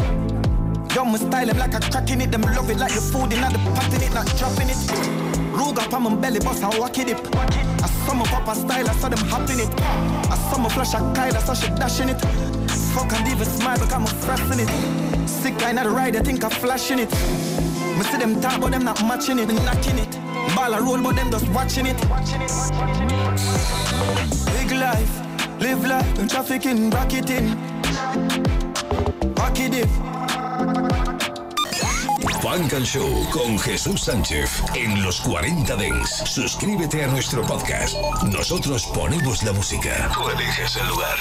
Yo, 0.95 1.03
me 1.03 1.17
style 1.17 1.45
them 1.45 1.57
like 1.57 1.73
a 1.73 1.79
crack 1.91 2.09
in 2.09 2.21
it, 2.21 2.31
them 2.31 2.41
love 2.41 2.69
it 2.69 2.77
like 2.77 2.93
the 2.93 3.01
food 3.01 3.33
in 3.33 3.41
the 3.41 3.59
pot 3.75 3.93
in 3.93 4.01
it, 4.01 4.13
not 4.13 4.27
dropping 4.37 4.69
it. 4.69 4.79
Rug 5.51 5.79
up 5.79 5.93
on 5.93 6.03
my 6.03 6.15
belly, 6.15 6.39
bust 6.39 6.63
a 6.63 6.67
wacky 6.67 7.05
dip. 7.05 7.19
I 7.35 7.87
saw 8.05 8.13
my 8.13 8.25
papa 8.25 8.55
style, 8.55 8.89
I 8.89 8.93
saw 8.93 9.09
them 9.09 9.19
hopping 9.27 9.59
it. 9.59 9.69
I 10.31 10.37
saw 10.49 10.57
my 10.57 10.69
flash 10.69 10.93
a 10.93 10.99
Kyle, 11.13 11.35
I 11.35 11.39
saw 11.39 11.53
she 11.53 11.67
dashing 11.75 12.09
it. 12.09 12.21
Fuck 12.95 13.11
and 13.11 13.27
even 13.27 13.45
smile, 13.45 13.77
because 13.77 13.93
I'm 13.93 14.05
pressing 14.21 14.61
it. 14.61 15.27
Sick 15.27 15.57
guy, 15.57 15.73
not 15.73 15.87
ride, 15.87 16.15
I 16.15 16.21
think 16.21 16.41
I'm 16.45 16.49
flashing 16.49 16.99
it. 16.99 17.11
Me 17.11 18.03
see 18.03 18.17
them 18.17 18.39
talk, 18.39 18.61
but 18.61 18.71
them 18.71 18.85
not 18.85 19.01
matching 19.03 19.37
it, 19.37 19.47
knocking 19.47 19.99
it. 19.99 20.17
Ball 20.55 20.73
a 20.73 20.81
roll, 20.81 21.01
but 21.03 21.17
them 21.17 21.29
just 21.29 21.49
watching 21.49 21.87
it. 21.87 21.97
Big 24.55 24.71
life, 24.71 25.13
live 25.59 25.85
life, 25.85 26.19
and 26.19 26.29
trafficking, 26.29 26.77
in. 26.77 26.89
Rock 26.89 27.13
it 27.13 27.29
in. 27.29 27.75
Funk 32.41 32.73
and 32.73 32.85
Show 32.85 33.27
con 33.31 33.57
Jesús 33.57 34.03
Sánchez 34.03 34.61
en 34.75 35.03
los 35.03 35.19
40 35.21 35.75
Dents. 35.75 36.23
Suscríbete 36.25 37.03
a 37.03 37.07
nuestro 37.07 37.41
podcast. 37.41 37.95
Nosotros 38.31 38.85
ponemos 38.93 39.41
la 39.43 39.51
música. 39.51 40.11
Tú 40.13 40.29
eliges 40.29 40.75
el 40.75 40.87
lugar. 40.87 41.09